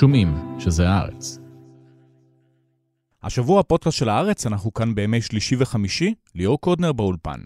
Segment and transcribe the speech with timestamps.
[0.00, 1.38] שומעים את זה הארץ.
[3.22, 7.40] השבוע הפודקאסט של הארץ, אנחנו כאן בימי שלישי וחמישי, ליאור קודנר באולפן.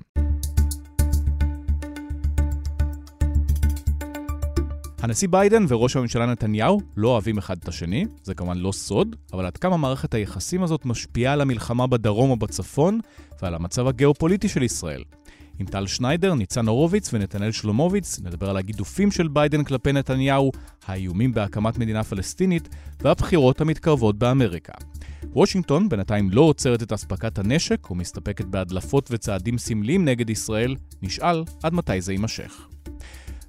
[4.98, 9.46] הנשיא ביידן וראש הממשלה נתניהו לא אוהבים אחד את השני, זה כמובן לא סוד, אבל
[9.46, 13.00] עד כמה מערכת היחסים הזאת משפיעה על המלחמה בדרום או בצפון
[13.42, 15.02] ועל המצב הגיאופוליטי של ישראל.
[15.60, 20.52] עם טל שניידר, ניצן הורוביץ ונתנאל שלומוביץ נדבר על הגידופים של ביידן כלפי נתניהו,
[20.86, 22.68] האיומים בהקמת מדינה פלסטינית
[23.00, 24.72] והבחירות המתקרבות באמריקה.
[25.32, 31.74] וושינגטון בינתיים לא עוצרת את אספקת הנשק ומסתפקת בהדלפות וצעדים סמליים נגד ישראל, נשאל עד
[31.74, 32.66] מתי זה יימשך.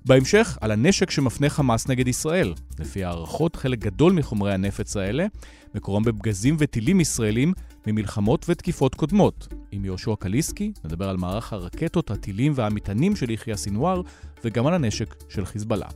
[0.05, 2.53] בהמשך, על הנשק שמפנה חמאס נגד ישראל.
[2.79, 5.25] לפי הערכות, חלק גדול מחומרי הנפץ האלה
[5.75, 7.53] מקורם בפגזים וטילים ישראלים
[7.87, 9.47] ממלחמות ותקיפות קודמות.
[9.71, 14.01] עם יהושע קליסקי נדבר על מערך הרקטות, הטילים והמטענים של יחיא סינואר,
[14.43, 15.87] וגם על הנשק של חיזבאללה.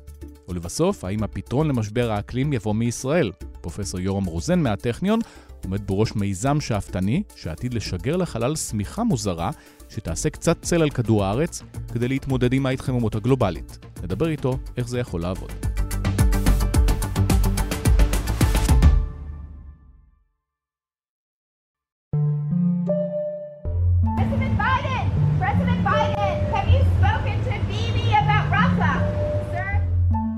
[0.48, 3.32] ולבסוף, האם הפתרון למשבר האקלים יבוא מישראל?
[3.62, 5.20] פרופסור יורם רוזן מהטכניון
[5.64, 9.52] עומד בראש מיזם שאפתני, שעתיד לשגר לחלל שמיכה מוזרה,
[9.90, 11.64] שתעשה קצת צל על כדור הארץ,
[11.94, 13.86] כדי להתמודד עם ההתחממות הגלובלית.
[14.04, 15.85] נדבר איתו איך זה יכול לעבוד.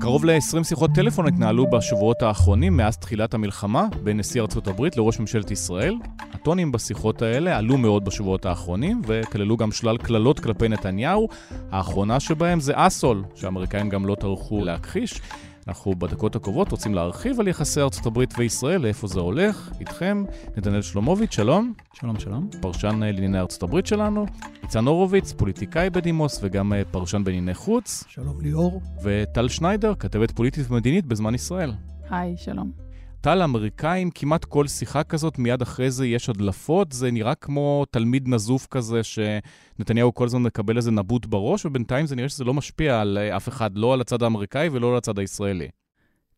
[0.08, 5.20] קרוב ל-20 שיחות טלפון התנהלו בשבועות האחרונים מאז תחילת המלחמה בין נשיא ארצות הברית לראש
[5.20, 5.94] ממשלת ישראל.
[6.32, 11.28] הטונים בשיחות האלה עלו מאוד בשבועות האחרונים וכללו גם שלל קללות כלפי נתניהו.
[11.70, 15.20] האחרונה שבהם זה asshole, שהאמריקאים גם לא טרחו להכחיש.
[15.68, 19.70] אנחנו בדקות הקרובות רוצים להרחיב על יחסי ארצות הברית וישראל, לאיפה זה הולך.
[19.80, 20.24] איתכם,
[20.56, 21.72] נתנאל שלומוביץ', שלום.
[21.92, 22.48] שלום שלום.
[22.60, 24.26] פרשן אה, לענייני ארצות הברית שלנו.
[24.62, 28.04] ניצן הורוביץ, פוליטיקאי בדימוס וגם אה, פרשן בענייני חוץ.
[28.08, 28.80] שלום ליאור.
[29.02, 31.72] וטל שניידר, כתבת פוליטית ומדינית בזמן ישראל.
[32.10, 32.87] היי, שלום.
[33.28, 36.92] טל, אמריקאים, כמעט כל שיחה כזאת, מיד אחרי זה יש הדלפות.
[36.92, 42.16] זה נראה כמו תלמיד נזוף כזה, שנתניהו כל הזמן מקבל איזה נבוט בראש, ובינתיים זה
[42.16, 45.18] נראה שזה לא משפיע על אה, אף אחד, לא על הצד האמריקאי ולא על הצד
[45.18, 45.68] הישראלי.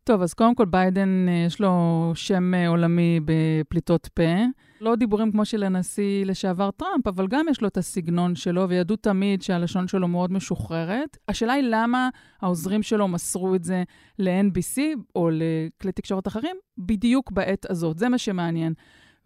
[0.04, 4.22] טוב, אז קודם כל ביידן, אה, יש לו שם אה, עולמי בפליטות פה.
[4.80, 8.96] לא דיבורים כמו של הנשיא לשעבר טראמפ, אבל גם יש לו את הסגנון שלו, וידעו
[8.96, 11.16] תמיד שהלשון שלו מאוד משוחררת.
[11.28, 12.08] השאלה היא למה
[12.42, 13.82] העוזרים שלו מסרו את זה
[14.18, 14.78] ל-NBC
[15.14, 17.98] או לכלי תקשורת אחרים בדיוק בעת הזאת.
[17.98, 18.72] זה מה שמעניין.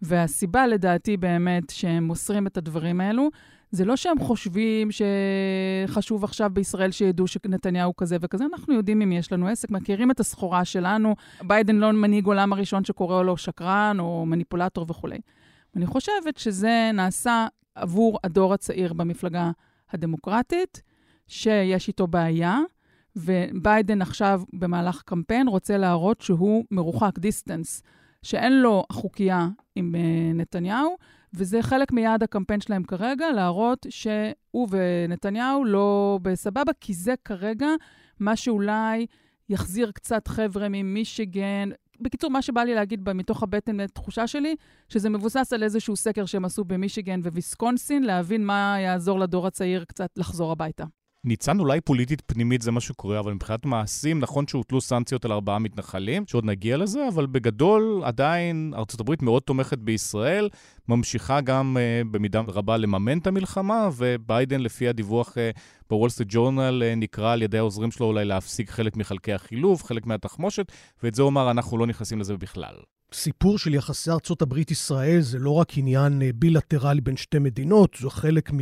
[0.01, 3.29] והסיבה לדעתי באמת שהם מוסרים את הדברים האלו,
[3.71, 9.31] זה לא שהם חושבים שחשוב עכשיו בישראל שידעו שנתניהו כזה וכזה, אנחנו יודעים אם יש
[9.31, 11.15] לנו עסק, מכירים את הסחורה שלנו.
[11.43, 15.17] ביידן לא מנהיג עולם הראשון שקורא לו שקרן או מניפולטור וכולי.
[15.75, 19.51] אני חושבת שזה נעשה עבור הדור הצעיר במפלגה
[19.91, 20.81] הדמוקרטית,
[21.27, 22.59] שיש איתו בעיה,
[23.15, 27.83] וביידן עכשיו במהלך קמפיין רוצה להראות שהוא מרוחק distance,
[28.23, 30.97] שאין לו חוקייה עם uh, נתניהו,
[31.33, 37.67] וזה חלק מיעד הקמפיין שלהם כרגע, להראות שהוא ונתניהו לא בסבבה, כי זה כרגע
[38.19, 39.05] מה שאולי
[39.49, 41.69] יחזיר קצת חבר'ה ממישיגן.
[42.01, 44.55] בקיצור, מה שבא לי להגיד מתוך הבטן, התחושה שלי,
[44.89, 50.09] שזה מבוסס על איזשהו סקר שהם עשו במישיגן וויסקונסין, להבין מה יעזור לדור הצעיר קצת
[50.17, 50.83] לחזור הביתה.
[51.25, 55.59] ניצן, אולי פוליטית פנימית זה מה שקורה, אבל מבחינת מעשים, נכון שהוטלו סנקציות על ארבעה
[55.59, 60.49] מתנחלים, שעוד נגיע לזה, אבל בגדול עדיין ארה"ב מאוד תומכת בישראל,
[60.87, 65.59] ממשיכה גם uh, במידה רבה לממן את המלחמה, וביידן, לפי הדיווח uh,
[65.89, 70.05] בוול סטריט ג'ורנל, uh, נקרא על ידי העוזרים שלו אולי להפסיק חלק מחלקי החילוף, חלק
[70.05, 70.71] מהתחמושת,
[71.03, 72.75] ואת זה הוא אמר, אנחנו לא נכנסים לזה בכלל.
[73.15, 78.51] סיפור של יחסי ארצות הברית-ישראל זה לא רק עניין בילטרלי בין שתי מדינות, זו חלק
[78.53, 78.57] מ...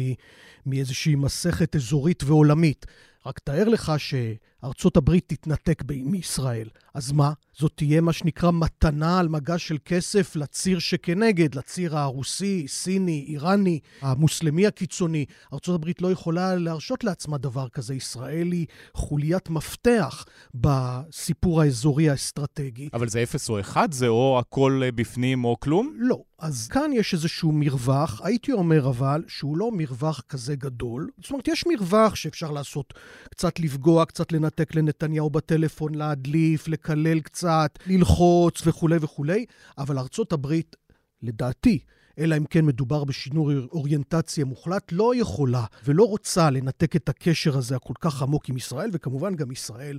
[0.66, 2.86] מאיזושהי מסכת אזורית ועולמית.
[3.25, 6.67] רק תאר לך שארצות הברית תתנתק מישראל.
[6.94, 7.34] אז מה?
[7.53, 13.79] זאת תהיה מה שנקרא מתנה על מגש של כסף לציר שכנגד, לציר הרוסי, סיני, איראני,
[14.01, 15.25] המוסלמי הקיצוני.
[15.53, 17.95] ארצות הברית לא יכולה להרשות לעצמה דבר כזה.
[17.95, 22.90] ישראל היא חוליית מפתח בסיפור האזורי האסטרטגי.
[22.93, 23.91] אבל זה אפס או אחד?
[23.91, 25.93] זה או הכל אה, בפנים או כלום?
[25.97, 26.23] לא.
[26.43, 31.09] אז כאן יש איזשהו מרווח, הייתי אומר אבל, שהוא לא מרווח כזה גדול.
[31.22, 32.93] זאת אומרת, יש מרווח שאפשר לעשות,
[33.29, 39.45] קצת לפגוע, קצת לנתק לנתניהו בטלפון, להדליף, לקלל קצת, ללחוץ וכולי וכולי,
[39.78, 40.75] אבל ארצות הברית,
[41.22, 41.79] לדעתי,
[42.19, 47.75] אלא אם כן מדובר בשינוי אוריינטציה מוחלט, לא יכולה ולא רוצה לנתק את הקשר הזה
[47.75, 49.97] הכל כך עמוק עם ישראל, וכמובן גם ישראל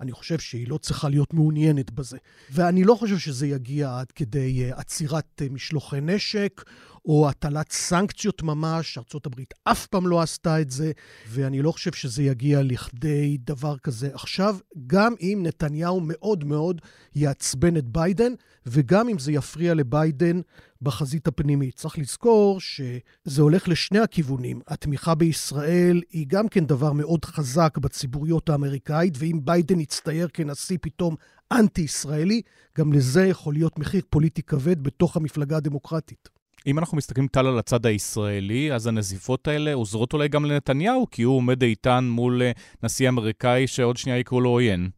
[0.00, 2.18] אני חושב שהיא לא צריכה להיות מעוניינת בזה.
[2.50, 6.64] ואני לא חושב שזה יגיע עד כדי uh, עצירת uh, משלוחי נשק,
[7.08, 8.98] או הטלת סנקציות ממש.
[8.98, 10.92] ארה"ב אף פעם לא עשתה את זה,
[11.28, 14.56] ואני לא חושב שזה יגיע לכדי דבר כזה עכשיו,
[14.86, 16.80] גם אם נתניהו מאוד מאוד
[17.14, 18.32] יעצבן את ביידן,
[18.66, 20.40] וגם אם זה יפריע לביידן
[20.82, 21.74] בחזית הפנימית.
[21.74, 24.60] צריך לזכור שזה הולך לשני הכיוונים.
[24.66, 31.16] התמיכה בישראל היא גם כן דבר מאוד חזק בציבוריות האמריקאית, ואם ביידן יצטייר כנשיא פתאום
[31.52, 32.42] אנטי-ישראלי,
[32.78, 36.37] גם לזה יכול להיות מחיר פוליטי כבד בתוך המפלגה הדמוקרטית.
[36.68, 41.22] אם אנחנו מסתכלים טל על הצד הישראלי, אז הנזיפות האלה עוזרות אולי גם לנתניהו, כי
[41.22, 44.90] הוא עומד איתן מול אה, נשיא אמריקאי שעוד שנייה יקראו לו עוין.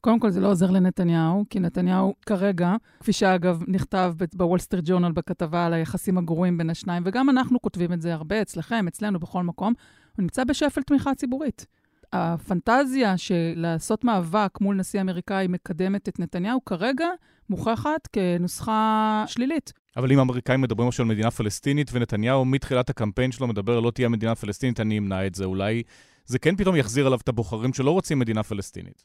[0.00, 5.12] קודם כל, זה לא עוזר לנתניהו, כי נתניהו כרגע, כפי שאגב נכתב בוול סטריט ג'ורנל
[5.12, 9.42] בכתבה על היחסים הגרועים בין השניים, וגם אנחנו כותבים את זה הרבה אצלכם, אצלנו, בכל
[9.42, 9.72] מקום,
[10.16, 11.66] הוא נמצא בשפל תמיכה ציבורית.
[12.12, 17.06] הפנטזיה של לעשות מאבק מול נשיא אמריקאי מקדמת את נתניהו כרגע
[17.50, 19.81] מוכחת כנוסחה שלילית.
[19.96, 24.08] אבל אם האמריקאים מדברים עכשיו על מדינה פלסטינית, ונתניהו מתחילת הקמפיין שלו מדבר לא תהיה
[24.08, 25.44] מדינה פלסטינית, אני אמנע את זה.
[25.44, 25.82] אולי
[26.24, 29.04] זה כן פתאום יחזיר עליו את הבוחרים שלא רוצים מדינה פלסטינית.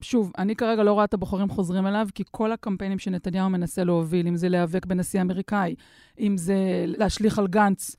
[0.00, 4.28] שוב, אני כרגע לא רואה את הבוחרים חוזרים אליו, כי כל הקמפיינים שנתניהו מנסה להוביל,
[4.28, 5.74] אם זה להיאבק בנשיא האמריקאי,
[6.18, 7.96] אם זה להשליך על גנץ,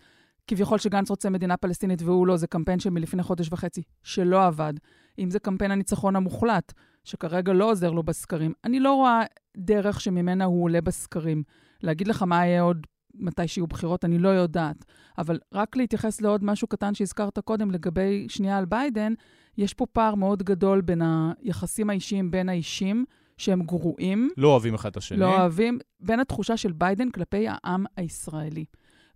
[0.47, 4.73] כביכול שגנץ רוצה מדינה פלסטינית והוא לא, זה קמפיין של מלפני חודש וחצי, שלא עבד.
[5.19, 9.21] אם זה קמפיין הניצחון המוחלט, שכרגע לא עוזר לו בסקרים, אני לא רואה
[9.57, 11.43] דרך שממנה הוא עולה בסקרים.
[11.83, 14.85] להגיד לך מה יהיה עוד מתי שיהיו בחירות, אני לא יודעת.
[15.17, 19.13] אבל רק להתייחס לעוד משהו קטן שהזכרת קודם לגבי שנייה על ביידן,
[19.57, 23.05] יש פה פער מאוד גדול בין היחסים האישיים בין האישים,
[23.37, 24.29] שהם גרועים.
[24.37, 25.17] לא אוהבים אחד את השני.
[25.17, 28.65] לא אוהבים, בין התחושה של ביידן כלפי העם הישראלי.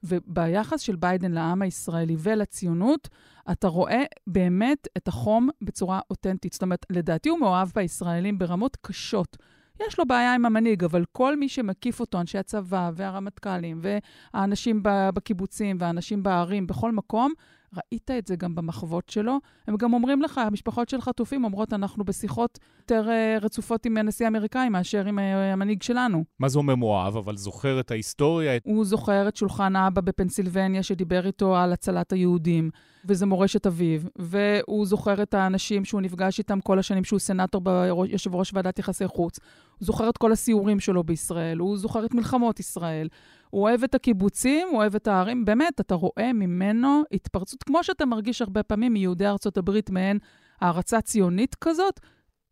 [0.03, 3.09] וביחס של ביידן לעם הישראלי ולציונות,
[3.51, 6.53] אתה רואה באמת את החום בצורה אותנטית.
[6.53, 9.37] זאת אומרת, לדעתי הוא מאוהב בישראלים ברמות קשות.
[9.79, 15.77] יש לו בעיה עם המנהיג, אבל כל מי שמקיף אותו, אנשי הצבא והרמטכ"לים והאנשים בקיבוצים
[15.79, 17.33] והאנשים בערים, בכל מקום,
[17.77, 19.37] ראית את זה גם במחוות שלו.
[19.67, 24.25] הם גם אומרים לך, המשפחות של חטופים אומרות, אנחנו בשיחות יותר uh, רצופות עם הנשיא
[24.25, 25.21] האמריקאי מאשר עם uh,
[25.53, 26.23] המנהיג שלנו.
[26.39, 27.17] מה זה אומר מואב?
[27.17, 28.51] אבל זוכר את ההיסטוריה?
[28.63, 32.69] הוא זוכר את שולחן האבא בפנסילבניה שדיבר איתו על הצלת היהודים,
[33.05, 38.35] וזה מורשת אביו, והוא זוכר את האנשים שהוא נפגש איתם כל השנים שהוא סנאטור ביושב
[38.35, 39.39] ראש ועדת יחסי חוץ.
[39.79, 43.07] הוא זוכר את כל הסיורים שלו בישראל, הוא זוכר את מלחמות ישראל.
[43.49, 45.45] הוא אוהב את הקיבוצים, הוא אוהב את הערים.
[45.45, 50.19] באמת, אתה רואה ממנו התפרצות, כמו שאתה מרגיש הרבה פעמים מיהודי ארצות הברית, מעין
[50.61, 51.99] הערצה ציונית כזאת.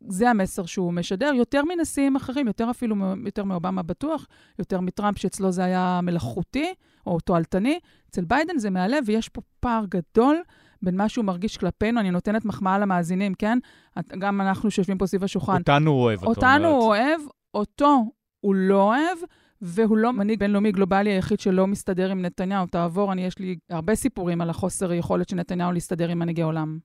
[0.07, 2.95] זה המסר שהוא משדר, יותר מנשיאים אחרים, יותר אפילו
[3.25, 4.27] יותר מאובמה בטוח,
[4.59, 6.73] יותר מטראמפ, שאצלו זה היה מלאכותי
[7.05, 7.79] או תועלתני.
[8.09, 10.41] אצל ביידן זה מעלה, ויש פה פער גדול
[10.83, 11.99] בין מה שהוא מרגיש כלפינו.
[11.99, 13.57] אני נותנת מחמאה למאזינים, כן?
[14.19, 15.57] גם אנחנו שיושבים פה סביב השולחן.
[15.57, 16.37] אותנו הוא אוהב, את אומרת.
[16.37, 17.21] אותנו הוא אוהב,
[17.53, 18.05] אותו
[18.39, 19.17] הוא לא אוהב.
[19.61, 22.65] והוא לא מנהיג בינלאומי גלובלי היחיד שלא מסתדר עם נתניהו.
[22.65, 26.79] תעבור, אני, יש לי הרבה סיפורים על החוסר יכולת של נתניהו להסתדר עם מנהיגי עולם.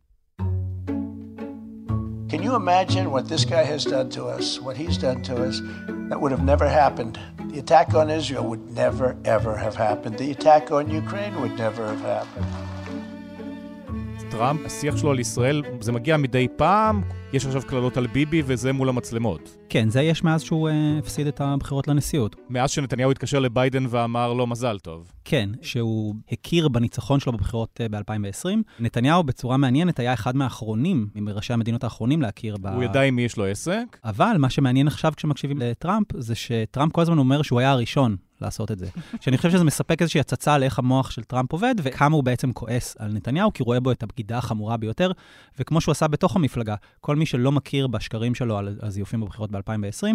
[2.28, 5.62] Can you imagine what this guy has done to us, what he's done to us?
[6.10, 7.14] That would have never happened.
[7.52, 10.18] The attack on Israel would never, ever have happened.
[10.18, 12.46] The attack on Ukraine would never have happened.
[14.30, 17.02] טראמפ, השיח שלו על ישראל, זה מגיע מדי פעם,
[17.32, 19.56] יש עכשיו קללות על ביבי וזה מול המצלמות.
[19.68, 22.36] כן, זה יש מאז שהוא uh, הפסיד את הבחירות לנשיאות.
[22.50, 25.12] מאז שנתניהו התקשר לביידן ואמר לו מזל טוב.
[25.24, 28.48] כן, שהוא הכיר בניצחון שלו בבחירות uh, ב-2020.
[28.80, 32.66] נתניהו בצורה מעניינת היה אחד מהאחרונים, מראשי המדינות האחרונים להכיר ב...
[32.66, 33.98] הוא ידע עם מי יש לו עסק.
[34.04, 38.72] אבל מה שמעניין עכשיו כשמקשיבים לטראמפ, זה שטראמפ כל הזמן אומר שהוא היה הראשון לעשות
[38.72, 38.86] את זה.
[39.20, 42.52] שאני חושב שזה מספק איזושהי הצצה על איך המוח של טראמפ עובד, וכמה הוא בעצם
[42.52, 45.12] כועס על נתניהו, כי הוא רואה בו את הבגידה החמורה ביותר,
[45.58, 50.06] וכמו שהוא עשה בתוך המפלגה, כל מי שלא מכיר בשקרים שלו על הזיופים בבחירות ב-2020,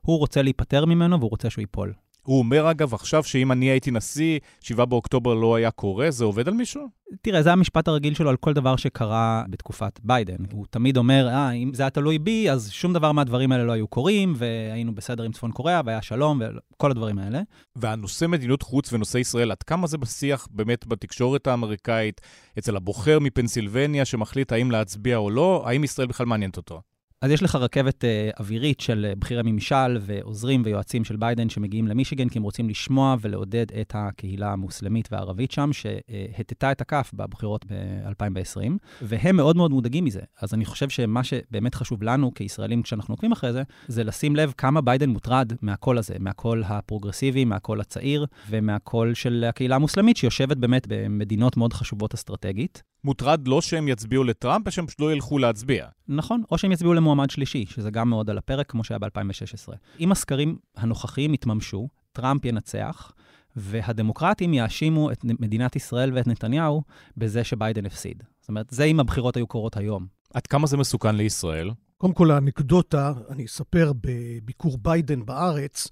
[0.00, 1.92] הוא רוצה להיפטר ממנו והוא רוצה שהוא ייפול.
[2.22, 6.48] הוא אומר, אגב, עכשיו שאם אני הייתי נשיא, 7 באוקטובר לא היה קורה, זה עובד
[6.48, 7.00] על מישהו?
[7.22, 10.36] תראה, זה המשפט הרגיל שלו על כל דבר שקרה בתקופת ביידן.
[10.52, 13.72] הוא תמיד אומר, אה, אם זה היה תלוי בי, אז שום דבר מהדברים האלה לא
[13.72, 16.40] היו קורים, והיינו בסדר עם צפון קוריאה, והיה שלום,
[16.74, 17.40] וכל הדברים האלה.
[17.76, 22.20] והנושא מדיניות חוץ ונושא ישראל, עד כמה זה בשיח באמת בתקשורת האמריקאית,
[22.58, 26.80] אצל הבוחר מפנסילבניה שמחליט האם להצביע או לא, האם ישראל בכלל מעניינת אותו?
[27.22, 31.88] אז יש לך רכבת אה, אווירית של אה, בכירי ממשל ועוזרים ויועצים של ביידן שמגיעים
[31.88, 37.64] למישיגן כי הם רוצים לשמוע ולעודד את הקהילה המוסלמית והערבית שם, שהטטה את הכף בבחירות
[37.66, 38.70] ב-2020,
[39.02, 40.20] והם מאוד מאוד מודאגים מזה.
[40.40, 44.52] אז אני חושב שמה שבאמת חשוב לנו כישראלים כשאנחנו עוקבים אחרי זה, זה לשים לב
[44.56, 50.86] כמה ביידן מוטרד מהקול הזה, מהקול הפרוגרסיבי, מהקול הצעיר ומהקול של הקהילה המוסלמית שיושבת באמת
[50.88, 52.82] במדינות מאוד חשובות אסטרטגית.
[53.04, 55.86] מוטרד לא שהם יצביעו לטראמפ, שהם פשוט לא ילכו להצביע.
[56.08, 59.72] נכון, או שהם יצביעו למועמד שלישי, שזה גם מאוד על הפרק, כמו שהיה ב-2016.
[60.00, 63.12] אם הסקרים הנוכחיים יתממשו, טראמפ ינצח,
[63.56, 66.82] והדמוקרטים יאשימו את מדינת ישראל ואת נתניהו
[67.16, 68.22] בזה שביידן הפסיד.
[68.40, 70.06] זאת אומרת, זה אם הבחירות היו קורות היום.
[70.34, 71.70] עד כמה זה מסוכן לישראל?
[71.98, 75.88] קודם כל, האנקדוטה, אני אספר בביקור ביידן בארץ,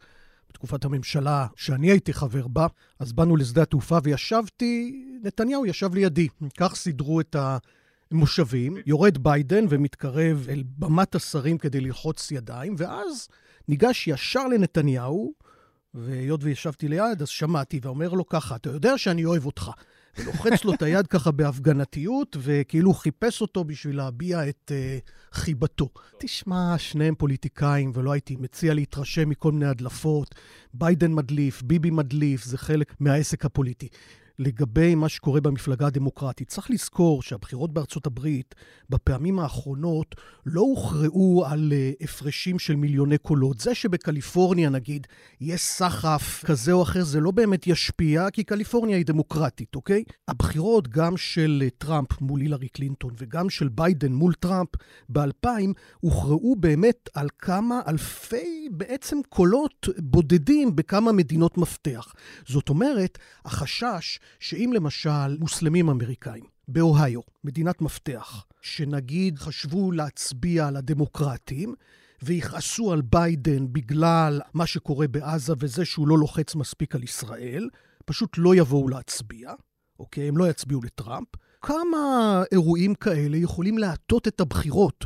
[0.51, 2.67] בתקופת הממשלה שאני הייתי חבר בה,
[2.99, 6.29] אז באנו לשדה התעופה וישבתי, נתניהו ישב לידי.
[6.59, 7.37] כך סידרו את
[8.11, 8.77] המושבים.
[8.87, 13.29] יורד ביידן ומתקרב אל במת השרים כדי ללחוץ ידיים, ואז
[13.69, 15.33] ניגש ישר לנתניהו,
[15.95, 19.71] והיות וישבתי ליד, אז שמעתי, ואומר לו ככה, אתה יודע שאני אוהב אותך.
[20.19, 25.89] ולוחץ לו את היד ככה בהפגנתיות, וכאילו חיפש אותו בשביל להביע את uh, חיבתו.
[26.19, 30.35] תשמע, שניהם פוליטיקאים, ולא הייתי מציע להתרשם מכל מיני הדלפות.
[30.75, 33.89] ביידן מדליף, ביבי מדליף, זה חלק מהעסק הפוליטי.
[34.39, 36.49] לגבי מה שקורה במפלגה הדמוקרטית.
[36.49, 38.55] צריך לזכור שהבחירות בארצות הברית
[38.91, 40.15] בפעמים האחרונות
[40.47, 43.61] לא הוכרעו על uh, הפרשים של מיליוני קולות.
[43.61, 45.07] זה שבקליפורניה, נגיד,
[45.41, 50.05] יש סחף כזה או אחר, זה לא באמת ישפיע, כי קליפורניה היא דמוקרטית, אוקיי?
[50.29, 54.69] הבחירות, גם של אה, טראמפ מול הילרי קלינטון וגם של ביידן מול טראמפ
[55.09, 55.49] ב-2000,
[56.01, 62.15] הוכרעו באמת על כמה אלפי בעצם קולות בודדים בכמה מדינות מפתח.
[62.47, 71.75] זאת אומרת, החשש שאם למשל מוסלמים אמריקאים באוהיו, מדינת מפתח, שנגיד חשבו להצביע על הדמוקרטים,
[72.23, 77.69] ויכעסו על ביידן בגלל מה שקורה בעזה וזה שהוא לא לוחץ מספיק על ישראל,
[78.05, 79.53] פשוט לא יבואו להצביע,
[79.99, 80.29] אוקיי?
[80.29, 81.29] הם לא יצביעו לטראמפ.
[81.63, 85.05] כמה אירועים כאלה יכולים להטות את הבחירות,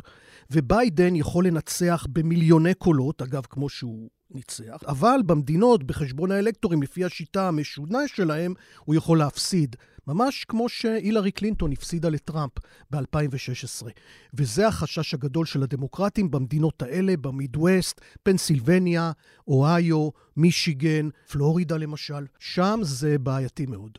[0.51, 7.47] וביידן יכול לנצח במיליוני קולות, אגב, כמו שהוא ניצח, אבל במדינות, בחשבון האלקטורים, לפי השיטה
[7.47, 8.53] המשונה שלהם,
[8.85, 9.75] הוא יכול להפסיד.
[10.07, 12.51] ממש כמו שהילרי קלינטון הפסידה לטראמפ
[12.91, 13.87] ב-2016.
[14.33, 19.11] וזה החשש הגדול של הדמוקרטים במדינות האלה, במידווסט, פנסילבניה,
[19.47, 22.25] אוהיו, מישיגן, פלורידה למשל.
[22.39, 23.97] שם זה בעייתי מאוד.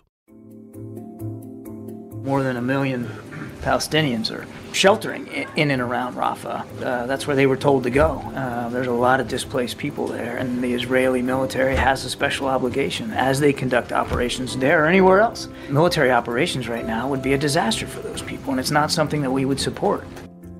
[2.24, 3.33] More than a million
[3.64, 6.82] Palestinians are sheltering in and around Rafah.
[6.82, 8.18] Uh, that's where they were told to go.
[8.34, 12.46] Uh, there's a lot of displaced people there, and the Israeli military has a special
[12.46, 15.48] obligation as they conduct operations there or anywhere else.
[15.70, 19.22] Military operations right now would be a disaster for those people, and it's not something
[19.22, 20.04] that we would support.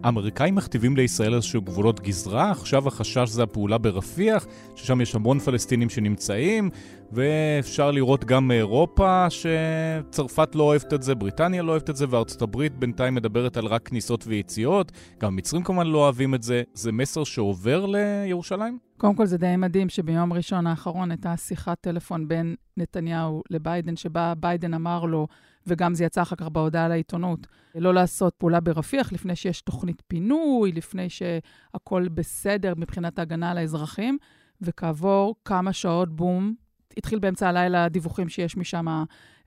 [0.05, 5.91] האמריקאים מכתיבים לישראל איזשהו גבולות גזרה, עכשיו החשש זה הפעולה ברפיח, ששם יש המון פלסטינים
[5.91, 6.71] שנמצאים,
[7.13, 12.43] ואפשר לראות גם מאירופה שצרפת לא אוהבת את זה, בריטניה לא אוהבת את זה, וארצות
[12.43, 14.93] הברית בינתיים מדברת על רק כניסות ויציאות.
[15.21, 16.63] גם המצרים כמובן לא אוהבים את זה.
[16.75, 18.79] זה מסר שעובר לירושלים?
[18.97, 24.33] קודם כל זה די מדהים שביום ראשון האחרון הייתה שיחת טלפון בין נתניהו לביידן, שבה
[24.37, 25.27] ביידן אמר לו,
[25.67, 30.73] וגם זה יצא אחר כך בהודעה לעיתונות, לא לעשות פעולה ברפיח לפני שיש תוכנית פינוי,
[30.73, 34.19] לפני שהכול בסדר מבחינת ההגנה על האזרחים,
[34.61, 36.55] וכעבור כמה שעות, בום,
[36.97, 38.87] התחיל באמצע הלילה דיווחים שיש משם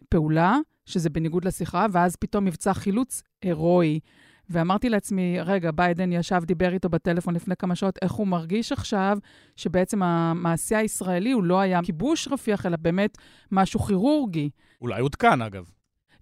[0.10, 4.00] פעולה, שזה בניגוד לשיחה, ואז פתאום מבצע חילוץ הירואי.
[4.50, 9.18] ואמרתי לעצמי, רגע, ביידן ישב, דיבר איתו בטלפון לפני כמה שעות, איך הוא מרגיש עכשיו
[9.56, 13.18] שבעצם המעשה הישראלי הוא לא היה כיבוש רפיח, אלא באמת
[13.52, 14.50] משהו כירורגי.
[14.82, 15.70] אולי עודכן, אגב.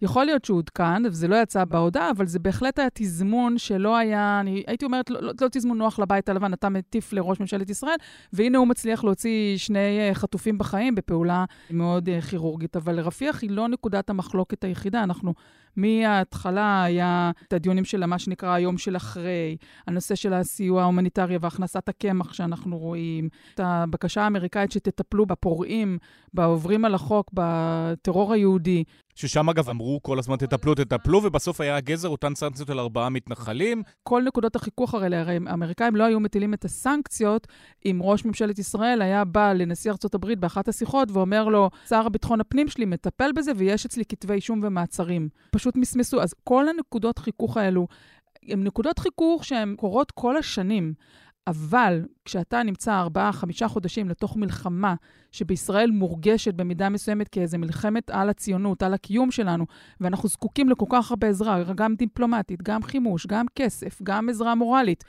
[0.01, 4.39] יכול להיות שהוא עודכן, וזה לא יצא בהודעה, אבל זה בהחלט היה תזמון שלא היה,
[4.39, 7.95] אני הייתי אומרת, לא, לא תזמון נוח לבית הלבן, אתה מטיף לראש ממשלת ישראל,
[8.33, 12.75] והנה הוא מצליח להוציא שני חטופים בחיים בפעולה מאוד כירורגית.
[12.75, 15.33] אבל רפיח היא לא נקודת המחלוקת היחידה, אנחנו
[15.77, 21.89] מההתחלה היה את הדיונים של מה שנקרא היום של אחרי, הנושא של הסיוע ההומניטרי והכנסת
[21.89, 25.97] הקמח שאנחנו רואים, את הבקשה האמריקאית שתטפלו בפורעים,
[26.33, 28.83] בעוברים על החוק, בטרור היהודי.
[29.15, 33.83] ששם אגב אמרו כל הזמן תטפלו, תטפלו, ובסוף היה הגזר אותן סנקציות על ארבעה מתנחלים.
[34.03, 37.47] כל נקודות החיכוך הרי, הרי האמריקאים לא היו מטילים את הסנקציות
[37.85, 42.41] אם ראש ממשלת ישראל היה בא לנשיא ארצות הברית באחת השיחות ואומר לו, שר הביטחון
[42.41, 45.29] הפנים שלי מטפל בזה ויש אצלי כתבי אישום ומעצרים.
[45.51, 46.21] פשוט מסמסו.
[46.21, 47.87] אז כל הנקודות חיכוך האלו
[48.43, 50.93] הן נקודות חיכוך שהן קורות כל השנים.
[51.47, 54.95] אבל כשאתה נמצא ארבעה, חמישה חודשים לתוך מלחמה
[55.31, 59.65] שבישראל מורגשת במידה מסוימת כאיזה מלחמת על הציונות, על הקיום שלנו,
[60.01, 65.03] ואנחנו זקוקים לכל כך הרבה עזרה, גם דיפלומטית, גם חימוש, גם כסף, גם עזרה מורלית,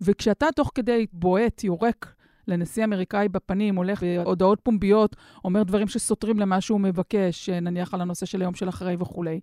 [0.00, 2.14] וכשאתה תוך כדי בועט, יורק
[2.48, 8.26] לנשיא אמריקאי בפנים, הולך בהודעות פומביות, אומר דברים שסותרים למה שהוא מבקש, נניח על הנושא
[8.26, 9.40] של היום של אחרי וכולי,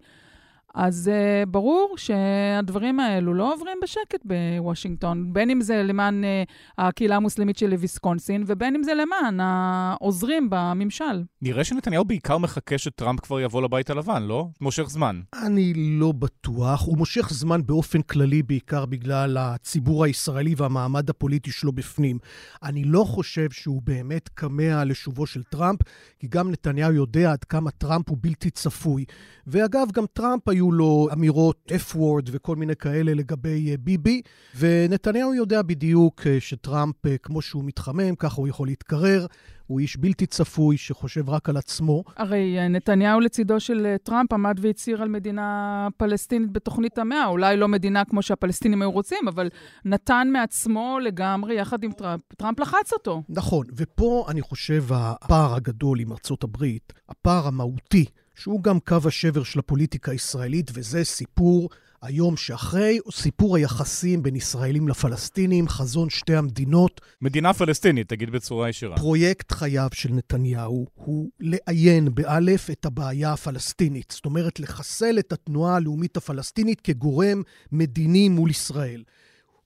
[0.75, 7.15] אז uh, ברור שהדברים האלו לא עוברים בשקט בוושינגטון, בין אם זה למען uh, הקהילה
[7.15, 11.23] המוסלמית של ויסקונסין, ובין אם זה למען העוזרים בממשל.
[11.41, 14.47] נראה שנתניהו בעיקר מחכה שטראמפ כבר יבוא לבית הלבן, לא?
[14.61, 15.21] מושך זמן.
[15.43, 16.85] אני לא בטוח.
[16.85, 22.17] הוא מושך זמן באופן כללי, בעיקר בגלל הציבור הישראלי והמעמד הפוליטי שלו בפנים.
[22.63, 25.79] אני לא חושב שהוא באמת כמה לשובו של טראמפ,
[26.19, 29.05] כי גם נתניהו יודע עד כמה טראמפ הוא בלתי צפוי.
[29.47, 34.21] ואגב, גם טראמפ היו לו אמירות F-word וכל מיני כאלה לגבי אה, ביבי,
[34.57, 39.25] ונתניהו יודע בדיוק אה, שטראמפ, אה, כמו שהוא מתחמם, ככה הוא יכול להתקרר.
[39.67, 42.03] הוא איש בלתי צפוי שחושב רק על עצמו.
[42.17, 47.25] הרי נתניהו לצידו של טראמפ עמד והצהיר על מדינה פלסטינית בתוכנית המאה.
[47.25, 49.49] אולי לא מדינה כמו שהפלסטינים היו רוצים, אבל
[49.85, 52.21] נתן מעצמו לגמרי יחד עם טראמפ.
[52.37, 53.23] טראמפ לחץ אותו.
[53.29, 58.05] נכון, ופה אני חושב הפער הגדול עם ארצות הברית, הפער המהותי,
[58.35, 61.69] שהוא גם קו השבר של הפוליטיקה הישראלית, וזה סיפור
[62.01, 67.01] היום שאחרי, סיפור היחסים בין ישראלים לפלסטינים, חזון שתי המדינות.
[67.21, 68.97] מדינה פלסטינית, תגיד בצורה ישירה.
[68.97, 74.11] פרויקט חייו של נתניהו הוא לעיין באלף את הבעיה הפלסטינית.
[74.15, 79.03] זאת אומרת, לחסל את התנועה הלאומית הפלסטינית כגורם מדיני מול ישראל.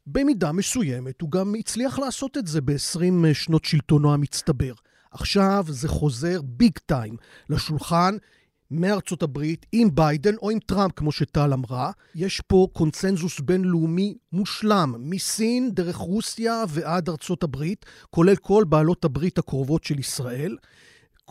[0.08, 4.74] במידה מסוימת הוא גם הצליח לעשות את זה ב-20 שנות שלטונו המצטבר.
[5.12, 7.16] עכשיו זה חוזר ביג טיים
[7.50, 8.18] לשולחן
[8.72, 11.92] מארצות הברית עם ביידן או עם טראמפ, כמו שטל אמרה.
[12.16, 19.38] יש פה קונצנזוס בינלאומי מושלם, מסין דרך רוסיה ועד ארצות הברית, כולל כל בעלות הברית
[19.38, 20.56] הקרובות של ישראל.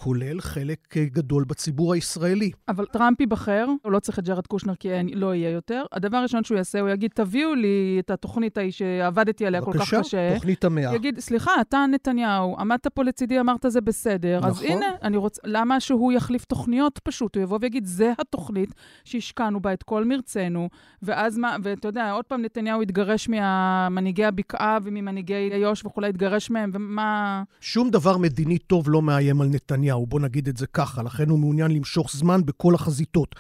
[0.01, 2.51] כולל חלק אה, גדול בציבור הישראלי.
[2.69, 5.85] אבל טראמפ ייבחר, הוא לא צריך את ג'רד קושנר כי לא יהיה יותר.
[5.93, 9.81] הדבר הראשון שהוא יעשה, הוא יגיד, תביאו לי את התוכנית ההיא שעבדתי עליה כל כך
[9.81, 9.97] קשה.
[9.97, 10.95] בבקשה, תוכנית המאה.
[10.95, 14.39] יגיד, סליחה, אתה נתניהו, עמדת פה לצידי, אמרת זה בסדר.
[14.39, 14.51] נכון.
[14.51, 17.37] אז הנה, אני רוצה, למה שהוא יחליף תוכניות פשוט?
[17.37, 18.75] הוא יבוא ויגיד, זה התוכנית
[19.05, 20.69] שהשקענו בה את כל מרצנו,
[21.03, 26.71] ואז מה, ואתה יודע, עוד פעם נתניהו יתגרש ממנהיגי הבקעה וממנהיגי איו"ש וכולי, יתגרש מהם,
[26.75, 27.43] ומה...
[27.61, 29.88] שום דבר מדיני טוב לא מאיים על נתניהו.
[29.89, 33.35] נתניהו, בוא נגיד את זה ככה, לכן הוא מעוניין למשוך זמן בכל החזיתות.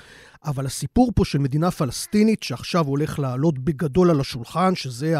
[0.45, 5.17] אבל הסיפור פה של מדינה פלסטינית, שעכשיו הולך לעלות בגדול על השולחן, שזה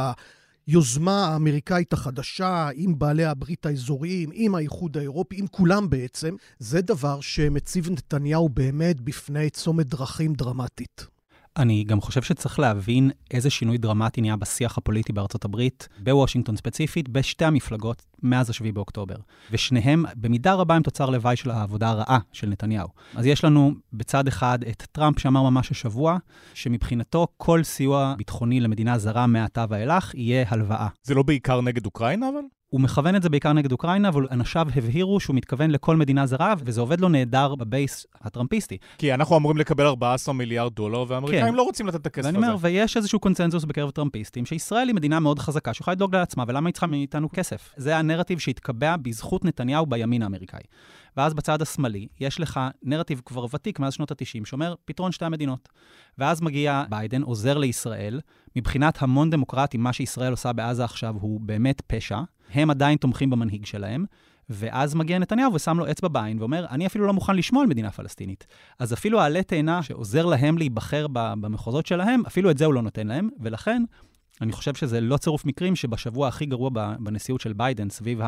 [0.67, 7.21] היוזמה האמריקאית החדשה, עם בעלי הברית האזוריים, עם האיחוד האירופי, עם כולם בעצם, זה דבר
[7.21, 11.18] שמציב נתניהו באמת בפני צומת דרכים דרמטית.
[11.59, 17.09] אני גם חושב שצריך להבין איזה שינוי דרמטי נהיה בשיח הפוליטי בארצות הברית, בוושינגטון ספציפית,
[17.09, 19.15] בשתי המפלגות מאז ה-7 באוקטובר.
[19.51, 22.89] ושניהם במידה רבה הם תוצר לוואי של העבודה הרעה של נתניהו.
[23.15, 26.19] אז יש לנו בצד אחד את טראמפ שאמר ממש השבוע,
[26.55, 30.89] שמבחינתו כל סיוע ביטחוני למדינה זרה מעתה ואילך יהיה הלוואה.
[31.03, 32.58] זה לא בעיקר נגד אוקראינה אבל?
[32.69, 36.55] הוא מכוון את זה בעיקר נגד אוקראינה, אבל אנשיו הבהירו שהוא מתכוון לכל מדינה זרה,
[36.65, 38.79] וזה עובד לו נהדר בבייס הטראמפיסטי.
[38.99, 41.55] כי אנחנו אמורים לקבל 14 מיליארד דולר, והאמריקאים כן.
[41.55, 42.39] לא רוצים לתת את הכסף הזה.
[42.39, 46.45] ואני אומר, ויש איזשהו קונצנזוס בקרב טראמפיסטים, שישראל היא מדינה מאוד חזקה, שיכולה לדאוג לעצמה,
[46.49, 47.75] ולמה היא צריכה מאיתנו כסף?
[47.77, 50.63] זה הנרטיב שהתקבע בזכות נתניהו בימין האמריקאי.
[51.19, 55.69] ואז בצד השמאלי, יש לך נרטיב כבר ותיק מאז שנות ה-90, שאומר פתרון שתי המדינות.
[56.19, 58.21] ואז מגיע ביידן, עוזר לישראל,
[58.57, 62.21] מבחינת המון דמוקרטים, מה שישראל עושה בעזה עכשיו הוא באמת פשע.
[62.53, 64.05] הם עדיין תומכים במנהיג שלהם,
[64.51, 67.91] ואז מגיע נתניהו ושם לו אצבע בעין ואומר, אני אפילו לא מוכן לשמוע על מדינה
[67.91, 68.47] פלסטינית.
[68.79, 73.07] אז אפילו העלה תאנה שעוזר להם להיבחר במחוזות שלהם, אפילו את זה הוא לא נותן
[73.07, 73.83] להם, ולכן
[74.41, 78.21] אני חושב שזה לא צירוף מקרים שבשבוע הכי גרוע בנשיאות של ביידן, סביב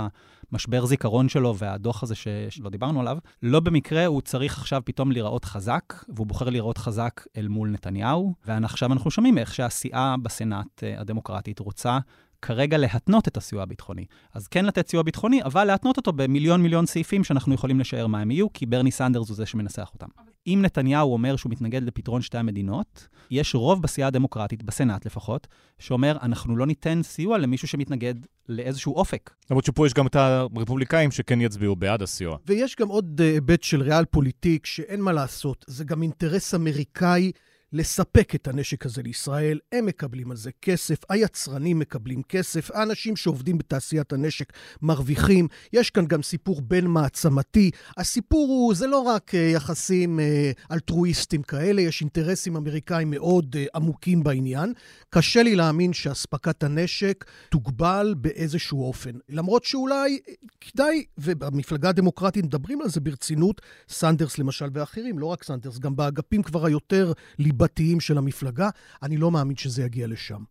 [0.53, 2.15] המשבר זיכרון שלו והדוח הזה.
[2.51, 7.21] שלא דיברנו עליו, לא במקרה הוא צריך עכשיו פתאום להיראות חזק, והוא בוחר להיראות חזק
[7.37, 11.99] אל מול נתניהו, ועכשיו אנחנו שומעים איך שהסיעה בסנאט אה, הדמוקרטית רוצה
[12.43, 14.05] כרגע להתנות את הסיוע הביטחוני.
[14.35, 18.21] אז כן לתת סיוע ביטחוני, אבל להתנות אותו במיליון מיליון סעיפים שאנחנו יכולים לשער מה
[18.21, 20.30] הם יהיו, כי ברני סנדרס הוא זה שמנסח אותם.
[20.55, 25.47] אם נתניהו אומר שהוא מתנגד לפתרון שתי המדינות, יש רוב בסיעה הדמוקרטית, בסנאט לפחות,
[25.79, 28.15] שאומר, אנחנו לא ניתן סיוע למישהו שמתנגד
[28.49, 29.31] לאיזשהו אופק.
[29.51, 32.37] למרות שפה יש גם את הרפובליקאים שכן יצביעו בעד הסיוע.
[32.47, 37.33] ויש גם עוד אה, היבט של ריאל פוליטיק, שאין מה לעשות, זה גם אינטרס אמריקאי
[37.73, 43.59] לספק את הנשק הזה לישראל, הם מקבלים על זה כסף, היצרנים מקבלים כסף, האנשים שעובדים
[43.59, 44.53] בתעשיית הנשק
[44.83, 45.49] מרוויחים.
[45.73, 47.71] יש כאן גם סיפור בין מעצמתי.
[47.97, 53.65] הסיפור הוא, זה לא רק אה, יחסים אה, אלטרואיסטים כאלה, יש אינטרסים אמריקאים מאוד אה,
[53.75, 54.73] עמוקים בעניין.
[55.11, 59.13] קשה לי להאמין שאספקת הנשק תוגבל באיזשהו אופן.
[59.29, 60.19] למרות שאולי
[60.61, 66.43] כדאי, ובמפלגה הדמוקרטית מדברים על זה ברצינות, סנדרס למשל ואחרים, לא רק סנדרס, גם באגפים
[66.43, 67.60] כבר היותר ליב...
[67.61, 68.69] ליבתיים של המפלגה.
[69.03, 70.43] אני לא מאמין שזה יגיע לשם.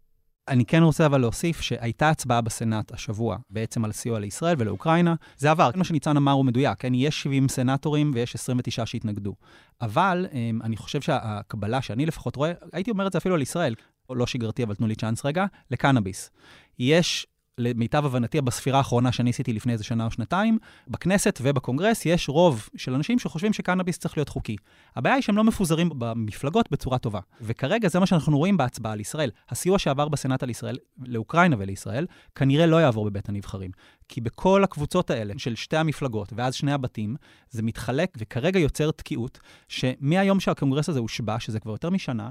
[0.47, 5.15] אני כן רוצה אבל להוסיף שהייתה הצבעה בסנאט השבוע בעצם על סיוע לישראל ולאוקראינה.
[5.37, 6.93] זה עבר, מה שניצן אמר הוא מדויק, כן?
[6.93, 9.35] יש 70 סנאטורים ויש 29 שהתנגדו.
[9.81, 13.75] אבל אמ, אני חושב שהקבלה שאני לפחות רואה, הייתי אומר את זה אפילו על ישראל,
[14.09, 16.31] לא שגרתי, אבל תנו לי צ'אנס רגע, לקנאביס.
[16.79, 17.27] יש
[17.59, 22.69] למיטב הבנתי, בספירה האחרונה שאני עשיתי לפני איזה שנה או שנתיים, בכנסת ובקונגרס יש רוב
[22.75, 24.55] של אנשים שחושבים שקנאביס צריך להיות חוקי.
[24.95, 27.19] הבעיה היא שהם לא מפוזרים במפלגות בצורה טובה.
[27.41, 29.31] וכרגע זה מה שאנחנו רואים בהצבעה על ישראל.
[29.49, 33.71] הסיוע שעבר בסנאט על ישראל, לאוקראינה ולישראל, כנראה לא יעבור בבית הנבחרים.
[34.07, 37.15] כי בכל הקבוצות האלה של שתי המפלגות ואז שני הבתים,
[37.49, 42.29] זה מתחלק וכרגע יוצר תקיעות, שמהיום שהקונגרס הזה הושבע, שזה כבר יותר משנה,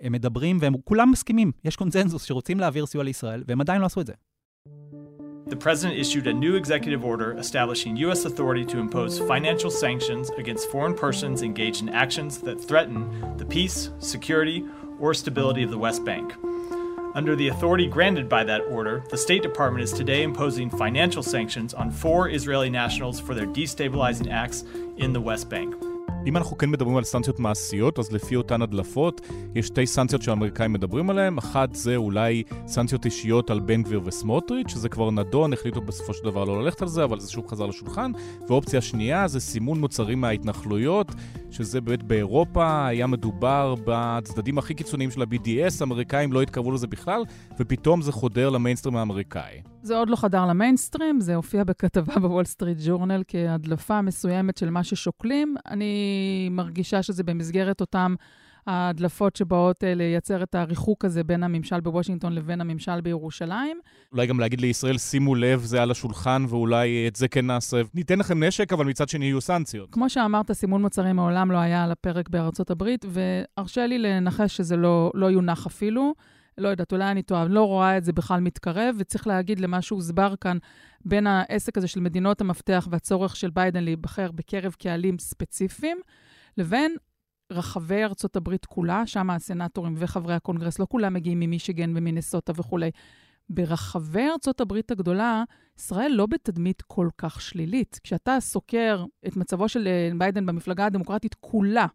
[0.00, 4.00] הם מדברים והם כולם מסכימים, יש קונצנזוס שרוצים להעביר סיוע לישראל, והם עדיין לא עשו
[4.00, 4.12] את זה.
[5.50, 8.24] The president issued a new executive order establishing U.S.
[8.24, 13.90] authority to impose financial sanctions against foreign persons engaged in actions that threaten the peace,
[13.98, 14.64] security,
[15.00, 16.34] or stability of the West Bank.
[17.16, 21.74] Under the authority granted by that order, the State Department is today imposing financial sanctions
[21.74, 24.62] on four Israeli nationals for their destabilizing acts
[24.98, 25.74] in the West Bank.
[26.26, 29.20] אם אנחנו כן מדברים על סנקציות מעשיות, אז לפי אותן הדלפות,
[29.54, 31.38] יש שתי סנקציות שהאמריקאים מדברים עליהן.
[31.38, 36.24] אחת זה אולי סנקציות אישיות על בן גביר וסמוטריץ', שזה כבר נדון, החליטו בסופו של
[36.24, 38.12] דבר לא ללכת על זה, אבל זה שוב חזר לשולחן.
[38.48, 41.12] ואופציה שנייה זה סימון מוצרים מההתנחלויות,
[41.50, 47.22] שזה באמת באירופה היה מדובר בצדדים הכי קיצוניים של ה-BDS, האמריקאים לא התקרבו לזה בכלל,
[47.60, 49.62] ופתאום זה חודר למיינסטרים האמריקאי.
[49.82, 54.84] זה עוד לא חדר למיינסטרים, זה הופיע בכתבה בוול סטריט ג'ורנל כהדלפה מסוימת של מה
[54.84, 55.54] ששוקלים.
[55.66, 58.14] אני מרגישה שזה במסגרת אותם
[58.66, 63.80] ההדלפות שבאות אה, לייצר את הריחוק הזה בין הממשל בוושינגטון לבין הממשל בירושלים.
[64.12, 67.80] אולי גם להגיד לישראל, שימו לב, זה על השולחן, ואולי את זה כן נעשה.
[67.94, 69.88] ניתן לכם נשק, אבל מצד שני יהיו סנקציות.
[69.92, 74.76] כמו שאמרת, סימון מוצרים מעולם לא היה על הפרק בארצות הברית, והרשה לי לנחש שזה
[74.76, 76.14] לא, לא יונח אפילו.
[76.58, 79.82] לא יודעת, אולי אני טועה, אני לא רואה את זה בכלל מתקרב, וצריך להגיד למה
[79.82, 80.58] שהוסבר כאן
[81.04, 85.98] בין העסק הזה של מדינות המפתח והצורך של ביידן להיבחר בקרב קהלים ספציפיים,
[86.58, 86.96] לבין
[87.50, 92.90] רחבי ארצות הברית כולה, שם הסנטורים וחברי הקונגרס, לא כולם מגיעים ממישיגן ומינסוטה וכולי.
[93.48, 95.44] ברחבי ארצות הברית הגדולה,
[95.78, 98.00] ישראל לא בתדמית כל כך שלילית.
[98.02, 101.86] כשאתה סוקר את מצבו של אה, ביידן במפלגה הדמוקרטית כולה,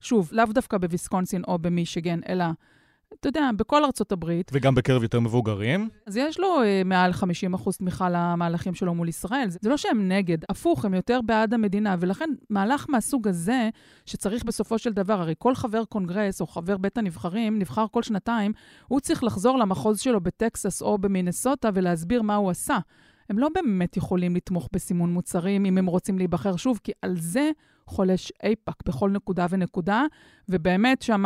[0.00, 2.44] שוב, לאו דווקא בוויסקונסין או במישיגן, אלא
[3.20, 4.50] אתה יודע, בכל ארצות הברית.
[4.54, 5.88] וגם בקרב יותר מבוגרים.
[6.06, 9.46] אז יש לו אה, מעל 50 אחוז תמיכה למהלכים שלו מול ישראל.
[9.48, 11.96] זה, זה לא שהם נגד, הפוך, הם יותר בעד המדינה.
[12.00, 13.68] ולכן מהלך מהסוג הזה,
[14.06, 18.52] שצריך בסופו של דבר, הרי כל חבר קונגרס או חבר בית הנבחרים, נבחר כל שנתיים,
[18.88, 22.78] הוא צריך לחזור למחוז שלו בטקסס או במינסוטה ולהסביר מה הוא עשה.
[23.30, 27.50] הם לא באמת יכולים לתמוך בסימון מוצרים אם הם רוצים להיבחר שוב, כי על זה
[27.86, 30.04] חולש אייפאק בכל נקודה ונקודה,
[30.48, 31.24] ובאמת שם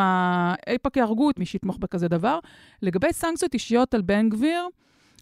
[0.66, 2.38] אייפאק יהרגו את מי שיתמוך בכזה דבר.
[2.82, 4.62] לגבי סנקציות אישיות על בן גביר,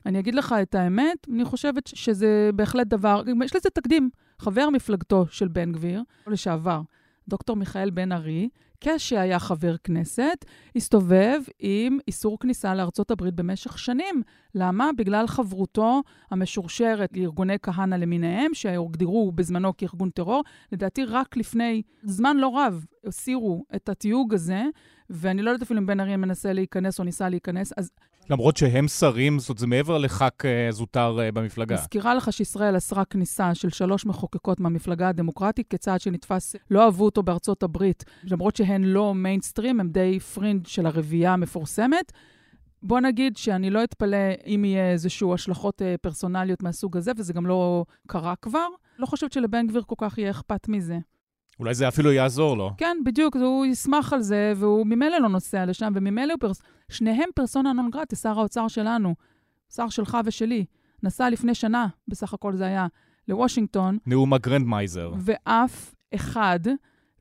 [0.06, 4.10] אני אגיד לך את האמת, אני חושבת שזה בהחלט דבר, יש לזה תקדים.
[4.38, 6.80] חבר מפלגתו של בן גביר, לשעבר,
[7.28, 8.48] דוקטור מיכאל בן ארי,
[8.80, 10.44] כשהיה חבר כנסת,
[10.76, 14.22] הסתובב עם איסור כניסה לארצות הברית במשך שנים.
[14.54, 14.90] למה?
[14.96, 20.44] בגלל חברותו המשורשרת לארגוני כהנא למיניהם, שהוגדרו בזמנו כארגון טרור.
[20.72, 24.62] לדעתי, רק לפני זמן לא רב הסירו את התיוג הזה,
[25.10, 27.90] ואני לא יודעת אפילו אם בן ארי מנסה להיכנס או ניסה להיכנס, אז...
[28.30, 31.74] למרות שהם שרים, זאת זה מעבר לח"כ אה, זוטר אה, במפלגה.
[31.74, 37.22] מזכירה לך שישראל אסרה כניסה של שלוש מחוקקות מהמפלגה הדמוקרטית, צעד שנתפס, לא אהבו אותו
[37.22, 42.12] בארצות הברית, למרות שהן לא מיינסטרים, הן די פרינד של הרביעייה המפורסמת.
[42.82, 47.46] בוא נגיד שאני לא אתפלא אם יהיה איזשהו השלכות אה, פרסונליות מהסוג הזה, וזה גם
[47.46, 48.68] לא קרה כבר.
[48.98, 50.98] לא חושבת שלבן גביר כל כך יהיה אכפת מזה.
[51.60, 52.70] אולי זה אפילו יעזור לו.
[52.76, 56.62] כן, בדיוק, הוא ישמח על זה, והוא ממילא לא נוסע לשם, וממילא הוא פרס...
[56.88, 59.14] שניהם persona non grata, שר האוצר שלנו,
[59.74, 60.64] שר שלך ושלי,
[61.02, 62.86] נסע לפני שנה, בסך הכל זה היה,
[63.28, 63.98] לוושינגטון.
[64.06, 65.12] נאום ה grandmaser.
[65.18, 66.60] ואף אחד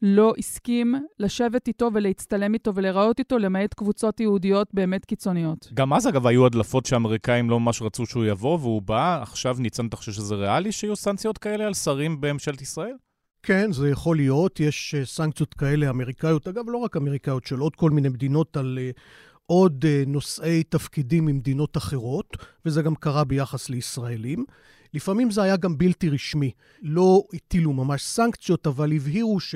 [0.02, 5.70] לא הסכים לשבת איתו ולהצטלם איתו ולהיראות איתו, למעט קבוצות יהודיות באמת קיצוניות.
[5.74, 9.22] גם אז, אגב, היו הדלפות שהאמריקאים לא ממש רצו שהוא יבוא, והוא בא.
[9.22, 12.96] עכשיו, ניצן, אתה חושב שזה ריאלי שיהיו סנקציות כאלה על שרים בממשלת ישראל?
[13.46, 14.60] כן, זה יכול להיות.
[14.60, 18.80] יש אה, סנקציות כאלה אמריקאיות, אגב, לא רק אמריקאיות, של עוד כל מיני מדינות על
[18.82, 18.92] אה,
[19.46, 24.46] עוד אה, נושאי תפקידים ממדינות אחרות, וזה גם קרה ביחס לישראלים.
[24.94, 26.52] לפעמים זה היה גם בלתי רשמי.
[26.82, 29.56] לא הטילו ממש סנקציות, אבל הבהירו ש...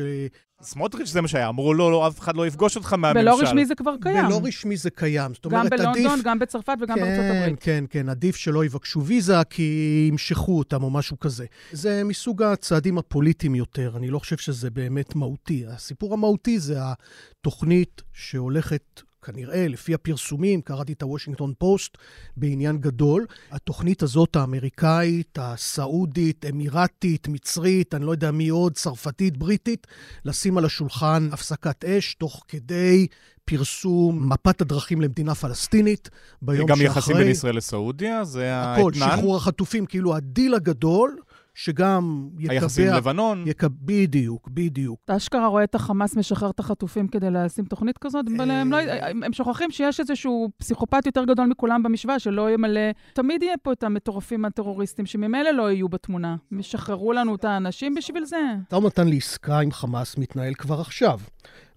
[0.62, 3.22] סמוטריץ' זה מה שהיה, אמרו לא, לא, אף אחד לא יפגוש אותך מהממשל.
[3.22, 4.26] בלא רשמי זה כבר קיים.
[4.26, 5.34] בלא רשמי זה קיים.
[5.34, 6.26] זאת אומרת, גם בלונדון, עדיף...
[6.26, 7.60] גם בצרפת וגם כן, בארצות הברית.
[7.60, 11.46] כן, כן, עדיף שלא יבקשו ויזה כי ימשכו אותם או משהו כזה.
[11.72, 15.66] זה מסוג הצעדים הפוליטיים יותר, אני לא חושב שזה באמת מהותי.
[15.68, 21.98] הסיפור המהותי זה התוכנית שהולכת כנראה, לפי הפרסומים, קראתי את הוושינגטון פוסט
[22.38, 23.26] בעניין גדול.
[23.52, 29.88] התוכנית הזאת, האמריקאית, הסעודית, אמירתית, מצרית, אני לא יודע מי עוד, צרפתית, בריטית,
[30.26, 33.08] לשים על השולחן הפסקת אש תוך כדי
[33.46, 36.10] פרסום מפת הדרכים למדינה פלסטינית
[36.42, 36.88] ביום גם שאחרי.
[36.88, 38.82] גם יחסים בין ישראל לסעודיה, זה האתנן?
[38.82, 41.18] הכל, שחרור החטופים, כאילו הדיל הגדול.
[41.60, 42.54] שגם יקבע...
[42.54, 43.44] היחסים עם לבנון.
[43.48, 43.68] יקב...
[43.82, 45.00] בדיוק, בדיוק.
[45.06, 48.78] אתה אשכרה רואה את החמאס משחרר את החטופים כדי לשים תוכנית כזאת, אבל הם, לא,
[49.26, 52.82] הם שוכחים שיש איזשהו פסיכופת יותר גדול מכולם במשוואה, שלא ימלא...
[53.14, 56.36] תמיד יהיה פה את המטורפים הטרוריסטים, שממילא לא יהיו בתמונה.
[56.52, 58.38] הם ישחררו לנו את האנשים בשביל זה.
[58.68, 61.20] אתה ומתן לעסקה עם חמאס מתנהל כבר עכשיו,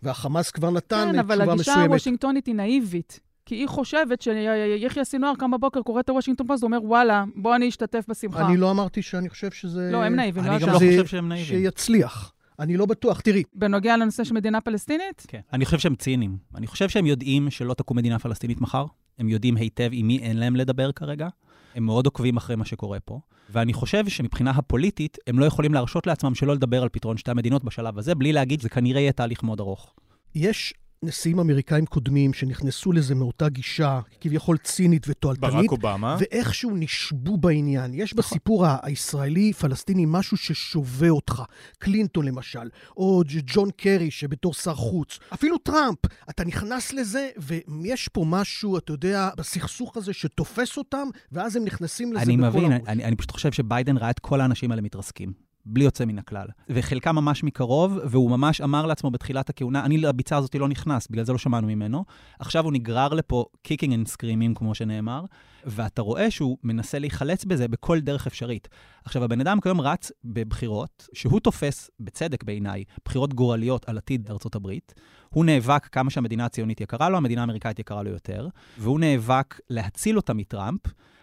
[0.02, 1.36] והחמאס כבר נתן כן, תשובה מסוימת.
[1.36, 3.20] כן, אבל הגישה הוושינגטונית היא נאיבית.
[3.44, 7.68] כי היא חושבת שיחיא סינואר קם בבוקר, קורא את הוושינגטון פוסט, ואומר, וואלה, בוא אני
[7.68, 8.46] אשתתף בשמחה.
[8.46, 9.90] אני לא אמרתי שאני חושב שזה...
[9.92, 10.68] לא, הם נאיבים, אני לא גם.
[10.68, 11.46] לא חושב שהם נאיבים.
[11.46, 12.32] שיצליח.
[12.58, 13.20] אני לא בטוח.
[13.20, 15.26] תראי, בנוגע לנושא של מדינה פלסטינית?
[15.28, 15.40] כן.
[15.52, 16.36] אני חושב שהם ציניים.
[16.54, 18.86] אני חושב שהם יודעים שלא תקום מדינה פלסטינית מחר.
[19.18, 21.28] הם יודעים היטב עם מי אין להם לדבר כרגע.
[21.74, 23.20] הם מאוד עוקבים אחרי מה שקורה פה.
[23.50, 27.64] ואני חושב שמבחינה הפוליטית, הם לא יכולים להרשות לעצמם שלא לדבר על פתרון שתי המדינות
[27.64, 29.94] בשלב הזה, בלי להגיד, זה כנראה יהיה תהליך מאוד ארוך.
[30.34, 30.74] יש
[31.04, 35.52] נשיאים אמריקאים קודמים שנכנסו לזה מאותה גישה, כביכול צינית ותועלתנית.
[35.52, 36.16] ברק אובמה.
[36.18, 37.94] ואיכשהו נשבו בעניין.
[37.94, 41.42] יש בסיפור הישראלי-פלסטיני משהו ששווה אותך.
[41.78, 45.98] קלינטון למשל, או ג'ון קרי שבתור שר חוץ, אפילו טראמפ.
[46.30, 52.12] אתה נכנס לזה, ויש פה משהו, אתה יודע, בסכסוך הזה שתופס אותם, ואז הם נכנסים
[52.12, 52.82] לזה אני בכל מבין, הראש.
[52.88, 55.32] אני, אני פשוט חושב שביידן ראה את כל האנשים האלה מתרסקים.
[55.66, 56.46] בלי יוצא מן הכלל.
[56.68, 61.24] וחלקם ממש מקרוב, והוא ממש אמר לעצמו בתחילת הכהונה, אני לביצה הזאת לא נכנס, בגלל
[61.24, 62.04] זה לא שמענו ממנו.
[62.38, 65.24] עכשיו הוא נגרר לפה kicking and screaming, כמו שנאמר,
[65.64, 68.68] ואתה רואה שהוא מנסה להיחלץ בזה בכל דרך אפשרית.
[69.04, 74.54] עכשיו, הבן אדם כיום רץ בבחירות, שהוא תופס, בצדק בעיניי, בחירות גורליות על עתיד ארצות
[74.54, 74.94] הברית.
[75.28, 78.48] הוא נאבק כמה שהמדינה הציונית יקרה לו, המדינה האמריקאית יקרה לו יותר,
[78.78, 80.80] והוא נאבק להציל אותה מטראמפ.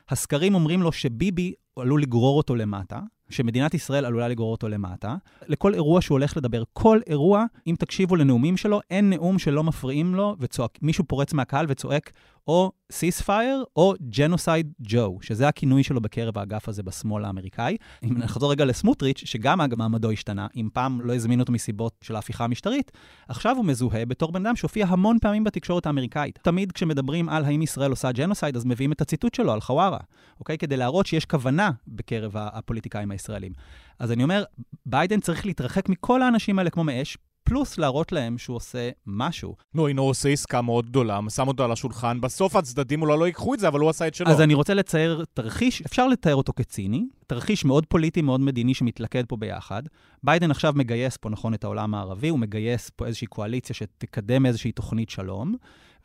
[0.10, 3.00] הסקרים אומרים לו שביבי עלול לגרור אותו למטה,
[3.30, 5.16] שמדינת ישראל עלולה לגרור אותו למטה.
[5.48, 10.16] לכל אירוע שהוא הולך לדבר, כל אירוע, אם תקשיבו לנאומים שלו, אין נאום שלא מפריעים
[10.16, 12.12] לו וצועק, מישהו פורץ מהקהל וצועק
[12.48, 17.78] או ceasefire או Genocide Joe, שזה הכינוי שלו בקרב האגף הזה בשמאל האמריקאי.
[18.04, 22.44] אם נחזור רגע לסמוטריץ', שגם מעמדו השתנה, אם פעם לא הזמינו אותו מסיבות של ההפיכה
[22.44, 22.92] המשטרית,
[23.28, 26.40] עכשיו הוא מזוהה בתור בן אדם שהופיע המון פעמים בתקשורת האמריקאית.
[26.42, 30.00] תמיד כשמדברים על האם ישראל עושה genocide, אז מביאים את הציטוט שלו על חווארה,
[30.40, 30.58] אוקיי?
[30.58, 33.52] כדי להראות שיש כוונה בקרב הפוליטיקאים הישראלים.
[34.00, 34.44] אז אני אומר,
[34.86, 39.56] ביידן צריך להתרחק מכל האנשים האלה כמו מאש, פלוס להראות להם שהוא עושה משהו.
[39.74, 43.26] נו, הנה הוא עושה עסקה מאוד גדולה, שם אותו על השולחן, בסוף הצדדים אולי לא
[43.26, 44.28] ייקחו את זה, אבל הוא עשה את שלו.
[44.28, 49.26] אז אני רוצה לצייר תרחיש, אפשר לתאר אותו כציני, תרחיש מאוד פוליטי, מאוד מדיני, שמתלכד
[49.26, 49.84] פה ביחד.
[50.24, 54.72] ביידן עכשיו מגייס פה, נכון, את העולם הערבי, הוא מגייס פה איזושהי קואליציה שתקדם איזושהי
[54.72, 55.56] תוכנית שלום,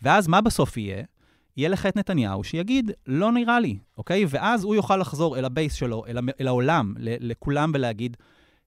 [0.03, 1.03] ואז מה בסוף יהיה?
[1.57, 4.25] יהיה לך את נתניהו שיגיד, לא נראה לי, אוקיי?
[4.29, 8.17] ואז הוא יוכל לחזור אל ה base שלו, אל, אל העולם, ל, לכולם ולהגיד,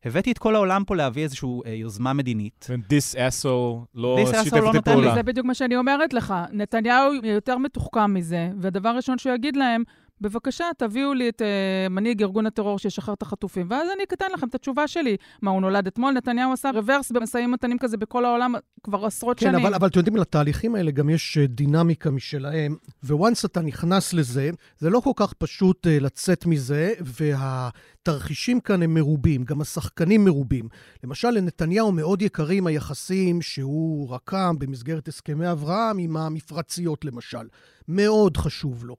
[0.06, 2.68] הבאתי את כל העולם פה להביא איזושהי אה, יוזמה מדינית.
[2.70, 5.16] This asshole לא שיתף לא איתי נותן לי, פעולה.
[5.16, 6.34] זה בדיוק מה שאני אומרת לך.
[6.52, 9.84] נתניהו יותר מתוחכם מזה, והדבר הראשון שהוא יגיד להם,
[10.22, 14.48] בבקשה, תביאו לי את uh, מנהיג ארגון הטרור שישחרר את החטופים, ואז אני אתן לכם
[14.48, 15.18] את התשובה שלי.
[15.42, 16.14] מה, הוא נולד אתמול?
[16.14, 19.66] נתניהו עשה רוורס במשאים ומתנים כזה בכל העולם כבר עשרות כן, שנים.
[19.66, 24.50] אבל, אבל אתם יודעים, לתהליכים האלה גם יש אה, דינמיקה משלהם, וואנס אתה נכנס לזה,
[24.78, 30.68] זה לא כל כך פשוט uh, לצאת מזה, והתרחישים כאן הם מרובים, גם השחקנים מרובים.
[31.04, 37.48] למשל, לנתניהו מאוד יקרים היחסים שהוא רקם במסגרת הסכמי אברהם עם המפרציות, למשל.
[37.88, 38.96] מאוד חשוב לו.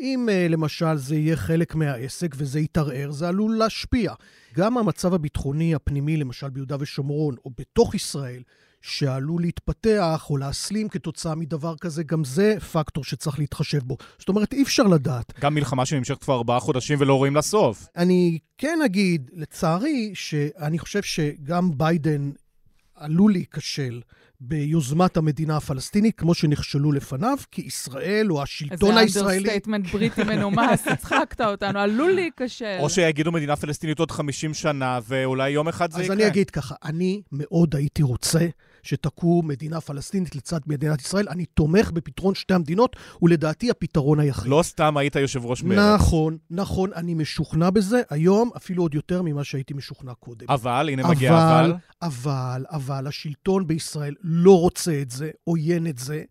[0.00, 4.12] אם uh, למשל זה יהיה חלק מהעסק וזה יתערער, זה עלול להשפיע.
[4.54, 8.42] גם המצב הביטחוני הפנימי, למשל ביהודה ושומרון, או בתוך ישראל,
[8.82, 13.96] שעלול להתפתח או להסלים כתוצאה מדבר כזה, גם זה פקטור שצריך להתחשב בו.
[14.18, 15.40] זאת אומרת, אי אפשר לדעת.
[15.40, 17.86] גם מלחמה שנמשכת כבר ארבעה חודשים ולא רואים לה סוף.
[17.96, 22.30] אני כן אגיד, לצערי, שאני חושב שגם ביידן
[22.94, 24.00] עלול להיכשל
[24.40, 29.02] ביוזמת המדינה הפלסטינית, כמו שנכשלו לפניו, כי ישראל או השלטון הישראלי...
[29.02, 32.76] איזה understatement בריטי מנומס, הצחקת אותנו, עלול להיכשל.
[32.78, 36.16] או שיגידו מדינה פלסטינית עוד 50 שנה, ואולי יום אחד זה אז יקרה.
[36.16, 38.46] אני אגיד ככה, אני מאוד הייתי רוצה
[38.82, 41.28] שתקום מדינה פלסטינית לצד מדינת ישראל.
[41.28, 44.50] אני תומך בפתרון שתי המדינות, ולדעתי הפתרון היחיד.
[44.50, 46.00] לא סתם היית יושב ראש מרצ.
[46.00, 50.46] נכון, נכון, אני משוכנע בזה היום, אפילו עוד יותר ממה שהייתי משוכנע קודם.
[50.48, 51.72] אבל, הנה מגיע אבל.
[52.02, 56.22] אבל, אבל, אבל, השלטון בישראל לא רוצה את זה, עוין את זה.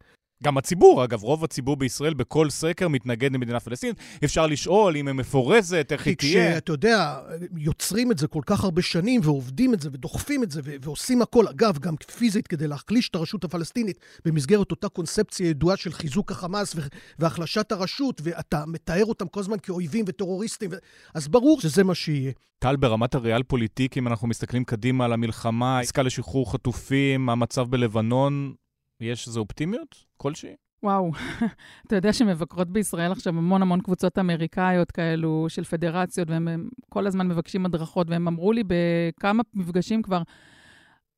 [0.43, 3.97] גם הציבור, אגב, רוב הציבור בישראל בכל סקר מתנגד למדינה פלסטינית.
[4.23, 6.49] אפשר לשאול אם היא מפורזת, איך היא תהיה.
[6.49, 7.19] כי כשאתה יודע,
[7.57, 11.21] יוצרים את זה כל כך הרבה שנים, ועובדים את זה, ודוחפים את זה, ו- ועושים
[11.21, 16.31] הכל, אגב, גם פיזית, כדי להחליש את הרשות הפלסטינית, במסגרת אותה קונספציה ידועה של חיזוק
[16.31, 16.81] החמאס ו-
[17.19, 20.77] והחלשת הרשות, ואתה מתאר אותם כל הזמן כאויבים וטרוריסטים, ו-
[21.13, 22.31] אז ברור שזה מה שיהיה.
[22.59, 28.53] טל, ברמת הריאל פוליטיק, אם אנחנו מסתכלים קדימה על המלחמה, עסקה לשחרור חטופים, המצב בלבנון,
[29.01, 30.55] יש איזו אופטימיות כלשהי?
[30.83, 31.11] וואו,
[31.87, 37.27] אתה יודע שמבקרות בישראל עכשיו המון המון קבוצות אמריקאיות כאלו של פדרציות, והם כל הזמן
[37.27, 40.21] מבקשים הדרכות, והם אמרו לי בכמה מפגשים כבר,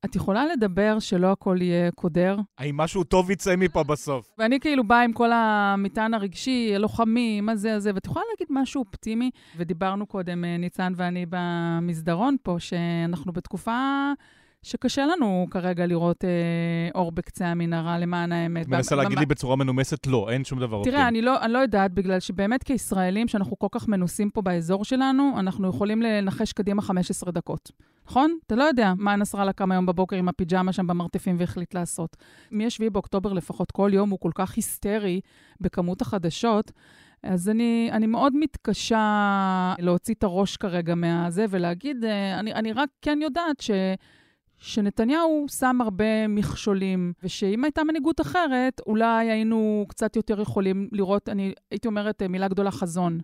[0.06, 2.38] את יכולה לדבר שלא הכל יהיה קודר?
[2.58, 4.32] האם משהו טוב יצא מפה בסוף?
[4.38, 8.80] ואני כאילו באה עם כל המטען הרגשי, הלוחמים, מה זה, הזה, ואת יכולה להגיד משהו
[8.82, 9.32] אופטימי?
[9.58, 14.12] ודיברנו קודם, אה, ניצן ואני במסדרון פה, שאנחנו בתקופה...
[14.64, 16.30] שקשה לנו כרגע לראות אה,
[16.96, 18.66] אור בקצה המנהרה, למען האמת.
[18.66, 21.60] את מנסה להגיד לי בצורה מנומסת, לא, אין שום דבר תראה, אני לא, אני לא
[21.60, 26.82] יודעת, בגלל שבאמת כישראלים, שאנחנו כל כך מנוסים פה באזור שלנו, אנחנו יכולים לנחש קדימה
[26.82, 27.72] 15 דקות.
[28.08, 28.38] נכון?
[28.48, 32.18] אתה לא יודע מה נסראללה קם היום בבוקר עם הפיג'מה שם במרתפים והחליט לעשות.
[32.52, 35.22] מ-7 באוקטובר לפחות, כל יום הוא כל כך היסטרי
[35.62, 36.72] בכמות החדשות.
[37.24, 42.90] אז אני, אני מאוד מתקשה להוציא את הראש כרגע מהזה ולהגיד, אה, אני, אני רק
[43.02, 43.72] כן יודעת ש...
[44.62, 51.54] שנתניהו שם הרבה מכשולים, ושאם הייתה מנהיגות אחרת, אולי היינו קצת יותר יכולים לראות, אני
[51.72, 53.20] הייתי אומרת מילה גדולה, חזון.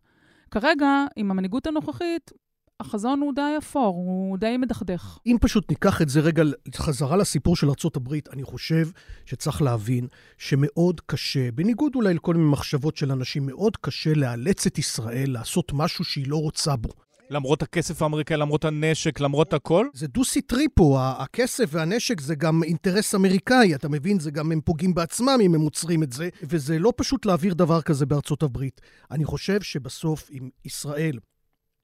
[0.52, 2.32] כרגע, עם המנהיגות הנוכחית,
[2.80, 5.18] החזון הוא די אפור, הוא די מדכדך.
[5.26, 6.44] אם פשוט ניקח את זה רגע
[6.76, 8.88] חזרה לסיפור של ארה"ב, אני חושב
[9.26, 14.78] שצריך להבין שמאוד קשה, בניגוד אולי לכל מיני מחשבות של אנשים, מאוד קשה לאלץ את
[14.78, 17.07] ישראל לעשות משהו שהיא לא רוצה בו.
[17.30, 19.88] למרות הכסף האמריקאי, למרות הנשק, למרות הכל?
[19.94, 24.20] זה דו-סטרי פה, הכסף והנשק זה גם אינטרס אמריקאי, אתה מבין?
[24.20, 27.82] זה גם הם פוגעים בעצמם אם הם עוצרים את זה, וזה לא פשוט להעביר דבר
[27.82, 28.82] כזה בארצות הברית.
[29.12, 31.20] אני חושב שבסוף, אם ישראל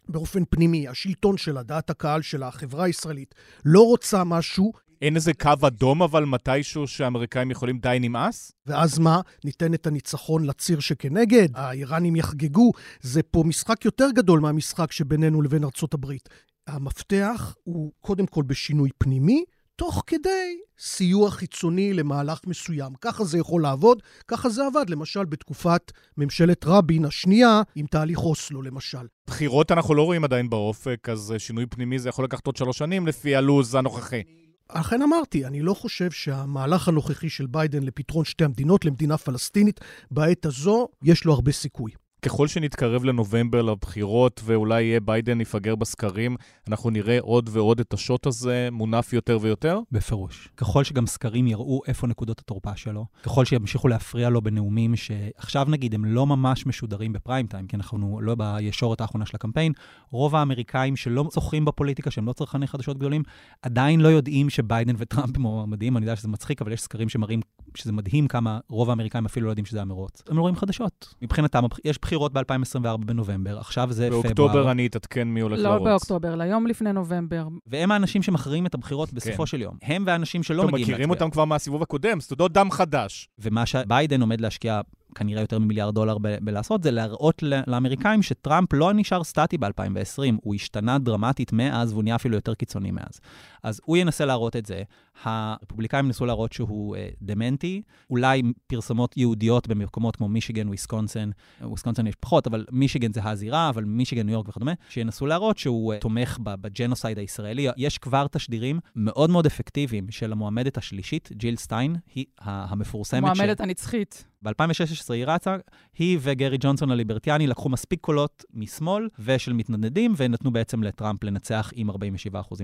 [0.09, 4.73] באופן פנימי, השלטון שלה, דעת הקהל שלה, החברה הישראלית, לא רוצה משהו,
[5.03, 8.51] אין איזה קו אדום אבל מתישהו שהאמריקאים יכולים די נמאס?
[8.65, 9.21] ואז מה?
[9.43, 11.47] ניתן את הניצחון לציר שכנגד?
[11.55, 12.71] האיראנים יחגגו?
[13.01, 16.29] זה פה משחק יותר גדול מהמשחק שבינינו לבין ארצות הברית.
[16.67, 19.43] המפתח הוא קודם כל בשינוי פנימי,
[19.75, 22.93] תוך כדי סיוע חיצוני למהלך מסוים.
[23.01, 28.61] ככה זה יכול לעבוד, ככה זה עבד, למשל בתקופת ממשלת רבין השנייה, עם תהליך אוסלו
[28.61, 29.07] למשל.
[29.27, 33.07] בחירות אנחנו לא רואים עדיין באופק, אז שינוי פנימי זה יכול לקחת עוד שלוש שנים
[33.07, 34.21] לפי הלו"ז הנוכחי.
[34.67, 39.79] אכן אמרתי, אני לא חושב שהמהלך הנוכחי של ביידן לפתרון שתי המדינות, למדינה פלסטינית,
[40.11, 41.91] בעת הזו, יש לו הרבה סיכוי.
[42.23, 46.35] ככל שנתקרב לנובמבר לבחירות ואולי יהיה ביידן יפגר בסקרים,
[46.67, 49.79] אנחנו נראה עוד ועוד את השוט הזה מונף יותר ויותר?
[49.91, 50.49] בפירוש.
[50.57, 55.93] ככל שגם סקרים יראו איפה נקודות התורפה שלו, ככל שימשיכו להפריע לו בנאומים שעכשיו נגיד
[55.93, 59.73] הם לא ממש משודרים בפריים טיים, כי אנחנו לא בישורת האחרונה של הקמפיין,
[60.11, 63.23] רוב האמריקאים שלא זוכרים בפוליטיקה, שהם לא צרכני חדשות גדולים,
[63.61, 67.41] עדיין לא יודעים שביידן וטראמפ מועמדים, אני יודע שזה מצחיק, אבל יש סקרים שמראים
[67.77, 70.23] שזה מדהים כמה רוב האמריקאים אפילו לא יודעים שזה המרוץ.
[70.29, 71.15] הם לא רואים חדשות.
[71.21, 74.21] מבחינתם, יש בחירות ב-2024 בנובמבר, עכשיו זה פברואר.
[74.23, 75.79] באוקטובר אני אתעדכן מי הולך לא לרוץ.
[75.79, 77.47] לא באוקטובר, ליום לפני נובמבר.
[77.67, 79.45] והם האנשים שמכריעים את הבחירות בסופו כן.
[79.45, 79.77] של יום.
[79.81, 80.95] הם והאנשים שלא מגיעים להצביע.
[80.95, 83.29] מכירים אותם כבר מהסיבוב הקודם, סטודות דם חדש.
[83.39, 84.81] ומה שביידן עומד להשקיע
[85.13, 90.55] כנראה יותר ממיליארד דולר ב- בלעשות, זה להראות לאמריקאים שטראמפ לא נשאר סטטי ב-2020, הוא
[90.55, 93.19] השתנה דרמטית מאז והוא נהיה אפילו יותר קיצוני מאז.
[93.63, 94.83] אז הוא ינסה להראות את זה.
[95.23, 102.15] הרפובליקאים ניסו להראות שהוא uh, דמנטי, אולי פרסומות יהודיות במקומות כמו מישיגן, וויסקונסין, וויסקונסין יש
[102.19, 106.39] פחות, אבל מישיגן זה הזירה, אבל מישיגן, ניו יורק וכדומה, שינסו להראות שהוא uh, תומך
[106.43, 107.67] ב genocide הישראלי.
[107.77, 113.17] יש כבר תשדירים מאוד מאוד אפקטיביים של המועמדת השלישית, ג'יל סטיין, היא המפורסמת.
[113.19, 113.61] המועמדת ש...
[113.61, 114.25] הנצחית.
[114.43, 115.55] ב-2016 היא רצה,
[115.97, 121.89] היא וגרי ג'ונסון הליברטריאני לקחו מספיק קולות משמאל ושל מתנדנדים, ונתנו בעצם לטראמפ לנצח עם
[121.89, 121.93] 47%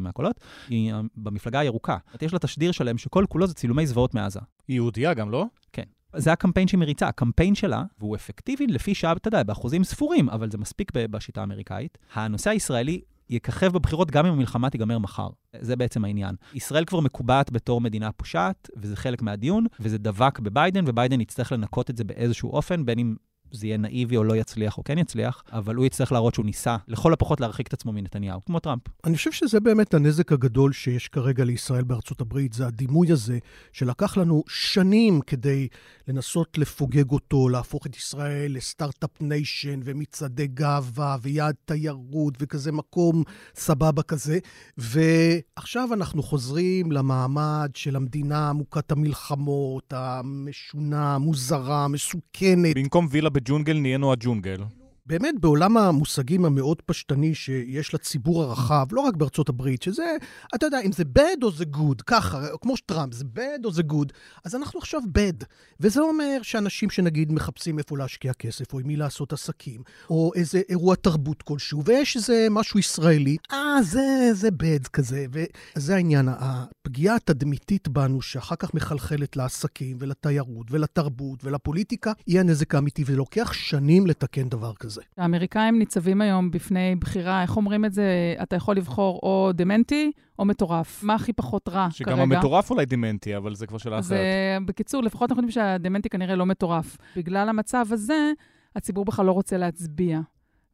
[0.02, 0.40] מהקולות.
[0.70, 1.98] היא במפלגה הירוקה.
[2.22, 4.40] יש לה תשדיר שלם שכל כולו זה צילומי זוועות מעזה.
[4.68, 5.46] היא יהודייה גם, לא?
[5.74, 5.84] כן.
[6.16, 7.08] זה הקמפיין שהיא מריצה.
[7.08, 11.98] הקמפיין שלה, והוא אפקטיבי לפי שעה, אתה יודע, באחוזים ספורים, אבל זה מספיק בשיטה האמריקאית.
[12.14, 15.30] הנושא הישראלי יככב בבחירות גם אם המלחמה תיגמר מחר.
[15.62, 16.36] זה בעצם העניין.
[16.54, 21.90] ישראל כבר מקובעת בתור מדינה פושעת, וזה חלק מהדיון, וזה דבק בביידן, וביידן יצטרך לנקות
[21.90, 23.16] את זה באיזשהו אופן, בין אם
[23.52, 26.78] זה יהיה נאיבי או לא יצליח או כן יצליח, אבל הוא יצטרך להראות שהוא ניסה
[26.88, 28.82] לכל הפחות להרחיק את עצמו מנתניהו, כמו טראמפ.
[29.06, 33.38] אני חושב שזה באמת הנזק הגדול שיש כרגע לישראל בארצות הברית, זה הדימוי הזה
[33.74, 35.68] שלקח לנו שנים כדי
[36.08, 43.24] לנסות לפוגג אותו, להפוך את ישראל לסטארט-אפ ניישן ומצעדי גאווה ויעד תיירות וכזה מקום
[43.56, 44.40] סבבה כזה.
[44.78, 52.76] ועכשיו אנחנו חוזרים למעמד של המדינה מוכת המלחמות, המשונה, המוזרה, המסוכנת.
[52.76, 54.79] במקום וילה בג'ונגל נהיינו הג'ונגל.
[55.10, 60.16] באמת בעולם המושגים המאוד פשטני שיש לציבור הרחב, לא רק בארצות הברית, שזה,
[60.56, 63.82] אתה יודע, אם זה bad או זה good, ככה, כמו שטראמפ, זה bad או זה
[63.92, 64.14] good,
[64.46, 65.46] אז אנחנו עכשיו bad.
[65.80, 70.62] וזה אומר שאנשים שנגיד מחפשים איפה להשקיע כסף, או עם מי לעשות עסקים, או איזה
[70.70, 77.16] אירוע תרבות כלשהו, ויש איזה משהו ישראלי, אה, זה, זה bad כזה, וזה העניין, הפגיעה
[77.16, 84.50] התדמיתית בנו, שאחר כך מחלחלת לעסקים ולתיירות ולתרבות ולפוליטיקה, היא הנזק האמיתי, ולוקח שנים לתקן
[84.50, 84.99] דבר כזה.
[85.00, 85.22] זה.
[85.22, 88.36] האמריקאים ניצבים היום בפני בחירה, איך אומרים את זה?
[88.44, 91.04] אתה יכול לבחור או דמנטי או מטורף.
[91.04, 92.26] מה הכי פחות רע שגם כרגע?
[92.26, 94.18] שגם המטורף אולי דמנטי, אבל זה כבר שאלה אחרת.
[94.66, 96.98] בקיצור, לפחות אנחנו יודעים שהדמנטי כנראה לא מטורף.
[97.16, 98.32] בגלל המצב הזה,
[98.76, 100.20] הציבור בכלל לא רוצה להצביע.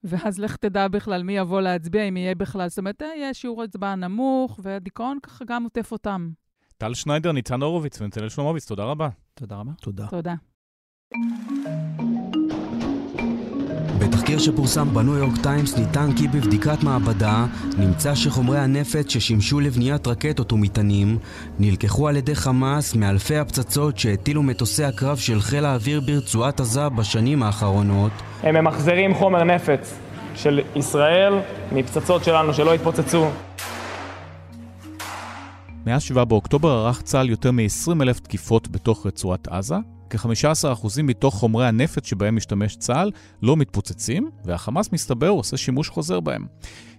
[0.04, 2.68] ואז לך תדע בכלל מי יבוא להצביע, אם יהיה בכלל.
[2.68, 6.30] זאת אומרת, יהיה שיעור הצבעה נמוך, והדיכאון ככה גם עוטף אותם.
[6.78, 9.10] טל שניידר, ניצן הורוביץ ונתנאל שלומוביץ, תודה רבה.
[9.34, 9.72] תודה רבה.
[9.82, 10.08] תודה.
[10.08, 10.34] תודה.
[14.00, 17.46] בתחקיר שפורסם בניו יורק טיימס נטען כי בבדיקת מעבדה
[17.78, 21.18] נמצא שחומרי הנפץ ששימשו לבניית רקטות ומטענים
[21.60, 27.44] נלקחו על ידי חמאס מאלפי הפצצות שהטילו מטוסי הקרב של חיל האוויר ברצועת עזה בשנים
[27.44, 28.12] האחרונות.
[28.44, 29.94] הם ממחזרים חומר נפץ
[30.36, 31.34] של ישראל
[31.72, 33.26] מפצצות שלנו שלא התפוצצו.
[35.86, 39.76] מאז 7 באוקטובר ערך צה"ל יותר מ-20 אלף תקיפות בתוך רצועת עזה,
[40.10, 46.46] כ-15% מתוך חומרי הנפץ שבהם משתמש צה"ל לא מתפוצצים, והחמאס מסתבר עושה שימוש חוזר בהם.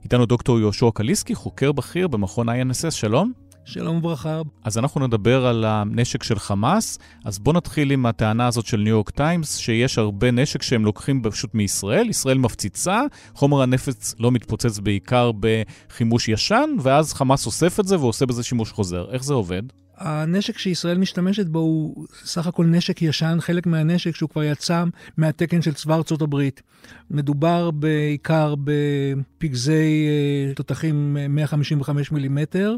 [0.05, 3.33] איתנו דוקטור יהושע קליסקי, חוקר בכיר במכון INSS, שלום.
[3.67, 4.41] שלום וברכה.
[4.65, 6.99] אז אנחנו נדבר על הנשק של חמאס.
[7.25, 11.23] אז בואו נתחיל עם הטענה הזאת של ניו יורק טיימס, שיש הרבה נשק שהם לוקחים
[11.23, 13.03] פשוט מישראל, ישראל מפציצה,
[13.35, 18.73] חומר הנפץ לא מתפוצץ בעיקר בחימוש ישן, ואז חמאס אוסף את זה ועושה בזה שימוש
[18.73, 19.07] חוזר.
[19.11, 19.63] איך זה עובד?
[19.99, 24.85] הנשק שישראל משתמשת בו הוא סך הכל נשק ישן, חלק מהנשק שהוא כבר יצא
[25.17, 26.63] מהתקן של צבא ארצות הברית.
[27.11, 30.07] מדובר בעיקר בפגזי
[30.49, 32.77] אה, תותחים 155 מילימטר,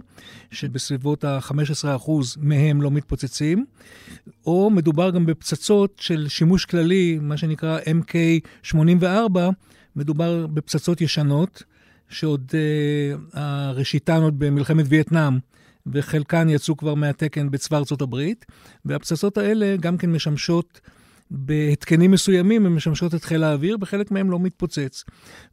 [0.51, 3.65] שבסביבות ה-15% מהם לא מתפוצצים,
[4.47, 9.39] או מדובר גם בפצצות של שימוש כללי, מה שנקרא MK84,
[9.97, 11.63] מדובר בפצצות ישנות,
[12.09, 12.53] שעוד
[13.35, 15.39] אה, ראשיתן עוד במלחמת וייטנאם.
[15.93, 18.47] וחלקן יצאו כבר מהתקן בצבא ארצות הברית,
[18.85, 20.81] והפצצות האלה גם כן משמשות
[21.31, 25.05] בהתקנים מסוימים, הן משמשות את חיל האוויר, בחלק מהם לא מתפוצץ.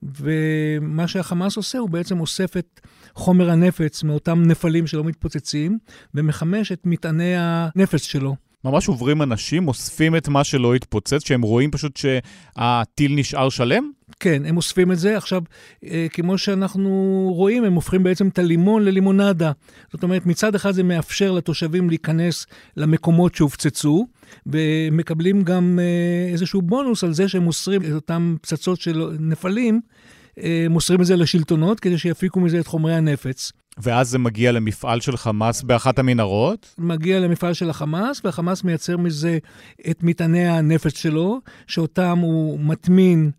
[0.04, 2.80] ומה שהחמאס עושה, הוא בעצם אוסף את
[3.14, 5.78] חומר הנפץ מאותם נפלים שלא מתפוצצים,
[6.16, 8.36] ומחמש את מטעני הנפץ שלו.
[8.66, 13.92] ממש עוברים אנשים, אוספים את מה שלא התפוצץ, שהם רואים פשוט שהטיל נשאר שלם?
[14.20, 15.18] כן, הם אוספים את זה.
[15.18, 15.42] עכשיו,
[15.86, 16.90] אה, כמו שאנחנו
[17.36, 19.52] רואים, הם הופכים בעצם את הלימון ללימונדה.
[19.92, 22.46] זאת אומרת, מצד אחד זה מאפשר לתושבים להיכנס
[22.78, 24.08] למקומות שהופצצו,
[24.46, 29.82] ומקבלים גם אה, איזשהו בונוס על זה שהם מוסרים את אותם פצצות של נפלים,
[30.44, 33.52] אה, מוסרים את זה לשלטונות כדי שיפיקו מזה את חומרי הנפץ.
[33.78, 36.76] ואז זה מגיע למפעל של חמאס באחת המנהרות?
[36.78, 39.38] מגיע למפעל של החמאס, והחמאס מייצר מזה
[39.90, 43.32] את מטעני הנפץ שלו, שאותם הוא מטמין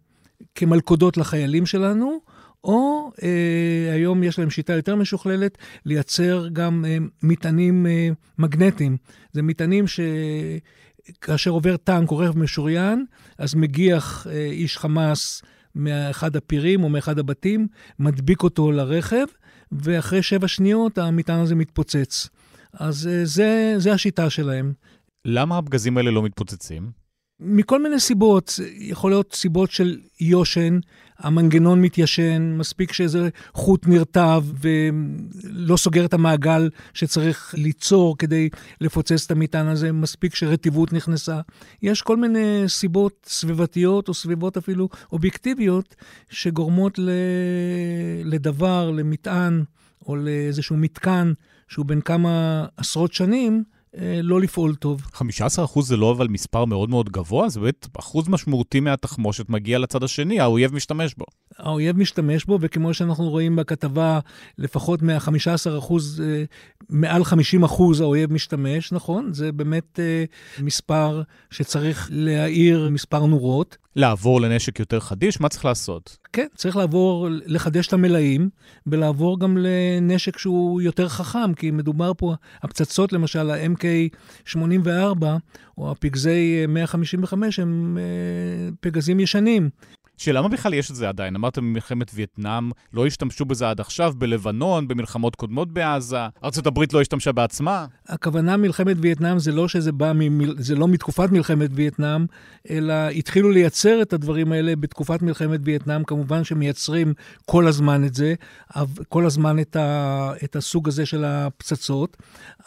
[0.55, 2.19] כמלכודות לחיילים שלנו,
[2.65, 8.09] או אה, היום יש להם שיטה יותר משוכללת, לייצר גם אה, מטענים אה,
[8.39, 8.97] מגנטיים.
[9.33, 13.05] זה מטענים שכאשר עובר טנק או רכב משוריין,
[13.39, 15.43] אז מגיח אה, איש חמאס
[15.75, 17.67] מאחד הפירים או מאחד הבתים,
[17.99, 19.27] מדביק אותו לרכב,
[19.73, 22.29] ואחרי שבע שניות המטען הזה מתפוצץ.
[22.73, 24.73] אז אה, זה, זה השיטה שלהם.
[25.25, 26.91] למה הפגזים האלה לא מתפוצצים?
[27.41, 30.79] מכל מיני סיבות, יכול להיות סיבות של יושן,
[31.19, 38.49] המנגנון מתיישן, מספיק שאיזה חוט נרטב ולא סוגר את המעגל שצריך ליצור כדי
[38.81, 41.41] לפוצץ את המטען הזה, מספיק שרטיבות נכנסה.
[41.83, 45.95] יש כל מיני סיבות סביבתיות או סביבות אפילו אובייקטיביות
[46.31, 46.99] שגורמות
[48.25, 49.65] לדבר, למטען
[50.07, 51.33] או לאיזשהו מתקן
[51.69, 53.65] שהוא בין כמה עשרות שנים,
[54.23, 55.03] לא לפעול טוב.
[55.15, 60.03] 15% זה לא אבל מספר מאוד מאוד גבוה, זה באמת אחוז משמעותי מהתחמושת מגיע לצד
[60.03, 61.25] השני, האויב משתמש בו.
[61.59, 64.19] האויב משתמש בו, וכמו שאנחנו רואים בכתבה,
[64.59, 65.93] לפחות מה-15%
[66.23, 66.45] אה,
[66.91, 69.33] מעל 50 אחוז האויב משתמש, נכון?
[69.33, 70.25] זה באמת אה,
[70.63, 73.77] מספר שצריך להאיר מספר נורות.
[73.97, 76.17] לעבור לנשק יותר חדיש, מה צריך לעשות?
[76.33, 78.49] כן, צריך לעבור, לחדש את המלאים,
[78.87, 85.25] ולעבור גם לנשק שהוא יותר חכם, כי מדובר פה, הפצצות למשל, ה-MK84,
[85.79, 89.71] או הפגזי 155, הם אה, פגזים ישנים.
[90.17, 91.37] שלמה בכלל יש את זה עדיין?
[91.37, 97.33] אמרתם במלחמת וייטנאם, לא השתמשו בזה עד עכשיו, בלבנון, במלחמות קודמות בעזה, ארה"ב לא השתמשה
[97.33, 97.87] בעצמה?
[98.09, 100.55] הכוונה מלחמת וייטנאם זה לא שזה בא, ממל...
[100.59, 102.27] זה לא מתקופת מלחמת וייטנאם,
[102.71, 107.15] אלא התחילו לייצר את הדברים האלה בתקופת מלחמת וייטנאם, כמובן שמייצרים
[107.45, 108.35] כל הזמן את זה,
[109.09, 110.33] כל הזמן את, ה...
[110.45, 112.17] את הסוג הזה של הפצצות,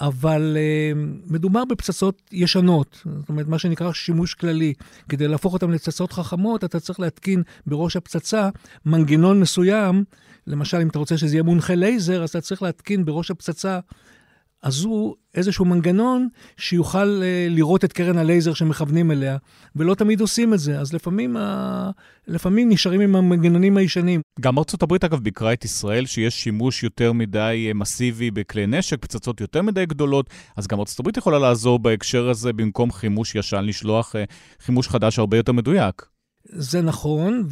[0.02, 4.74] אבל uh, מדובר בפצצות ישנות, זאת אומרת, מה שנקרא שימוש כללי.
[5.10, 8.50] כדי להפוך אותן לפצצות חכמות, אתה צריך להתקין להתקין בראש הפצצה
[8.86, 10.04] מנגנון מסוים,
[10.48, 13.80] למשל, אם אתה רוצה שזה יהיה מונחה לייזר, אז אתה צריך להתקין בראש הפצצה
[14.64, 16.28] הזו איזשהו מנגנון
[16.58, 19.38] שיוכל uh, לראות את קרן הלייזר שמכוונים אליה,
[19.76, 20.80] ולא תמיד עושים את זה.
[20.80, 21.40] אז לפעמים, uh,
[22.28, 24.22] לפעמים נשארים עם המנגנונים הישנים.
[24.42, 28.98] גם ארצות הברית, אגב, ביקרה את ישראל שיש שימוש יותר מדי אה, מסיבי בכלי נשק,
[29.02, 33.64] פצצות יותר מדי גדולות, אז גם ארצות הברית יכולה לעזור בהקשר הזה, במקום חימוש ישן,
[33.64, 36.19] לשלוח uh, חימוש חדש הרבה יותר מדויק.
[36.46, 37.44] זה נכון,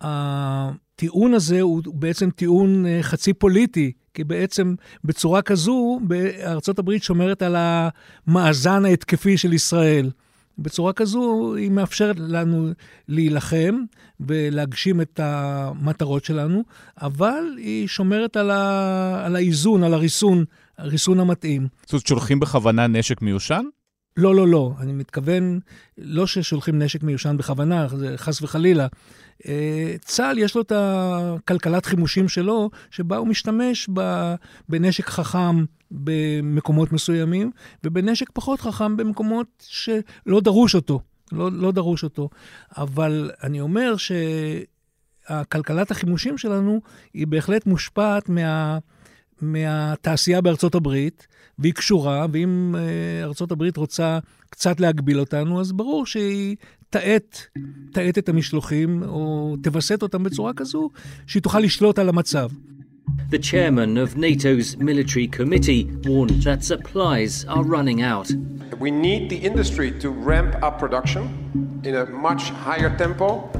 [0.00, 6.00] והטיעון הזה הוא בעצם טיעון אה, חצי פוליטי, כי בעצם בצורה כזו,
[6.44, 10.10] ארצות הברית שומרת על המאזן ההתקפי של ישראל.
[10.58, 12.68] בצורה כזו היא מאפשרת לנו
[13.08, 13.74] להילחם
[14.20, 16.64] ולהגשים את המטרות שלנו,
[17.02, 19.26] אבל היא שומרת על, ה...
[19.26, 20.44] על האיזון, על הריסון,
[20.78, 21.68] הריסון המתאים.
[21.82, 23.64] זאת אומרת, שולחים בכוונה נשק מיושן?
[24.16, 24.72] לא, לא, לא.
[24.80, 25.60] אני מתכוון,
[25.98, 27.86] לא ששולחים נשק מיושן בכוונה,
[28.16, 28.86] חס וחלילה.
[29.48, 33.88] אה, צה"ל יש לו את הכלכלת חימושים שלו, שבה הוא משתמש
[34.68, 37.50] בנשק חכם במקומות מסוימים,
[37.84, 41.00] ובנשק פחות חכם במקומות שלא דרוש אותו.
[41.32, 42.28] לא, לא דרוש אותו.
[42.76, 43.94] אבל אני אומר
[45.26, 46.80] שהכלכלת החימושים שלנו
[47.14, 48.78] היא בהחלט מושפעת מה...
[49.42, 51.26] מהתעשייה בארצות הברית,
[51.58, 54.18] והיא קשורה, ואם uh, ארצות הברית רוצה
[54.50, 56.56] קצת להגביל אותנו, אז ברור שהיא
[56.90, 57.38] תאט,
[57.92, 60.90] תאט את המשלוחים, או תווסת אותם בצורה כזו,
[61.26, 62.48] שהיא תוכל לשלוט על המצב.
[63.30, 68.28] The chairman of NATO's military committee warned that supplies are running out.
[68.78, 71.24] We need the industry to ramp up production
[71.84, 73.50] in a much higher tempo,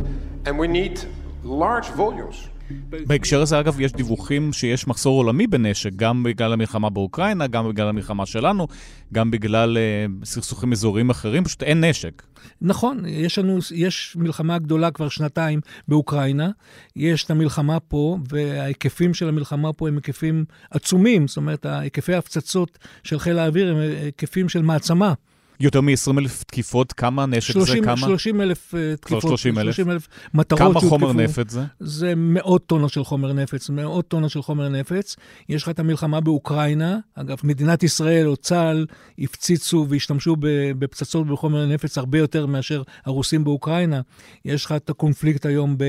[0.46, 0.94] and we need
[1.42, 2.49] large volumes.
[2.90, 7.88] בהקשר הזה, אגב, יש דיווחים שיש מחסור עולמי בנשק, גם בגלל המלחמה באוקראינה, גם בגלל
[7.88, 8.66] המלחמה שלנו,
[9.12, 12.22] גם בגלל uh, סכסוכים אזוריים אחרים, פשוט אין נשק.
[12.62, 16.50] נכון, יש לנו, יש מלחמה גדולה כבר שנתיים באוקראינה,
[16.96, 22.78] יש את המלחמה פה, וההיקפים של המלחמה פה הם היקפים עצומים, זאת אומרת, היקפי ההפצצות
[23.04, 25.14] של חיל האוויר הם היקפים של מעצמה.
[25.60, 27.86] יותר מ-20 אלף תקיפות, כמה נשק 30, זה?
[27.86, 27.96] כמה?
[27.96, 29.22] 30 אלף uh, תקיפות.
[29.22, 29.74] כבר 30 אלף?
[29.74, 31.64] 30 אלף מטרות כמה חומר נפץ זה?
[31.80, 35.16] זה מאות טונות של חומר נפץ, מאות טונות של חומר נפץ.
[35.48, 36.98] יש לך את המלחמה באוקראינה.
[37.14, 38.86] אגב, מדינת ישראל או צה"ל
[39.18, 40.36] הפציצו והשתמשו
[40.78, 44.00] בפצצות בחומר נפץ הרבה יותר מאשר הרוסים באוקראינה.
[44.44, 45.84] יש לך את הקונפליקט היום ב-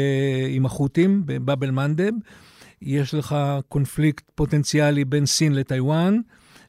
[0.49, 2.11] עם החות'ים, בבאב אל-מנדב.
[2.82, 3.36] יש לך
[3.69, 6.19] קונפליקט פוטנציאלי בין סין לטיוואן.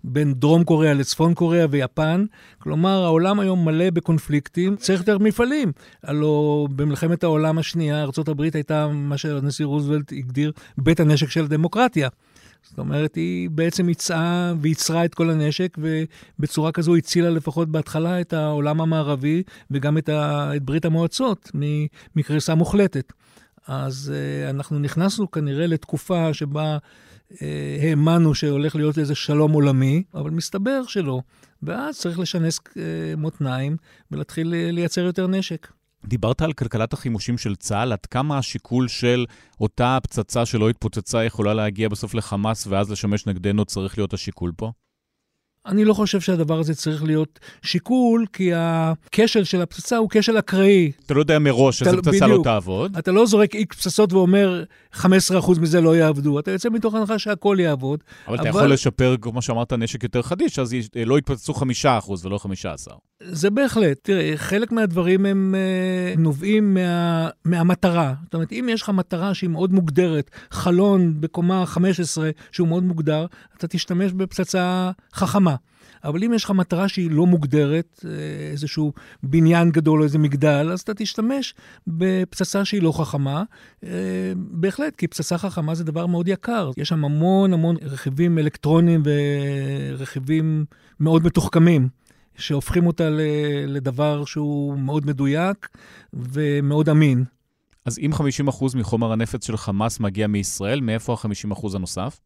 [0.05, 2.25] בין דרום קוריאה לצפון קוריאה ויפן.
[2.59, 5.73] כלומר, העולם היום מלא בקונפליקטים, צריך יותר מפעלים.
[6.03, 12.09] הלוא במלחמת העולם השנייה, ארה"ב הייתה מה שהנשיא רוזוולט הגדיר בית הנשק של הדמוקרטיה.
[12.63, 18.33] זאת אומרת, היא בעצם יצאה וייצרה את כל הנשק, ובצורה כזו הצילה לפחות בהתחלה את
[18.33, 20.51] העולם המערבי וגם את, ה...
[20.57, 21.51] את ברית המועצות
[22.17, 23.13] מקריסה מוחלטת.
[23.67, 26.79] אז uh, אנחנו נכנסנו כנראה לתקופה שבה אה,
[27.83, 31.21] האמנו שהולך להיות איזה שלום עולמי, אבל מסתבר שלא.
[31.63, 32.83] ואז צריך לשנס אה,
[33.17, 33.77] מותניים
[34.11, 35.73] ולהתחיל אה, לייצר יותר נשק.
[36.05, 39.25] דיברת על כלכלת החימושים של צה"ל, עד כמה השיקול של
[39.61, 44.73] אותה פצצה שלא התפוצצה יכולה להגיע בסוף לחמאס ואז לשמש נגדנו צריך להיות השיקול פה?
[45.67, 50.93] אני לא חושב שהדבר הזה צריך להיות שיקול, כי הכשל של הפצצה הוא כשל אקראי.
[51.07, 52.97] אתה לא יודע מראש שזו לא- פצצה לא תעבוד.
[52.97, 55.05] אתה לא זורק איקס פצצות ואומר 15%
[55.61, 58.01] מזה לא יעבדו, אתה יוצא מתוך הנחה שהכל יעבוד.
[58.27, 60.75] אבל, אבל אתה יכול לשפר, כמו שאמרת, נשק יותר חדיש, אז
[61.07, 61.57] לא יתפצצו 5%
[62.25, 62.93] ולא 15%.
[63.21, 63.99] זה בהחלט.
[64.03, 68.15] תראה, חלק מהדברים הם uh, נובעים מה, מהמטרה.
[68.25, 73.27] זאת אומרת, אם יש לך מטרה שהיא מאוד מוגדרת, חלון בקומה 15 שהוא מאוד מוגדר,
[73.57, 75.52] אתה תשתמש בפצצה חכמה.
[76.05, 78.05] אבל אם יש לך מטרה שהיא לא מוגדרת,
[78.51, 78.93] איזשהו
[79.23, 81.55] בניין גדול או איזה מגדל, אז אתה תשתמש
[81.87, 83.43] בפצצה שהיא לא חכמה.
[84.37, 86.71] בהחלט, כי פצצה חכמה זה דבר מאוד יקר.
[86.77, 90.65] יש שם המון המון רכיבים אלקטרוניים ורכיבים
[91.01, 91.89] מאוד מתוחכמים.
[92.37, 93.09] שהופכים אותה
[93.67, 95.69] לדבר שהוא מאוד מדויק
[96.13, 97.25] ומאוד אמין.
[97.85, 98.11] אז אם
[98.49, 102.21] 50% מחומר הנפץ של חמאס מגיע מישראל, מאיפה ה-50% הנוסף?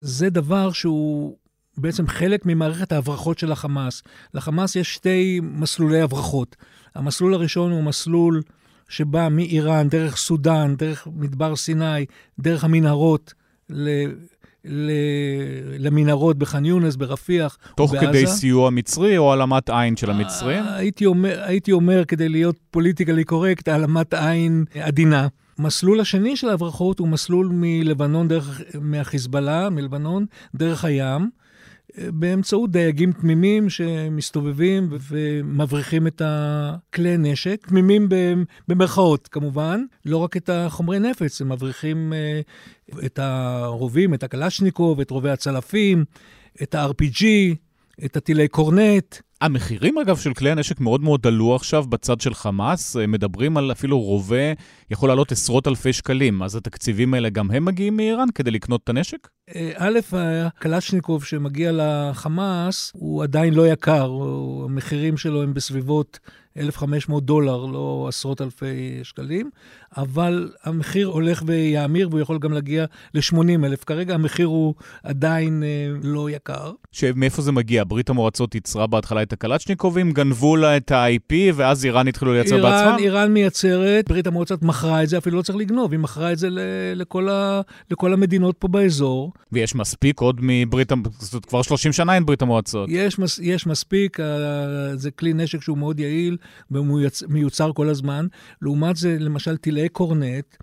[0.00, 1.36] זה דבר שהוא
[1.78, 4.02] בעצם חלק ממערכת ההברחות של החמאס.
[4.34, 6.56] לחמאס יש שתי מסלולי הברחות.
[6.94, 8.42] המסלול הראשון הוא מסלול
[8.88, 12.06] שבא מאיראן, דרך סודאן, דרך מדבר סיני,
[12.38, 13.34] דרך המנהרות
[15.78, 18.06] למנהרות בח'אן יונס, ברפיח תוך ובעזה.
[18.06, 20.64] כדי סיוע מצרי או העלמת עין של המצרים?
[20.64, 25.28] אה, הייתי אומר, הייתי אומר, כדי להיות politically correct, העלמת עין עדינה.
[25.58, 31.30] מסלול השני של ההברחות הוא מסלול מלבנון, דרך, מהחיזבאללה, מלבנון, דרך הים.
[31.98, 38.08] באמצעות דייגים תמימים שמסתובבים ומבריחים את הכלי נשק, תמימים
[38.68, 42.40] במרכאות כמובן, לא רק את החומרי נפץ, הם מבריחים אה,
[43.06, 46.04] את הרובים, את הקלשניקוב, את רובי הצלפים,
[46.62, 47.24] את ה-RPG,
[48.04, 49.16] את הטילי קורנט.
[49.40, 52.96] המחירים, אגב, של כלי הנשק מאוד מאוד עלו עכשיו בצד של חמאס.
[52.96, 54.52] אה, מדברים על אפילו רובה
[54.90, 56.42] יכול לעלות עשרות אלפי שקלים.
[56.42, 59.28] אז התקציבים האלה, גם הם מגיעים מאיראן כדי לקנות את הנשק?
[59.54, 64.12] אה, א', הקלצ'ניקוב שמגיע לחמאס הוא עדיין לא יקר.
[64.64, 66.18] המחירים שלו הם בסביבות
[66.56, 69.50] 1,500 דולר, לא עשרות אלפי שקלים,
[69.96, 72.84] אבל המחיר הולך ויאמיר והוא יכול גם להגיע
[73.14, 73.84] ל-80 אלף.
[73.84, 75.68] כרגע המחיר הוא עדיין אה,
[76.02, 76.72] לא יקר.
[76.92, 77.84] שמאיפה זה מגיע?
[77.86, 82.70] ברית המועצות ייצרה בהתחלה את הקלצ'ניקובים, גנבו לה את ה-IP, ואז איראן התחילו לייצר איראן,
[82.70, 82.98] בעצמם?
[82.98, 86.48] איראן מייצרת, ברית המועצות מכרה את זה, אפילו לא צריך לגנוב, היא מכרה את זה
[86.94, 87.60] לכל, ה,
[87.90, 89.32] לכל המדינות פה באזור.
[89.52, 92.88] ויש מספיק עוד מברית, זאת כבר 30 שנה אין ברית המועצות.
[92.92, 94.18] יש, יש מספיק,
[94.94, 96.36] זה כלי נשק שהוא מאוד יעיל.
[96.70, 98.26] ומיוצר כל הזמן.
[98.62, 100.56] לעומת זה, למשל, טילי קורנט,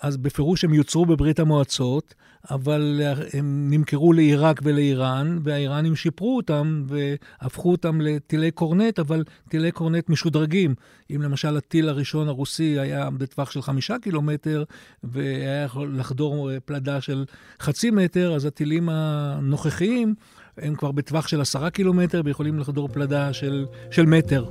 [0.00, 2.14] אז בפירוש הם יוצרו בברית המועצות,
[2.50, 3.00] אבל
[3.32, 10.74] הם נמכרו לעיראק ולאיראן, והאיראנים שיפרו אותם והפכו אותם לטילי קורנט, אבל טילי קורנט משודרגים.
[11.16, 14.64] אם למשל הטיל הראשון הרוסי היה בטווח של חמישה קילומטר,
[15.04, 17.24] והיה יכול לחדור פלדה של
[17.60, 20.14] חצי מטר, אז הטילים הנוכחיים
[20.58, 24.44] הם כבר בטווח של עשרה קילומטר ויכולים לחדור פלדה של, של מטר.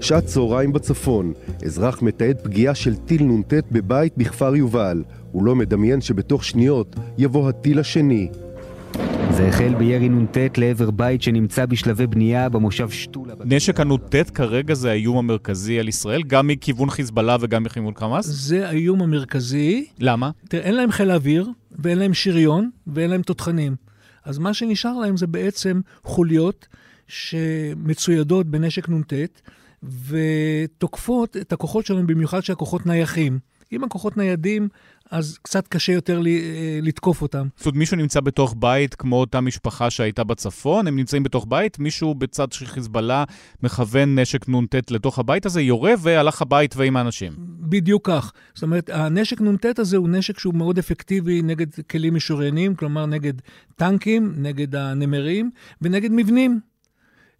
[0.00, 1.32] שעת צהריים בצפון,
[1.64, 5.02] אזרח מתעד פגיעה של טיל נ"ט בבית בכפר יובל.
[5.32, 8.28] הוא לא מדמיין שבתוך שניות יבוא הטיל השני.
[9.30, 13.34] זה החל בירי נ"ט לעבר בית שנמצא בשלבי בנייה במושב שתולה.
[13.44, 18.26] נשק הנ"ט כרגע זה האיום המרכזי על ישראל, גם מכיוון חיזבאללה וגם מכיוון חמאס?
[18.26, 19.86] זה האיום המרכזי.
[19.98, 20.30] למה?
[20.48, 23.76] תראה, אין להם חיל אוויר, ואין להם שריון, ואין להם תותחנים.
[24.24, 26.66] אז מה שנשאר להם זה בעצם חוליות
[27.08, 29.12] שמצוידות בנשק נ"ט,
[29.82, 33.38] ותוקפות את הכוחות שלנו, במיוחד שהכוחות נייחים.
[33.72, 34.68] אם הכוחות ניידים,
[35.10, 37.46] אז קצת קשה יותר אה, לתקוף אותם.
[37.56, 41.78] זאת אומרת, מישהו נמצא בתוך בית כמו אותה משפחה שהייתה בצפון, הם נמצאים בתוך בית,
[41.78, 43.24] מישהו בצד של חיזבאללה
[43.62, 47.32] מכוון נשק נ"ט לתוך הבית הזה, יורה והלך הבית ועם האנשים.
[47.60, 48.32] בדיוק כך.
[48.54, 53.34] זאת אומרת, הנשק נ"ט הזה הוא נשק שהוא מאוד אפקטיבי נגד כלים משוריינים, כלומר נגד
[53.76, 55.50] טנקים, נגד הנמרים
[55.82, 56.60] ונגד מבנים.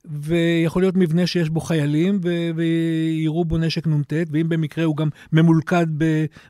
[0.07, 5.09] ויכול להיות מבנה שיש בו חיילים ו- ויירו בו נשק נ"ט, ואם במקרה הוא גם
[5.33, 5.87] ממולכד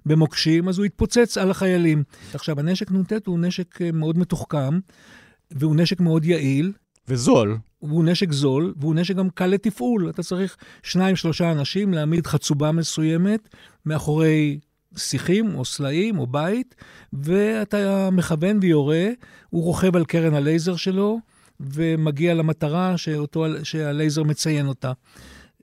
[0.06, 2.02] במוקשים, אז הוא יתפוצץ על החיילים.
[2.34, 4.78] עכשיו, הנשק נ"ט הוא נשק אה, מאוד מתוחכם,
[5.50, 6.72] והוא נשק מאוד יעיל.
[7.08, 7.58] וזול.
[7.82, 10.10] והוא נשק זול, והוא נשק גם קל לתפעול.
[10.10, 13.48] אתה צריך שניים, שלושה אנשים להעמיד חצובה מסוימת
[13.86, 14.58] מאחורי
[14.96, 16.74] שיחים או סלעים או בית,
[17.12, 19.08] ואתה מכוון ויורה,
[19.50, 21.20] הוא רוכב על קרן הלייזר שלו.
[21.60, 24.92] ומגיע למטרה שאותו, שהלייזר מציין אותה.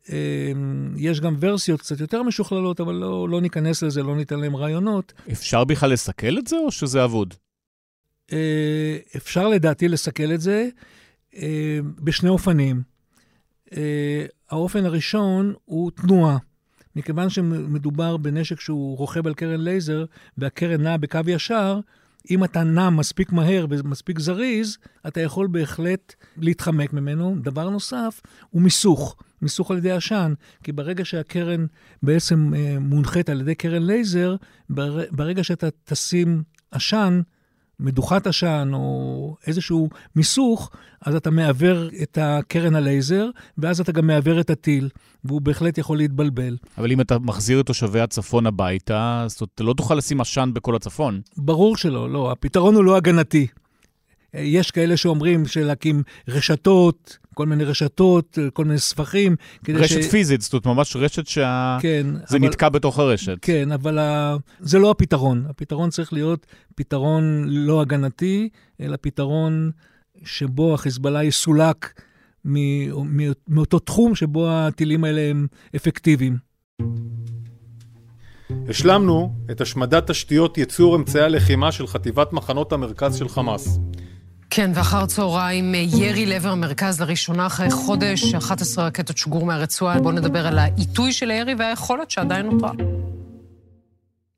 [0.09, 4.55] אמ, יש גם ורסיות קצת יותר משוכללות, אבל לא, לא ניכנס לזה, לא ניתן להם
[4.55, 5.13] רעיונות.
[5.31, 7.33] אפשר בכלל לסכל את זה, או שזה אבוד?
[8.31, 10.69] אה, אפשר לדעתי לסכל את זה
[11.35, 12.81] אה, בשני אופנים.
[13.77, 16.37] אה, האופן הראשון הוא תנועה.
[16.95, 20.05] מכיוון שמדובר בנשק שהוא רוכב על קרן לייזר,
[20.37, 21.79] והקרן נעה בקו ישר,
[22.31, 27.35] אם אתה נע מספיק מהר ומספיק זריז, אתה יכול בהחלט להתחמק ממנו.
[27.41, 31.65] דבר נוסף הוא מיסוך, מיסוך על ידי עשן, כי ברגע שהקרן
[32.03, 34.35] בעצם אה, מונחית על ידי קרן לייזר,
[35.11, 37.21] ברגע שאתה תשים עשן,
[37.79, 40.71] מדוכת עשן או איזשהו מיסוך,
[41.01, 44.89] אז אתה מעוור את הקרן הלייזר, ואז אתה גם מעוור את הטיל,
[45.25, 46.57] והוא בהחלט יכול להתבלבל.
[46.77, 50.49] אבל אם אתה מחזיר את תושבי הצפון הביתה, זאת אומרת, אתה לא תוכל לשים עשן
[50.53, 51.21] בכל הצפון.
[51.37, 52.31] ברור שלא, לא.
[52.31, 53.47] הפתרון הוא לא הגנתי.
[54.33, 59.35] יש כאלה שאומרים שלהקים רשתות, כל מיני רשתות, כל מיני ספחים.
[59.69, 60.07] רשת ש...
[60.07, 61.43] פיזית, זאת אומרת, ממש רשת שזה
[61.79, 62.39] כן, אבל...
[62.39, 63.37] נתקע בתוך הרשת.
[63.41, 64.35] כן, אבל ה...
[64.59, 65.45] זה לא הפתרון.
[65.49, 68.49] הפתרון צריך להיות פתרון לא הגנתי,
[68.81, 69.71] אלא פתרון
[70.23, 72.01] שבו החיזבאללה יסולק
[73.47, 76.37] מאותו תחום שבו הטילים האלה הם אפקטיביים.
[78.69, 83.79] השלמנו את השמדת תשתיות ייצור אמצעי הלחימה של חטיבת מחנות המרכז של חמאס.
[84.55, 89.99] כן, ואחר צהריים ירי לעבר המרכז לראשונה אחרי חודש, 11 רקטות שוגרו מהרצועה.
[89.99, 92.71] בואו נדבר על העיתוי של הירי והיכולת שעדיין נותרה.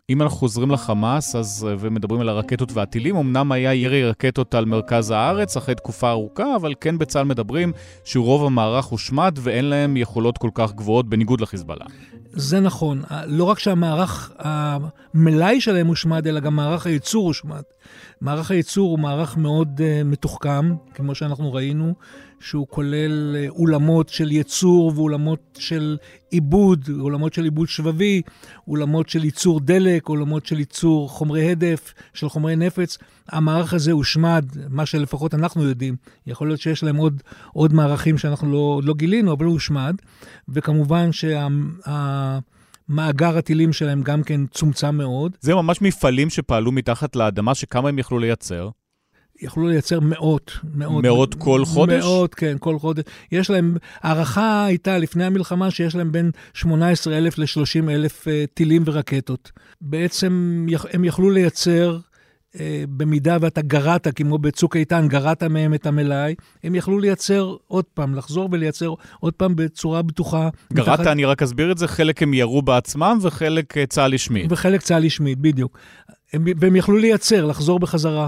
[0.09, 4.65] אם אנחנו חוזרים לחמאס אז, אה, ומדברים על הרקטות והטילים, אמנם היה ירי רקטות על
[4.65, 7.71] מרכז הארץ אחרי תקופה ארוכה, אבל כן בצה"ל מדברים
[8.03, 11.85] שרוב המערך הושמד ואין להם יכולות כל כך גבוהות בניגוד לחיזבאללה.
[12.31, 13.01] זה נכון.
[13.25, 17.61] לא רק שהמערך, המלאי שלהם הושמד, אלא גם מערך הייצור הושמד.
[18.25, 21.93] מערך הייצור הוא מערך מאוד uh, מתוחכם, כמו שאנחנו ראינו,
[22.39, 25.97] שהוא כולל uh, אולמות של ייצור ואולמות של
[26.29, 28.21] עיבוד, אולמות של עיבוד שבבי,
[28.67, 32.97] אולמות של ייצור דלק, אולמות של ייצור חומרי הדף, של חומרי נפץ.
[33.29, 35.95] המערך הזה הושמד, מה שלפחות אנחנו יודעים.
[36.27, 37.21] יכול להיות שיש להם עוד,
[37.53, 39.95] עוד מערכים שאנחנו לא, לא גילינו, אבל הוא הושמד.
[40.49, 41.47] וכמובן שה...
[42.89, 45.37] מאגר הטילים שלהם גם כן צומצם מאוד.
[45.41, 48.69] זה ממש מפעלים שפעלו מתחת לאדמה, שכמה הם יכלו לייצר?
[49.41, 51.03] יכלו לייצר מאות, מאות.
[51.03, 52.03] מאות כל חודש?
[52.03, 53.03] מאות, כן, כל חודש.
[53.31, 59.51] יש להם, הערכה הייתה לפני המלחמה שיש להם בין 18,000 ל-30,000 uh, טילים ורקטות.
[59.81, 61.99] בעצם הם יכלו לייצר אה,
[62.89, 68.15] במידה ואתה גרעת, כמו בצוק איתן, גרעת מהם את המלאי, הם יכלו לייצר עוד פעם,
[68.15, 70.49] לחזור ולייצר עוד פעם בצורה בטוחה.
[70.73, 71.11] גרעת, מתחת...
[71.11, 74.51] אני רק אסביר את זה, חלק הם ירו בעצמם וחלק אה, צה"ל השמיד.
[74.51, 75.77] וחלק צה"ל השמיד, בדיוק.
[76.33, 78.27] הם, והם יכלו לייצר, לחזור בחזרה.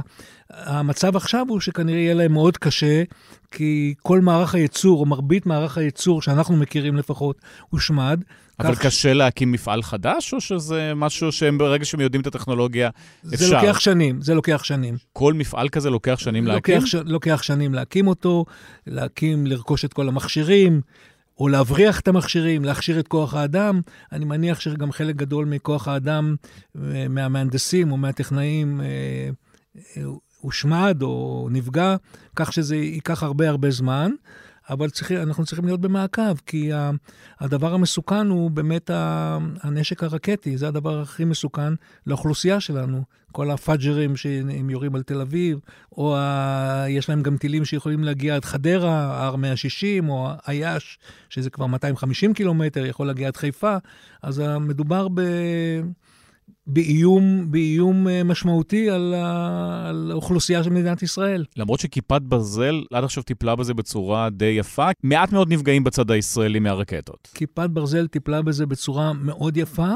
[0.50, 3.04] המצב עכשיו הוא שכנראה יהיה להם מאוד קשה,
[3.52, 8.22] כי כל מערך הייצור, או מרבית מערך הייצור שאנחנו מכירים לפחות, הושמד.
[8.60, 8.86] אבל כך...
[8.86, 12.90] קשה להקים מפעל חדש, או שזה משהו שהם ברגע שהם יודעים את הטכנולוגיה,
[13.34, 13.38] אפשר?
[13.38, 14.96] זה לוקח שנים, זה לוקח שנים.
[15.14, 16.86] כל מפעל כזה לוקח שנים לוקח להקים?
[16.86, 16.96] ש...
[16.96, 18.46] לוקח שנים להקים אותו,
[18.88, 20.82] להקים, לרכוש את כל המכשירים.
[21.40, 23.82] או להבריח את המכשירים, להכשיר את כוח האדם.
[24.12, 26.36] אני מניח שגם חלק גדול מכוח האדם,
[26.76, 28.86] אה, מהמהנדסים או מהטכנאים, אה,
[29.98, 30.04] אה,
[30.42, 31.96] הושמד או נפגע,
[32.36, 34.12] כך שזה ייקח הרבה הרבה זמן.
[34.70, 36.72] אבל צריך, אנחנו צריכים להיות במעקב, כי
[37.40, 38.90] הדבר המסוכן הוא באמת
[39.64, 41.74] הנשק הרקטי, זה הדבר הכי מסוכן
[42.08, 43.04] לאוכלוסייה שלנו.
[43.32, 45.60] כל הפאג'רים שהם יורים על תל אביב,
[45.92, 46.86] או ה...
[46.90, 51.00] יש להם גם טילים שיכולים להגיע עד חדרה, R160, או אייש,
[51.30, 53.78] שזה כבר 250 קילומטר, יכול להגיע עד חיפה.
[54.22, 55.22] אז מדובר ב...
[56.68, 61.46] באיום, באיום אה, משמעותי על, ה, על האוכלוסייה של מדינת ישראל.
[61.58, 66.60] למרות שכיפת ברזל עד עכשיו טיפלה בזה בצורה די יפה, מעט מאוד נפגעים בצד הישראלי
[66.60, 67.28] מהרקטות.
[67.34, 69.94] כיפת ברזל טיפלה בזה בצורה מאוד יפה,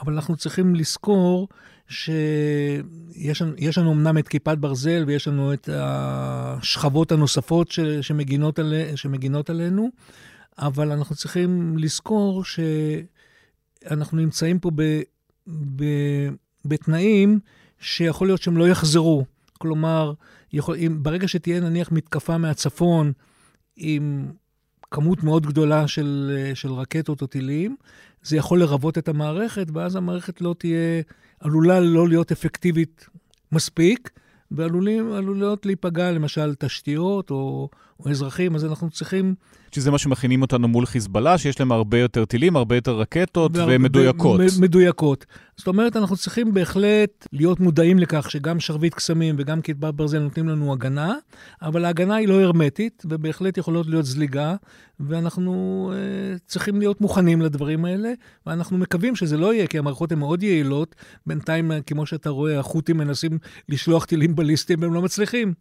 [0.00, 1.48] אבל אנחנו צריכים לזכור
[1.88, 9.50] שיש לנו אמנם את כיפת ברזל ויש לנו את השכבות הנוספות ש, שמגינות, עלי, שמגינות
[9.50, 9.90] עלינו,
[10.58, 14.70] אבל אנחנו צריכים לזכור שאנחנו נמצאים פה
[15.48, 15.84] ב...
[16.64, 17.38] בתנאים
[17.80, 19.24] שיכול להיות שהם לא יחזרו.
[19.58, 20.12] כלומר,
[20.52, 23.12] יכול, אם, ברגע שתהיה נניח מתקפה מהצפון
[23.76, 24.32] עם
[24.90, 27.76] כמות מאוד גדולה של, של רקטות או טילים,
[28.22, 31.02] זה יכול לרבות את המערכת, ואז המערכת לא תהיה,
[31.40, 33.06] עלולה לא להיות אפקטיבית
[33.52, 34.10] מספיק,
[34.50, 37.68] ועלולות להיפגע למשל תשתיות או,
[38.00, 39.34] או אזרחים, אז אנחנו צריכים
[39.74, 44.40] שזה מה שמכינים אותנו מול חיזבאללה, שיש להם הרבה יותר טילים, הרבה יותר רקטות ומדויקות.
[44.60, 45.26] מדויקות.
[45.56, 50.48] זאת אומרת, אנחנו צריכים בהחלט להיות מודעים לכך שגם שרביט קסמים וגם כתבת ברזל נותנים
[50.48, 51.14] לנו הגנה,
[51.62, 54.54] אבל ההגנה היא לא הרמטית, ובהחלט יכולות להיות זליגה,
[55.00, 58.12] ואנחנו uh, צריכים להיות מוכנים לדברים האלה,
[58.46, 60.94] ואנחנו מקווים שזה לא יהיה, כי המערכות הן מאוד יעילות.
[61.26, 63.38] בינתיים, כמו שאתה רואה, החות'ים מנסים
[63.68, 65.54] לשלוח טילים בליסטיים והם לא מצליחים.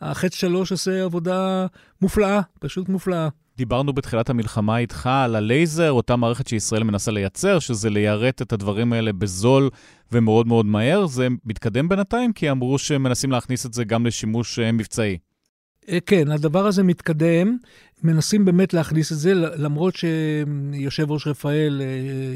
[0.00, 1.66] החץ שלוש עושה עבודה
[2.02, 3.28] מופלאה, פשוט מופלאה.
[3.56, 8.92] דיברנו בתחילת המלחמה איתך על הלייזר, אותה מערכת שישראל מנסה לייצר, שזה ליירט את הדברים
[8.92, 9.70] האלה בזול
[10.12, 11.06] ומאוד מאוד מהר.
[11.06, 15.18] זה מתקדם בינתיים, כי אמרו שהם מנסים להכניס את זה גם לשימוש אה, מבצעי.
[15.88, 17.56] אה, כן, הדבר הזה מתקדם.
[18.02, 21.86] מנסים באמת להכניס את זה, למרות שיושב ראש רפאל, אה,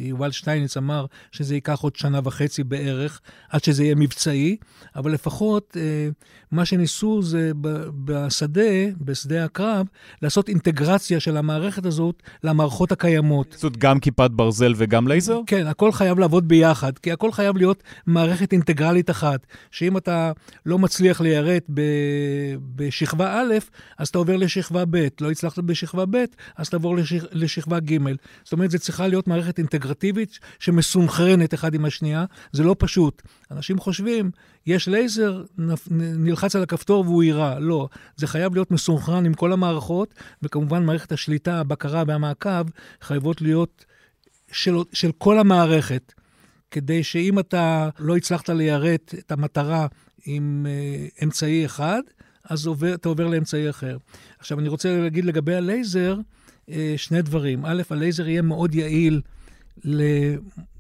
[0.01, 4.57] יובל שטייניץ, אמר שזה ייקח עוד שנה וחצי בערך, עד שזה יהיה מבצעי,
[4.97, 6.09] אבל לפחות אה,
[6.53, 7.53] מה שניסו זה
[8.05, 9.87] בשדה, בשדה הקרב,
[10.23, 13.57] לעשות אינטגרציה של המערכת הזאת למערכות הקיימות.
[13.59, 15.41] זאת גם כיפת ברזל וגם לייזר?
[15.47, 20.33] כן, הכל חייב לעבוד ביחד, כי הכל חייב להיות מערכת אינטגרלית אחת, שאם אתה
[20.67, 21.65] לא מצליח ליירט
[22.77, 23.55] בשכבה א',
[23.99, 26.25] אז אתה עובר לשכבה ב', לא הצלחת בשכבה ב',
[26.57, 27.25] אז תעבור לשכ...
[27.33, 27.99] לשכבה ג'.
[28.45, 32.25] זאת אומרת, זו צריכה להיות מערכת אינטגרטיבית שמסונכרנת אחד עם השנייה.
[32.53, 33.23] זה לא פשוט.
[33.51, 34.31] אנשים חושבים,
[34.67, 35.45] יש לייזר,
[35.91, 37.59] נלחץ על הכפתור והוא יירה.
[37.59, 42.65] לא, זה חייב להיות מסונכרן עם כל המערכות, וכמובן מערכת השליטה, הבקרה והמעקב
[43.01, 43.85] חייבות להיות
[44.53, 46.13] של, של כל המערכת.
[46.71, 49.87] כדי שאם אתה לא הצלחת ליירט את המטרה
[50.27, 52.01] עם uh, אמצעי אחד,
[52.51, 53.97] אז עובר, אתה עובר לאמצעי אחר.
[54.39, 56.17] עכשיו, אני רוצה להגיד לגבי הלייזר,
[56.71, 57.67] אה, שני דברים.
[57.67, 59.21] א', הלייזר יהיה מאוד יעיל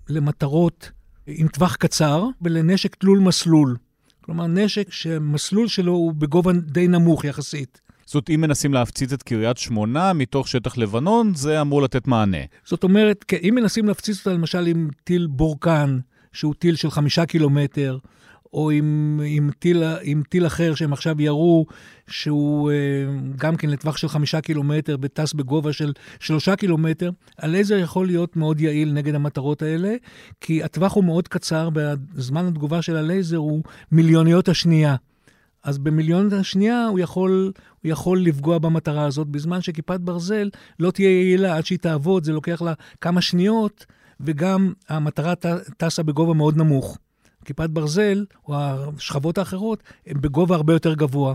[0.08, 0.90] למטרות
[1.26, 3.76] עם טווח קצר ולנשק תלול מסלול.
[4.20, 7.80] כלומר, נשק שמסלול שלו הוא בגובה די נמוך יחסית.
[8.06, 12.38] זאת אומרת, אם מנסים להפציץ את קריית שמונה מתוך שטח לבנון, זה אמור לתת מענה.
[12.64, 15.98] זאת אומרת, אם מנסים להפציץ אותה למשל עם טיל בורקן,
[16.32, 17.98] שהוא טיל של חמישה קילומטר,
[18.54, 21.66] או עם, עם, טיל, עם טיל אחר שהם עכשיו ירו,
[22.08, 22.76] שהוא אה,
[23.36, 28.60] גם כן לטווח של חמישה קילומטר וטס בגובה של שלושה קילומטר, הלייזר יכול להיות מאוד
[28.60, 29.94] יעיל נגד המטרות האלה,
[30.40, 31.68] כי הטווח הוא מאוד קצר,
[32.14, 34.96] וזמן התגובה של הלייזר הוא מיליוניות השנייה.
[35.64, 37.52] אז במיליון השנייה הוא יכול,
[37.82, 40.48] הוא יכול לפגוע במטרה הזאת, בזמן שכיפת ברזל
[40.78, 43.86] לא תהיה יעילה עד שהיא תעבוד, זה לוקח לה כמה שניות,
[44.20, 45.34] וגם המטרה
[45.76, 46.98] טסה בגובה מאוד נמוך.
[47.44, 51.34] כיפת ברזל, או השכבות האחרות, הן בגובה הרבה יותר גבוה,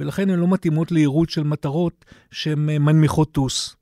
[0.00, 3.76] ולכן הן לא מתאימות ליירוט של מטרות שהן אה, מנמיכות טוס.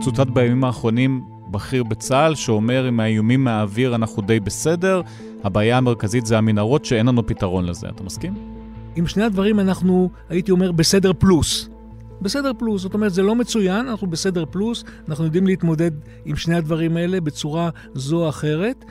[0.00, 5.02] צוטט בימים האחרונים בכיר בצה"ל שאומר עם האיומים מהאוויר אנחנו די בסדר,
[5.44, 7.88] הבעיה המרכזית זה המנהרות שאין לנו פתרון לזה.
[7.88, 8.34] אתה מסכים?
[8.96, 11.68] עם שני הדברים אנחנו, הייתי אומר, בסדר פלוס.
[12.22, 12.82] בסדר פלוס.
[12.82, 15.90] זאת אומרת, זה לא מצוין, אנחנו בסדר פלוס, אנחנו יודעים להתמודד
[16.24, 18.84] עם שני הדברים האלה בצורה זו או אחרת.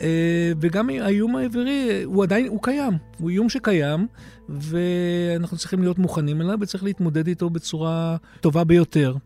[0.00, 4.06] אה, וגם האיום האווירי, הוא עדיין, הוא קיים, הוא איום שקיים,
[4.48, 9.16] ואנחנו צריכים להיות מוכנים אליו וצריך להתמודד איתו בצורה טובה ביותר.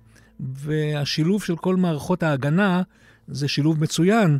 [0.40, 2.82] והשילוב של כל מערכות ההגנה
[3.28, 4.38] זה שילוב מצוין,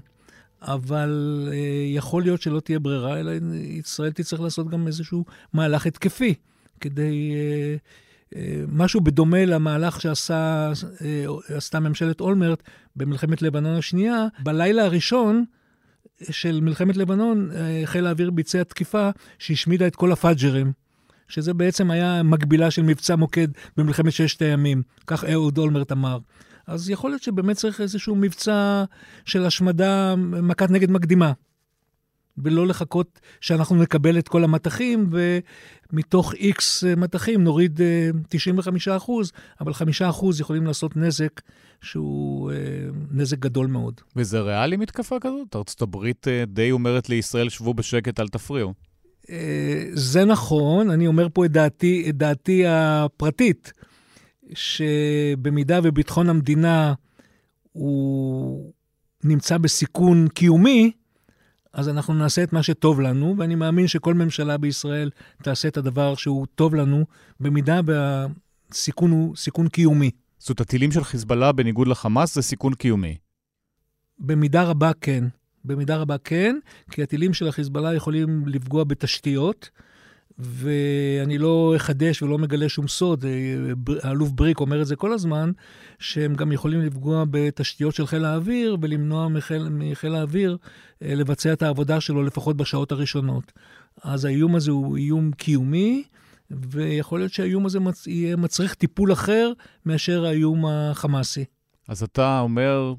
[0.62, 1.56] אבל אה,
[1.94, 6.34] יכול להיות שלא תהיה ברירה, אלא ישראל תצטרך לעשות גם איזשהו מהלך התקפי
[6.80, 7.32] כדי...
[8.36, 10.72] אה, משהו בדומה למהלך שעשה,
[11.74, 12.62] אה, ממשלת אולמרט
[12.96, 14.26] במלחמת לבנון השנייה.
[14.42, 15.44] בלילה הראשון
[16.30, 20.72] של מלחמת לבנון, אה, חיל האוויר ביצע תקיפה שהשמידה את כל הפאג'רים.
[21.28, 26.18] שזה בעצם היה מקבילה של מבצע מוקד במלחמת ששת הימים, כך אהוד אולמרט אמר.
[26.66, 28.84] אז יכול להיות שבאמת צריך איזשהו מבצע
[29.24, 31.32] של השמדה, מכת נגד מקדימה.
[32.44, 35.10] ולא לחכות שאנחנו נקבל את כל המטחים,
[35.92, 37.80] ומתוך איקס מטחים נוריד
[38.28, 41.40] 95 אה, אחוז, אבל 5 אחוז יכולים לעשות נזק
[41.82, 42.56] שהוא אה,
[43.10, 44.00] נזק גדול מאוד.
[44.16, 45.56] וזה ריאלי מתקפה כזאת?
[45.56, 48.74] ארצות הברית אה, די אומרת לישראל, שבו בשקט, אל תפריעו.
[49.92, 53.72] זה נכון, אני אומר פה את דעתי, את דעתי הפרטית,
[54.54, 56.94] שבמידה וביטחון המדינה
[57.72, 58.72] הוא
[59.24, 60.92] נמצא בסיכון קיומי,
[61.72, 65.10] אז אנחנו נעשה את מה שטוב לנו, ואני מאמין שכל ממשלה בישראל
[65.42, 67.04] תעשה את הדבר שהוא טוב לנו,
[67.40, 70.10] במידה והסיכון הוא סיכון קיומי.
[70.38, 73.16] זאת אומרת, הטילים של חיזבאללה, בניגוד לחמאס, זה סיכון קיומי.
[74.18, 75.24] במידה רבה כן.
[75.64, 76.58] במידה רבה כן,
[76.90, 79.70] כי הטילים של החיזבאללה יכולים לפגוע בתשתיות,
[80.38, 83.30] ואני לא אחדש ולא מגלה שום סוד, אה,
[84.02, 85.50] האלוף בריק אומר את זה כל הזמן,
[85.98, 90.56] שהם גם יכולים לפגוע בתשתיות של חיל האוויר ולמנוע מחיל, מחיל האוויר
[91.02, 93.52] אה, לבצע את העבודה שלו לפחות בשעות הראשונות.
[94.02, 96.04] אז האיום הזה הוא איום קיומי,
[96.50, 98.06] ויכול להיות שהאיום הזה מצ...
[98.06, 99.52] יהיה מצריך טיפול אחר
[99.86, 101.44] מאשר האיום החמאסי.
[101.88, 102.94] אז אתה אומר,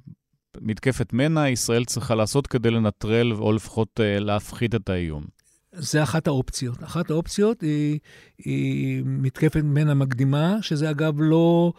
[0.61, 5.38] מתקפת מנע, ישראל צריכה לעשות כדי לנטרל או לפחות אה, להפחית את האיום.
[5.79, 6.83] זה אחת האופציות.
[6.83, 7.99] אחת האופציות היא,
[8.37, 11.73] היא מתקפת מנע מקדימה, שזה אגב לא,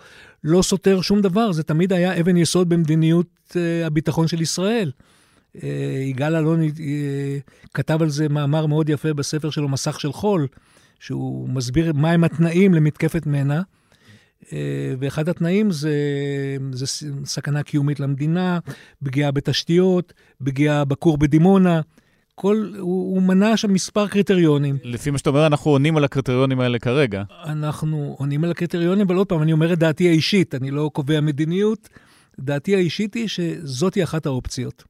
[0.44, 4.92] לא סותר שום דבר, זה תמיד היה אבן יסוד במדיניות uh, הביטחון של ישראל.
[5.56, 5.60] Uh,
[6.04, 6.70] יגאל אלון uh,
[7.74, 10.46] כתב על זה מאמר מאוד יפה בספר שלו, מסך של חול,
[11.00, 13.60] שהוא מסביר מהם התנאים למתקפת מנע.
[14.42, 14.46] Uh,
[14.98, 15.94] ואחד התנאים זה,
[16.72, 16.86] זה
[17.24, 18.58] סכנה קיומית למדינה,
[19.04, 20.12] פגיעה בתשתיות,
[20.44, 21.80] פגיעה בכור בדימונה.
[22.40, 24.78] כל, הוא, הוא מנה שם מספר קריטריונים.
[24.82, 27.22] לפי מה שאתה אומר, אנחנו עונים על הקריטריונים האלה כרגע.
[27.44, 31.20] אנחנו עונים על הקריטריונים, אבל עוד פעם, אני אומר את דעתי האישית, אני לא קובע
[31.20, 31.88] מדיניות.
[32.40, 34.84] דעתי האישית היא שזאתי אחת האופציות.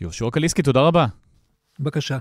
[0.00, 1.06] יהושע קליסקי, תודה רבה.
[1.80, 2.18] בבקשה.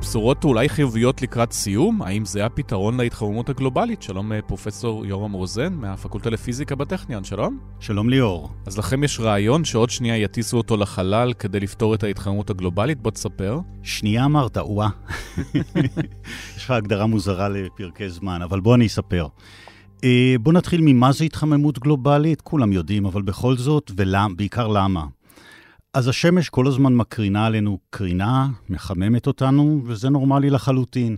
[0.00, 2.02] בשורות אולי חיוביות לקראת סיום?
[2.02, 4.02] האם זה הפתרון להתחממות הגלובלית?
[4.02, 7.58] שלום אה, פרופסור יורם רוזן מהפקולטה לפיזיקה בטכניון, שלום.
[7.80, 8.50] שלום ליאור.
[8.66, 13.02] אז לכם יש רעיון שעוד שנייה יטיסו אותו לחלל כדי לפתור את ההתחממות הגלובלית?
[13.02, 13.60] בוא תספר.
[13.82, 14.88] שנייה אמרת, וואה.
[16.56, 19.26] יש לך הגדרה מוזרה לפרקי זמן, אבל בוא אני אספר.
[20.04, 25.04] אה, בוא נתחיל ממה זה התחממות גלובלית, כולם יודעים, אבל בכל זאת, ובעיקר למה.
[25.98, 31.16] אז השמש כל הזמן מקרינה עלינו קרינה, מחממת אותנו, וזה נורמלי לחלוטין.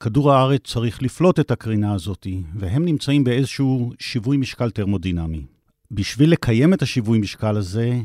[0.00, 5.42] כדור הארץ צריך לפלוט את הקרינה הזאת, והם נמצאים באיזשהו שיווי משקל טרמודינמי.
[5.90, 8.00] בשביל לקיים את השיווי משקל הזה,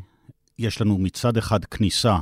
[0.60, 2.18] יש לנו מצד אחד כניסה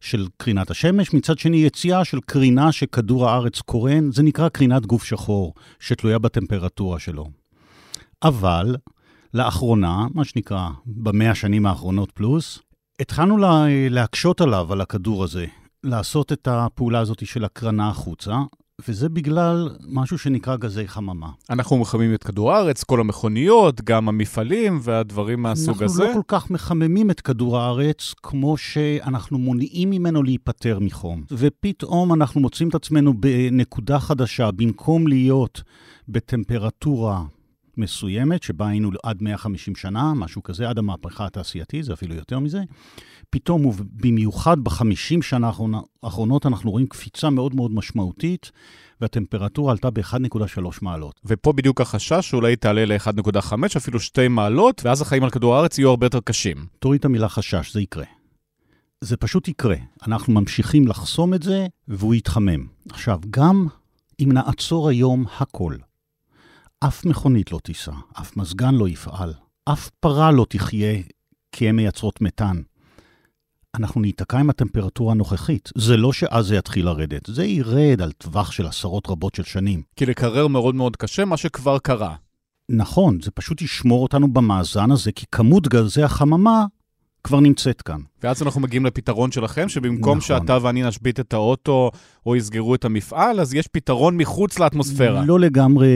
[0.00, 5.04] של קרינת השמש, מצד שני יציאה של קרינה שכדור הארץ קורן, זה נקרא קרינת גוף
[5.04, 7.30] שחור, שתלויה בטמפרטורה שלו.
[8.22, 8.76] אבל
[9.34, 12.58] לאחרונה, מה שנקרא במאה השנים האחרונות פלוס,
[13.00, 15.46] התחלנו לה, להקשות עליו, על הכדור הזה,
[15.84, 18.34] לעשות את הפעולה הזאת של הקרנה החוצה,
[18.88, 21.28] וזה בגלל משהו שנקרא גזי חממה.
[21.50, 26.02] אנחנו מחממים את כדור הארץ, כל המכוניות, גם המפעלים והדברים מהסוג אנחנו הזה.
[26.02, 31.24] אנחנו לא כל כך מחממים את כדור הארץ כמו שאנחנו מונעים ממנו להיפטר מחום.
[31.30, 35.62] ופתאום אנחנו מוצאים את עצמנו בנקודה חדשה, במקום להיות
[36.08, 37.22] בטמפרטורה
[37.76, 42.62] מסוימת, שבה היינו עד 150 שנה, משהו כזה, עד המהפכה התעשייתית, זה אפילו יותר מזה.
[43.30, 45.50] פתאום, ובמיוחד ב-50 שנה
[46.02, 48.50] האחרונות, אנחנו רואים קפיצה מאוד מאוד משמעותית,
[49.00, 51.20] והטמפרטורה עלתה ב-1.3 מעלות.
[51.24, 55.88] ופה בדיוק החשש שאולי תעלה ל-1.5, אפילו 2 מעלות, ואז החיים על כדור הארץ יהיו
[55.90, 56.66] הרבה יותר קשים.
[56.78, 58.04] תוריד את המילה חשש, זה יקרה.
[59.00, 59.76] זה פשוט יקרה.
[60.06, 62.66] אנחנו ממשיכים לחסום את זה, והוא יתחמם.
[62.90, 63.66] עכשיו, גם
[64.20, 65.74] אם נעצור היום הכל,
[66.84, 71.02] אף מכונית לא תיסע, אף מזגן לא יפעל, אף פרה לא תחיה
[71.52, 72.60] כי הן מייצרות מתאן.
[73.74, 75.70] אנחנו ניתקע עם הטמפרטורה הנוכחית.
[75.76, 79.82] זה לא שאז זה יתחיל לרדת, זה ירד על טווח של עשרות רבות של שנים.
[79.96, 82.14] כי לקרר מאוד מאוד קשה, מה שכבר קרה.
[82.68, 86.64] נכון, זה פשוט ישמור אותנו במאזן הזה, כי כמות גזי החממה
[87.24, 88.00] כבר נמצאת כאן.
[88.22, 90.20] ואז אנחנו מגיעים לפתרון שלכם, שבמקום נכון.
[90.20, 91.90] שאתה ואני נשבית את האוטו
[92.26, 95.24] או יסגרו את המפעל, אז יש פתרון מחוץ לאטמוספירה.
[95.24, 95.88] לא לגמרי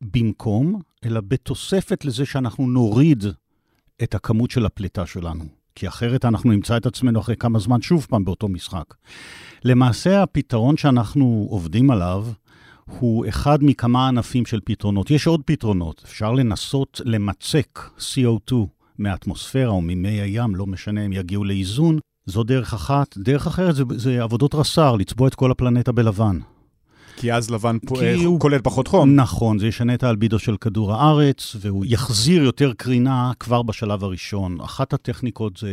[0.00, 3.24] במקום, אלא בתוספת לזה שאנחנו נוריד
[4.02, 5.44] את הכמות של הפליטה שלנו.
[5.74, 8.94] כי אחרת אנחנו נמצא את עצמנו אחרי כמה זמן שוב פעם באותו משחק.
[9.64, 12.26] למעשה, הפתרון שאנחנו עובדים עליו,
[12.84, 15.10] הוא אחד מכמה ענפים של פתרונות.
[15.10, 16.02] יש עוד פתרונות.
[16.04, 18.54] אפשר לנסות למצק CO2
[18.98, 21.98] מהאטמוספירה או ממי הים, לא משנה, הם יגיעו לאיזון.
[22.26, 23.18] זו דרך אחת.
[23.18, 26.38] דרך אחרת זה, זה עבודות רס"ר, לצבוע את כל הפלנטה בלבן.
[27.16, 29.14] כי אז לבן פועל, הוא כולל פחות חום.
[29.14, 34.60] נכון, זה ישנה את האלבידו של כדור הארץ, והוא יחזיר יותר קרינה כבר בשלב הראשון.
[34.60, 35.70] אחת הטכניקות זה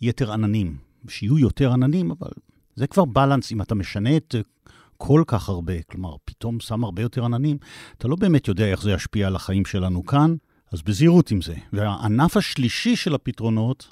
[0.00, 0.76] יתר עננים.
[1.08, 2.30] שיהיו יותר עננים, אבל
[2.76, 3.52] זה כבר בלנס.
[3.52, 4.40] אם אתה משנה את זה
[4.96, 7.56] כל כך הרבה, כלומר, פתאום שם הרבה יותר עננים,
[7.98, 10.34] אתה לא באמת יודע איך זה ישפיע על החיים שלנו כאן.
[10.72, 11.54] אז בזהירות עם זה.
[11.72, 13.88] והענף השלישי של הפתרונות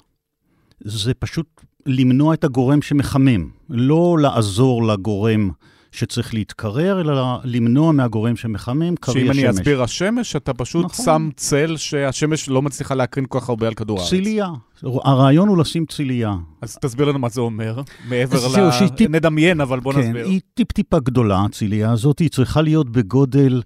[0.83, 5.49] זה פשוט למנוע את הגורם שמחמם, לא לעזור לגורם
[5.91, 9.35] שצריך להתקרר, אלא למנוע מהגורם שמחמם, קרי השמש.
[9.35, 11.05] שאם אני אסביר השמש, אתה פשוט נכון.
[11.05, 14.09] שם צל שהשמש לא מצליחה להקרין כל כך הרבה על כדור הארץ.
[14.09, 14.47] צילייה.
[14.83, 16.35] הרעיון הוא לשים צילייה.
[16.61, 18.89] אז תסביר לנו מה זה אומר, מעבר ל...
[18.89, 19.09] טיפ...
[19.09, 20.25] נדמיין, אבל בוא כן, נסביר.
[20.25, 23.61] היא טיפ-טיפה גדולה, הצילייה הזאת, היא צריכה להיות בגודל...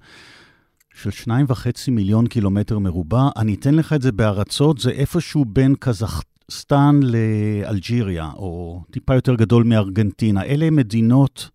[0.94, 3.30] של שניים וחצי מיליון קילומטר מרובע.
[3.38, 9.64] אני אתן לך את זה בארצות, זה איפשהו בין קזחסטן לאלג'יריה, או טיפה יותר גדול
[9.64, 10.44] מארגנטינה.
[10.44, 11.50] אלה מדינות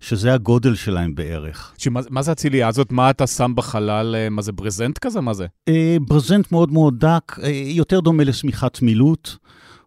[0.00, 1.72] שזה הגודל שלהם בערך.
[1.78, 2.92] שמה, מה זה הצילייה הזאת?
[2.92, 4.14] מה אתה שם בחלל?
[4.18, 5.20] אה, מה זה, ברזנט כזה?
[5.20, 5.46] מה זה?
[5.68, 9.30] אה, ברזנט מאוד מאוד דק, אה, יותר דומה לשמיכת מילוט,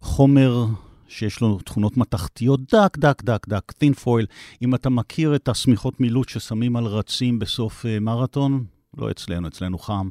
[0.02, 0.66] חומר
[1.10, 4.26] שיש לו תכונות מתכתיות דק, דק, דק, דק, thin foil.
[4.62, 8.64] אם אתה מכיר את השמיכות מילוט ששמים על רצים בסוף uh, מרתון,
[8.98, 10.10] לא אצלנו, אצלנו חם,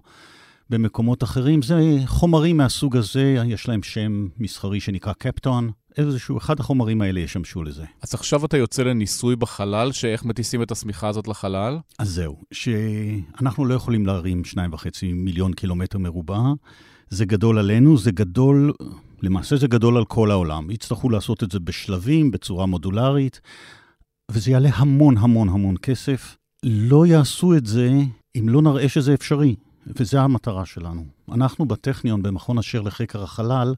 [0.70, 5.70] במקומות אחרים, זה חומרים מהסוג הזה, יש להם שם מסחרי שנקרא קפטון.
[5.98, 7.84] איזשהו, אחד החומרים האלה ישמשו לזה.
[8.02, 11.78] אז עכשיו אתה יוצא לניסוי בחלל, שאיך מטיסים את השמיכה הזאת לחלל?
[11.98, 16.40] אז זהו, שאנחנו לא יכולים להרים שניים וחצי מיליון קילומטר מרובע.
[17.10, 18.72] זה גדול עלינו, זה גדול
[19.22, 20.70] למעשה זה גדול על כל העולם.
[20.70, 23.40] יצטרכו לעשות את זה בשלבים, בצורה מודולרית,
[24.30, 26.36] וזה יעלה המון המון המון כסף.
[26.64, 27.90] לא יעשו את זה
[28.36, 29.54] אם לא נראה שזה אפשרי.
[29.96, 31.04] וזו המטרה שלנו.
[31.32, 33.74] אנחנו בטכניון, במכון אשר לחקר החלל,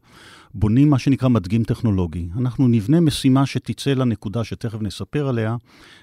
[0.55, 2.29] בונים מה שנקרא מדגים טכנולוגי.
[2.39, 5.57] אנחנו נבנה משימה שתצא לנקודה שתכף נספר עליה,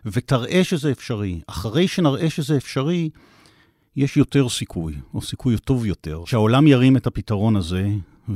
[0.06, 1.42] ותראה שזה אפשרי.
[1.48, 3.10] אחרי שנראה שזה אפשרי,
[3.96, 7.90] יש יותר סיכוי, או סיכוי טוב יותר, שהעולם ירים את הפתרון הזה,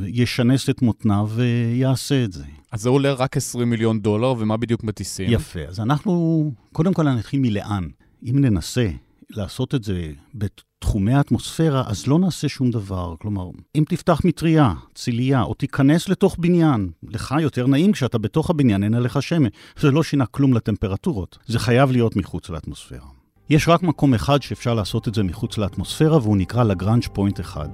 [0.06, 2.44] ישנס את מותניו ויעשה את זה.
[2.72, 5.30] אז זה עולה רק 20 מיליון דולר, ומה בדיוק מטיסים?
[5.30, 7.88] יפה, אז אנחנו, קודם כל נתחיל מלאן.
[8.30, 8.89] אם ננסה
[9.30, 13.16] לעשות את זה בתחומי האטמוספירה, אז לא נעשה שום דבר.
[13.20, 18.84] כלומר, אם תפתח מטריה, צילייה, או תיכנס לתוך בניין, לך יותר נעים כשאתה בתוך הבניין,
[18.84, 19.52] אין עליך שמש.
[19.80, 21.38] זה לא שינה כלום לטמפרטורות.
[21.46, 23.08] זה חייב להיות מחוץ לאטמוספירה.
[23.50, 27.70] יש רק מקום אחד שאפשר לעשות את זה מחוץ לאטמוספירה, והוא נקרא לגרנג' פוינט אחד.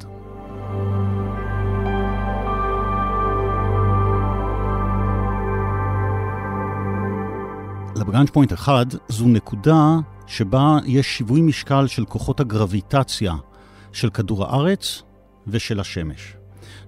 [8.00, 13.36] לבריאנג' פוינט 1 זו נקודה שבה יש שיווי משקל של כוחות הגרביטציה
[13.94, 15.02] של כדור הארץ
[15.48, 16.34] ושל השמש.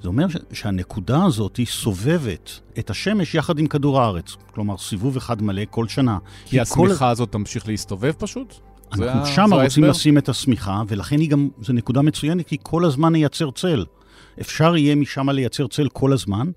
[0.01, 4.35] זה אומר שהנקודה הזאת היא סובבת את השמש יחד עם כדור הארץ.
[4.53, 6.17] כלומר, סיבוב אחד מלא כל שנה.
[6.45, 7.05] כי השמיכה כל...
[7.05, 8.55] הזאת תמשיך להסתובב פשוט?
[8.91, 9.89] אנחנו זה שם רוצים ההסבר?
[9.89, 13.85] לשים את השמיכה, ולכן היא גם, זו נקודה מצוינת, כי כל הזמן נייצר צל.
[14.41, 16.51] אפשר יהיה משם לייצר צל כל הזמן,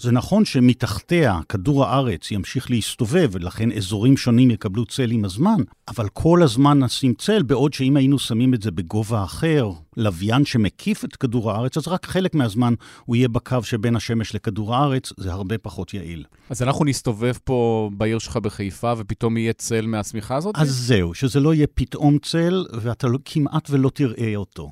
[0.00, 6.08] זה נכון שמתחתיה כדור הארץ ימשיך להסתובב, ולכן אזורים שונים יקבלו צל עם הזמן, אבל
[6.08, 11.16] כל הזמן נשים צל, בעוד שאם היינו שמים את זה בגובה אחר, לוויין שמקיף את
[11.16, 12.74] כדור הארץ, אז רק חלק מהזמן
[13.04, 16.24] הוא יהיה בקו שבין השמש לכדור הארץ, זה הרבה פחות יעיל.
[16.50, 20.54] אז אנחנו נסתובב פה בעיר שלך בחיפה, ופתאום יהיה צל מהשמיכה הזאת?
[20.58, 24.70] אז זהו, שזה לא יהיה פתאום צל, ואתה לא, כמעט ולא תראה אותו.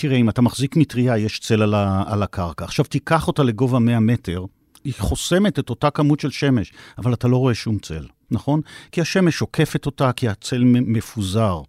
[0.00, 2.64] תראה, אם אתה מחזיק מטריה, יש צל על, ה, על הקרקע.
[2.64, 4.44] עכשיו תיקח אותה לגובה 100 מטר,
[4.84, 8.60] היא חוסמת את אותה כמות של שמש, אבל אתה לא רואה שום צל, נכון?
[8.92, 11.60] כי השמש עוקפת אותה, כי הצל מפוזר.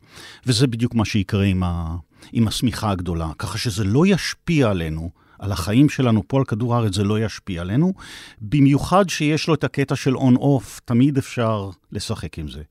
[0.46, 1.96] וזה בדיוק מה שיקרה עם, ה,
[2.34, 3.30] עם השמיכה הגדולה.
[3.38, 5.10] ככה שזה לא ישפיע עלינו,
[5.40, 7.94] על החיים שלנו פה על כדור הארץ, זה לא ישפיע עלינו.
[8.42, 12.62] במיוחד שיש לו את הקטע של און-אוף, תמיד אפשר לשחק עם זה.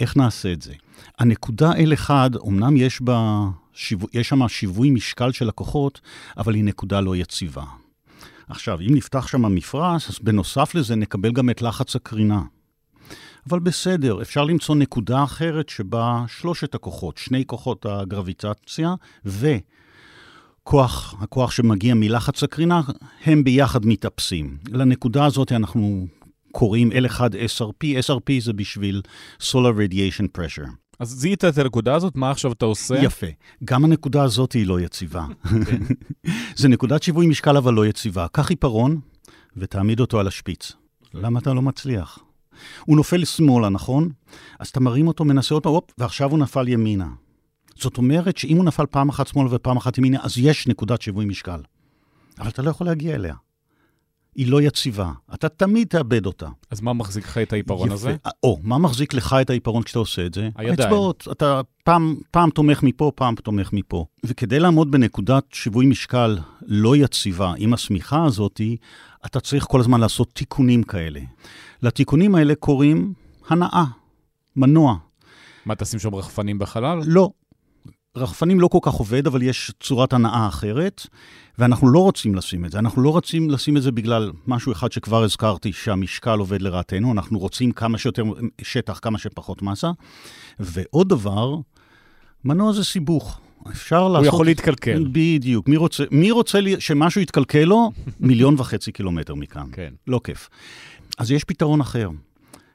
[0.00, 0.72] איך נעשה את זה?
[1.18, 2.10] הנקודה L1,
[2.48, 3.98] אמנם יש בה שיו...
[4.12, 6.00] יש שם שיווי משקל של לקוחות,
[6.36, 7.64] אבל היא נקודה לא יציבה.
[8.48, 12.42] עכשיו, אם נפתח שם מפרש, אז בנוסף לזה נקבל גם את לחץ הקרינה.
[13.48, 18.94] אבל בסדר, אפשר למצוא נקודה אחרת שבה שלושת הכוחות, שני כוחות הגרביטציה
[19.24, 22.80] וכוח, הכוח שמגיע מלחץ הקרינה,
[23.24, 24.56] הם ביחד מתאפסים.
[24.68, 26.06] לנקודה הזאת אנחנו
[26.52, 29.02] קוראים L1 SRP, SRP זה בשביל
[29.40, 30.68] Solar Radiation Pressure.
[31.02, 32.94] אז זיהית את הנקודה הזאת, מה עכשיו אתה עושה?
[33.02, 33.26] יפה.
[33.64, 35.26] גם הנקודה הזאת היא לא יציבה.
[35.66, 35.82] כן.
[36.60, 38.26] זה נקודת שיווי משקל אבל לא יציבה.
[38.32, 39.00] קח עיפרון
[39.56, 40.72] ותעמיד אותו על השפיץ.
[41.14, 42.18] למה אתה לא מצליח?
[42.84, 44.08] הוא נופל שמאלה, נכון?
[44.58, 47.08] אז אתה מרים אותו, מנסה פעם, הופ, ועכשיו הוא נפל ימינה.
[47.76, 51.24] זאת אומרת שאם הוא נפל פעם אחת שמאלה ופעם אחת ימינה, אז יש נקודת שיווי
[51.24, 51.60] משקל.
[52.38, 53.34] אבל אתה לא יכול להגיע אליה.
[54.36, 55.12] היא לא יציבה.
[55.34, 56.48] אתה תמיד תאבד אותה.
[56.70, 57.94] אז מה מחזיק לך את העיפרון יפה.
[57.94, 58.16] הזה?
[58.42, 60.48] או, מה מחזיק לך את העיפרון כשאתה עושה את זה?
[60.56, 60.80] הידיים.
[60.80, 61.28] האצבעות.
[61.32, 64.06] אתה פעם, פעם תומך מפה, פעם תומך מפה.
[64.24, 68.60] וכדי לעמוד בנקודת שיווי משקל לא יציבה עם השמיכה הזאת,
[69.26, 71.20] אתה צריך כל הזמן לעשות תיקונים כאלה.
[71.82, 73.12] לתיקונים האלה קוראים
[73.48, 73.84] הנאה,
[74.56, 74.96] מנוע.
[75.66, 77.00] מה, תשים שם רחפנים בחלל?
[77.06, 77.30] לא.
[78.16, 81.06] רחפנים לא כל כך עובד, אבל יש צורת הנאה אחרת.
[81.58, 82.78] ואנחנו לא רוצים לשים את זה.
[82.78, 87.38] אנחנו לא רוצים לשים את זה בגלל משהו אחד שכבר הזכרתי, שהמשקל עובד לרעתנו, אנחנו
[87.38, 88.22] רוצים כמה שיותר
[88.62, 89.90] שטח, כמה שפחות מסה.
[90.60, 91.56] ועוד דבר,
[92.44, 93.40] מנוע זה סיבוך.
[93.70, 94.26] אפשר הוא לעשות...
[94.26, 95.04] הוא יכול להתקלקל.
[95.12, 95.68] בדיוק.
[95.68, 97.90] מי רוצה, מי רוצה שמשהו יתקלקל לו?
[98.20, 99.66] מיליון וחצי קילומטר מכאן.
[99.72, 99.92] כן.
[100.06, 100.48] לא כיף.
[101.18, 102.10] אז יש פתרון אחר.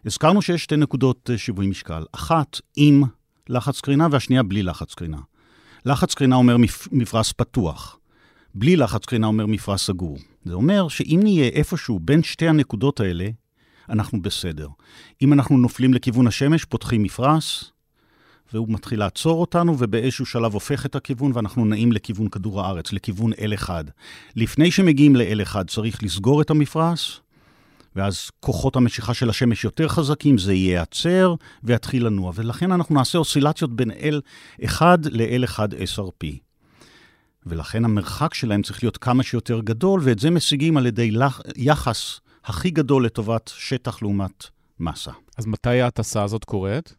[0.06, 2.04] הזכרנו שיש שתי נקודות אה, שיווי משקל.
[2.12, 3.04] אחת עם
[3.50, 5.20] לחץ קרינה והשנייה בלי לחץ קרינה.
[5.86, 6.58] לחץ קרינה אומר
[6.92, 8.00] מפרש פתוח.
[8.56, 10.18] בלי לחץ קרינה אומר מפרש סגור.
[10.46, 13.30] זה אומר שאם נהיה איפשהו בין שתי הנקודות האלה,
[13.90, 14.68] אנחנו בסדר.
[15.22, 17.72] אם אנחנו נופלים לכיוון השמש, פותחים מפרש,
[18.54, 23.34] והוא מתחיל לעצור אותנו, ובאיזשהו שלב הופך את הכיוון, ואנחנו נעים לכיוון כדור הארץ, לכיוון
[23.34, 23.70] L1.
[24.36, 27.22] לפני שמגיעים ל-L1 צריך לסגור את המפרש,
[27.98, 32.32] ואז כוחות המשיכה של השמש יותר חזקים, זה ייעצר ויתחיל לנוע.
[32.36, 34.82] ולכן אנחנו נעשה אוסילציות בין L1
[35.12, 35.60] ל-L1
[35.96, 36.28] SRP.
[37.46, 41.12] ולכן המרחק שלהם צריך להיות כמה שיותר גדול, ואת זה משיגים על ידי.
[41.56, 44.44] יחס הכי גדול לטובת שטח לעומת
[44.80, 45.12] מסה.
[45.38, 46.96] אז מתי ההטסה הזאת קורית?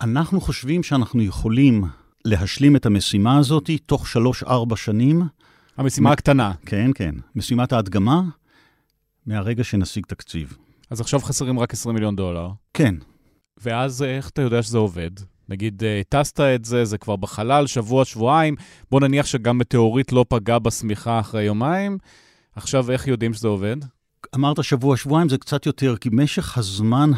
[0.00, 1.84] אנחנו חושבים שאנחנו יכולים
[2.24, 5.22] להשלים את המשימה הזאת תוך שלוש-ארבע שנים.
[5.76, 6.12] המשימה מ...
[6.12, 6.52] הקטנה.
[6.66, 7.14] כן, כן.
[7.36, 8.22] משימת ההדגמה,
[9.26, 10.56] מהרגע שנשיג תקציב.
[10.90, 12.48] אז עכשיו חסרים רק 20 מיליון דולר.
[12.74, 12.94] כן.
[13.58, 15.10] ואז איך אתה יודע שזה עובד?
[15.48, 18.56] נגיד, אה, טסת את זה, זה כבר בחלל, שבוע, שבועיים,
[18.90, 21.98] בוא נניח שגם בתיאורית לא פגע בשמיכה אחרי יומיים.
[22.56, 23.76] עכשיו, איך יודעים שזה עובד?
[24.34, 27.10] אמרת שבוע, שבועיים זה קצת יותר, כי משך הזמן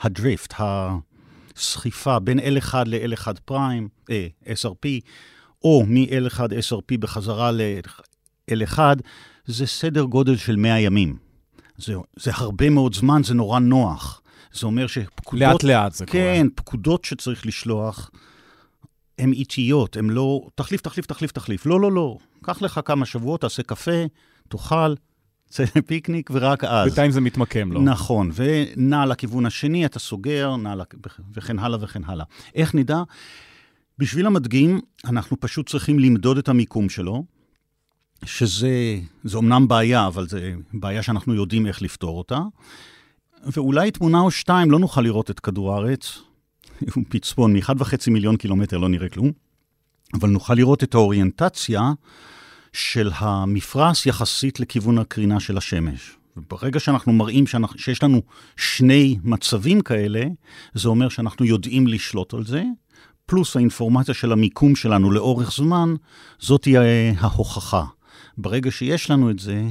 [0.00, 4.88] הדריפט, הסחיפה בין L1 ל-L1 פריים, אה, SRP,
[5.64, 8.78] או מ-L1 SRP בחזרה ל-L1,
[9.50, 11.16] זה סדר גודל של 100 ימים.
[11.78, 14.22] זה, זה הרבה מאוד זמן, זה נורא נוח.
[14.52, 15.40] זה אומר שפקודות...
[15.42, 16.22] לאט-לאט זה כן, קורה.
[16.22, 18.10] כן, פקודות שצריך לשלוח,
[19.18, 20.46] הן איטיות, הן לא...
[20.54, 21.66] תחליף, תחליף, תחליף, תחליף.
[21.66, 22.18] לא, לא, לא.
[22.42, 24.04] קח לך כמה שבועות, תעשה קפה,
[24.48, 24.94] תאכל,
[25.48, 26.86] צא לפיקניק, ורק אז.
[26.86, 27.80] בינתיים זה מתמקם, לא?
[27.80, 30.86] נכון, ונע לכיוון השני, אתה סוגר, נע לכ...
[31.34, 32.24] וכן הלאה וכן הלאה.
[32.54, 33.02] איך נדע?
[33.98, 37.24] בשביל המדגים, אנחנו פשוט צריכים למדוד את המיקום שלו,
[38.24, 40.38] שזה, זה אומנם בעיה, אבל זו
[40.72, 42.40] בעיה שאנחנו יודעים איך לפתור אותה.
[43.44, 46.18] ואולי תמונה או שתיים לא נוכל לראות את כדור הארץ,
[46.94, 49.32] הוא פצפון מ-1.5 מיליון קילומטר, לא נראה כלום,
[50.14, 51.92] אבל נוכל לראות את האוריינטציה
[52.72, 56.16] של המפרש יחסית לכיוון הקרינה של השמש.
[56.36, 58.22] וברגע שאנחנו מראים שאנחנו, שיש לנו
[58.56, 60.22] שני מצבים כאלה,
[60.74, 62.64] זה אומר שאנחנו יודעים לשלוט על זה,
[63.26, 65.94] פלוס האינפורמציה של המיקום שלנו לאורך זמן,
[66.38, 66.82] זאת תהיה
[67.18, 67.84] ההוכחה.
[68.42, 69.62] ברגע שיש לנו את זה,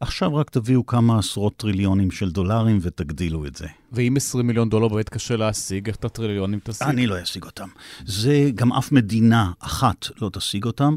[0.00, 3.66] עכשיו רק תביאו כמה עשרות טריליונים של דולרים ותגדילו את זה.
[3.92, 6.88] ואם 20 מיליון דולר באמת קשה להשיג, איך את הטריליונים תשיג?
[6.88, 7.68] אני לא אשיג אותם.
[8.06, 10.94] זה גם אף מדינה אחת לא תשיג אותם.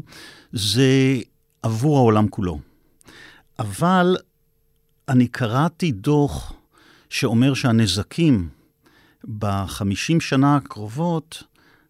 [0.52, 1.18] זה
[1.62, 2.60] עבור העולם כולו.
[3.58, 4.16] אבל
[5.08, 6.52] אני קראתי דוח
[7.10, 8.48] שאומר שהנזקים
[9.38, 11.42] בחמישים שנה הקרובות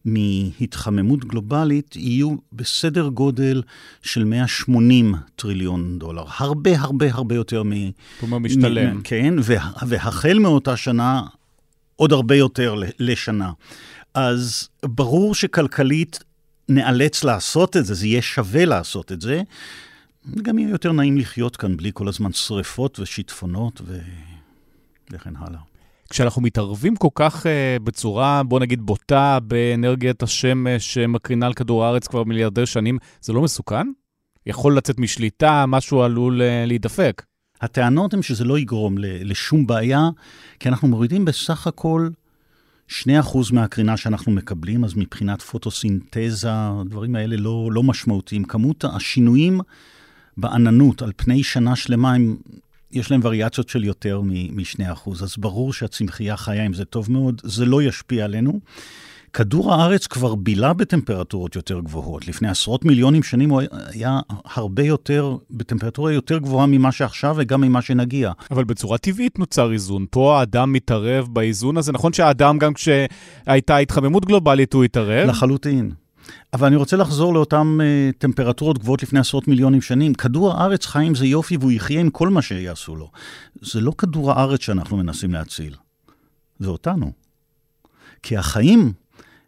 [0.05, 3.63] מהתחממות גלובלית יהיו בסדר גודל
[4.03, 6.25] של 180 טריליון דולר.
[6.37, 7.73] הרבה הרבה הרבה יותר מ...
[8.21, 8.97] כלומר, משתלם.
[8.97, 11.23] מ- כן, וה, והחל מאותה שנה,
[11.97, 13.53] עוד הרבה יותר לשנה.
[14.15, 16.19] אז ברור שכלכלית
[16.69, 19.43] נאלץ לעשות את זה, זה יהיה שווה לעשות את זה.
[20.43, 23.99] גם יהיה יותר נעים לחיות כאן בלי כל הזמן שריפות ושיטפונות ו...
[25.11, 25.61] וכן הלאה.
[26.15, 27.49] כשאנחנו מתערבים כל כך uh,
[27.83, 33.43] בצורה, בוא נגיד, בוטה באנרגיית השמש שמקרינה על כדור הארץ כבר מיליארדי שנים, זה לא
[33.43, 33.87] מסוכן?
[34.47, 37.23] יכול לצאת משליטה, משהו עלול uh, להידפק.
[37.61, 40.09] הטענות הן שזה לא יגרום לשום בעיה,
[40.61, 42.09] כי אנחנו מורידים בסך הכל
[42.91, 42.95] 2%
[43.53, 48.45] מהקרינה שאנחנו מקבלים, אז מבחינת פוטוסינתזה, הדברים האלה לא, לא משמעותיים.
[48.45, 49.61] כמות השינויים
[50.37, 52.37] בעננות על פני שנה שלמה הם
[52.95, 57.65] יש להם וריאציות של יותר מ-2%, אז ברור שהצמחייה חיה עם זה טוב מאוד, זה
[57.65, 58.61] לא ישפיע עלינו.
[59.33, 62.29] כדור הארץ כבר בילה בטמפרטורות יותר גבוהות.
[62.29, 63.61] לפני עשרות מיליונים שנים הוא
[63.93, 64.21] היה
[64.55, 68.33] הרבה יותר, בטמפרטורה יותר גבוהה ממה שעכשיו וגם ממה שנגיע.
[68.51, 70.07] אבל בצורה טבעית נוצר איזון.
[70.11, 71.93] פה האדם מתערב באיזון הזה.
[71.93, 75.29] נכון שהאדם, גם כשהייתה התחממות גלובלית, הוא התערב?
[75.29, 75.91] לחלוטין.
[76.53, 80.15] אבל אני רוצה לחזור לאותן uh, טמפרטורות גבוהות לפני עשרות מיליונים שנים.
[80.15, 83.11] כדור הארץ חי עם זה יופי והוא יחיה עם כל מה שיעשו לו.
[83.61, 85.75] זה לא כדור הארץ שאנחנו מנסים להציל,
[86.59, 87.13] זה אותנו.
[88.23, 88.93] כי החיים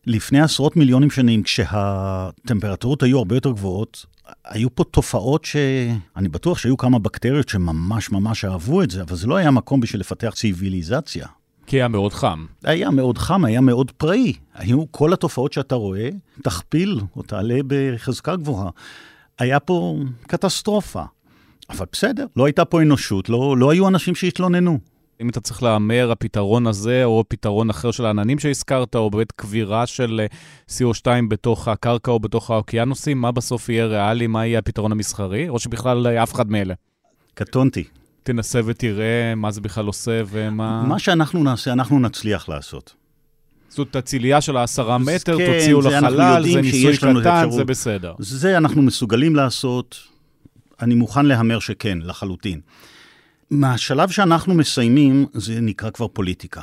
[0.07, 4.07] לפני עשרות מיליונים שנים, כשהטמפרטורות היו הרבה יותר גבוהות,
[4.45, 9.27] היו פה תופעות שאני בטוח שהיו כמה בקטריות שממש ממש אהבו את זה, אבל זה
[9.27, 11.27] לא היה מקום בשביל לפתח ציוויליזציה.
[11.67, 12.47] כי היה מאוד חם.
[12.65, 14.33] היה מאוד חם, היה מאוד פראי.
[14.55, 16.09] היו כל התופעות שאתה רואה,
[16.43, 18.71] תכפיל או תעלה בחזקה גבוהה.
[19.39, 21.03] היה פה קטסטרופה.
[21.71, 24.79] אבל בסדר, לא הייתה פה אנושות, לא, לא היו אנשים שהתלוננו.
[25.21, 29.87] אם אתה צריך להמר, הפתרון הזה, או פתרון אחר של העננים שהזכרת, או באמת קבירה
[29.87, 30.27] של אה,
[30.71, 35.59] CO2 בתוך הקרקע או בתוך האוקיינוסים, מה בסוף יהיה ריאלי, מה יהיה הפתרון המסחרי, או
[35.59, 36.75] שבכלל אף אחד מאלה?
[37.35, 37.85] קטונתי.
[38.27, 40.83] תנסה ותראה מה זה בכלל עושה ומה...
[40.83, 42.95] מה שאנחנו נעשה, אנחנו נצליח לעשות.
[43.69, 48.15] זאת הצילייה של העשרה מטר, כן, תוציאו לחלל, זה ניסוי קטן, זה בסדר.
[48.19, 49.99] זה אנחנו מסוגלים לעשות,
[50.83, 52.61] אני מוכן להמר שכן, לחלוטין.
[53.51, 56.61] מהשלב שאנחנו מסיימים, זה נקרא כבר פוליטיקה.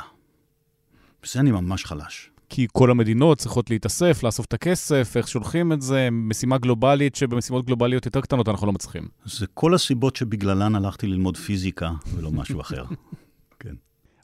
[1.22, 2.30] בזה אני ממש חלש.
[2.54, 7.66] כי כל המדינות צריכות להתאסף, לאסוף את הכסף, איך שולחים את זה, משימה גלובלית, שבמשימות
[7.66, 9.02] גלובליות יותר קטנות אנחנו לא מצליחים.
[9.24, 12.84] זה כל הסיבות שבגללן הלכתי ללמוד פיזיקה ולא משהו אחר.
[13.60, 13.74] כן.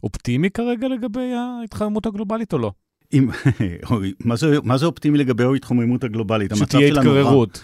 [0.03, 2.73] אופטימי כרגע לגבי ההתחממות הגלובלית או לא?
[3.13, 3.29] אם,
[4.25, 6.53] מה, זה, מה זה אופטימי לגבי ההתחממות הגלובלית?
[6.57, 7.63] שתהיה התקררות.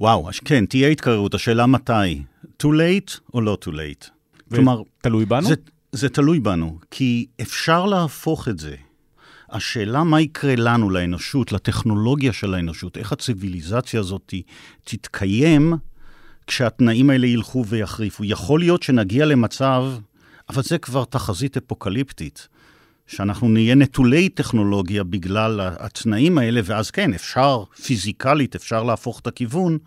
[0.00, 2.22] וואו, כן, תהיה התקררות, השאלה מתי.
[2.62, 4.10] too late או לא too late?
[4.54, 5.48] כלומר, תלוי בנו?
[5.48, 5.54] זה,
[5.92, 8.74] זה תלוי בנו, כי אפשר להפוך את זה.
[9.50, 14.34] השאלה מה יקרה לנו, לאנושות, לטכנולוגיה של האנושות, איך הציוויליזציה הזאת
[14.84, 15.72] תתקיים
[16.46, 18.24] כשהתנאים האלה ילכו ויחריפו.
[18.24, 19.84] יכול להיות שנגיע למצב,
[20.48, 22.48] אבל זה כבר תחזית אפוקליפטית,
[23.06, 29.78] שאנחנו נהיה נטולי טכנולוגיה בגלל התנאים האלה, ואז כן, אפשר, פיזיקלית אפשר להפוך את הכיוון,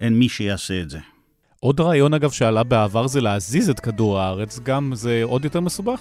[0.00, 0.98] אין מי שיעשה את זה.
[1.60, 6.00] עוד רעיון, אגב, שעלה בעבר זה להזיז את כדור הארץ, גם זה עוד יותר מסובך?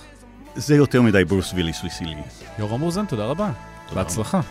[0.55, 2.15] זה יותר מדי ברוס ויליס וסילי.
[2.59, 3.51] יורם רוזן, תודה רבה.
[3.89, 4.41] תודה בהצלחה.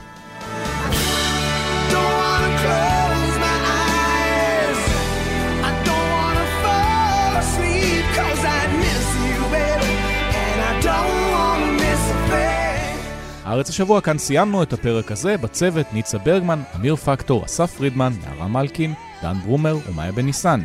[13.45, 18.49] הארץ השבוע, כאן סיימנו את הפרק הזה, בצוות ניצה ברגמן, אמיר פקטור, אסף פרידמן, נערה
[18.49, 20.61] מלקין, דן ברומר ומאיה בן ניסן.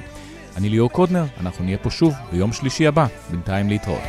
[0.58, 4.04] אני ליאור קודנר, אנחנו נהיה פה שוב ביום שלישי הבא, בינתיים להתראות.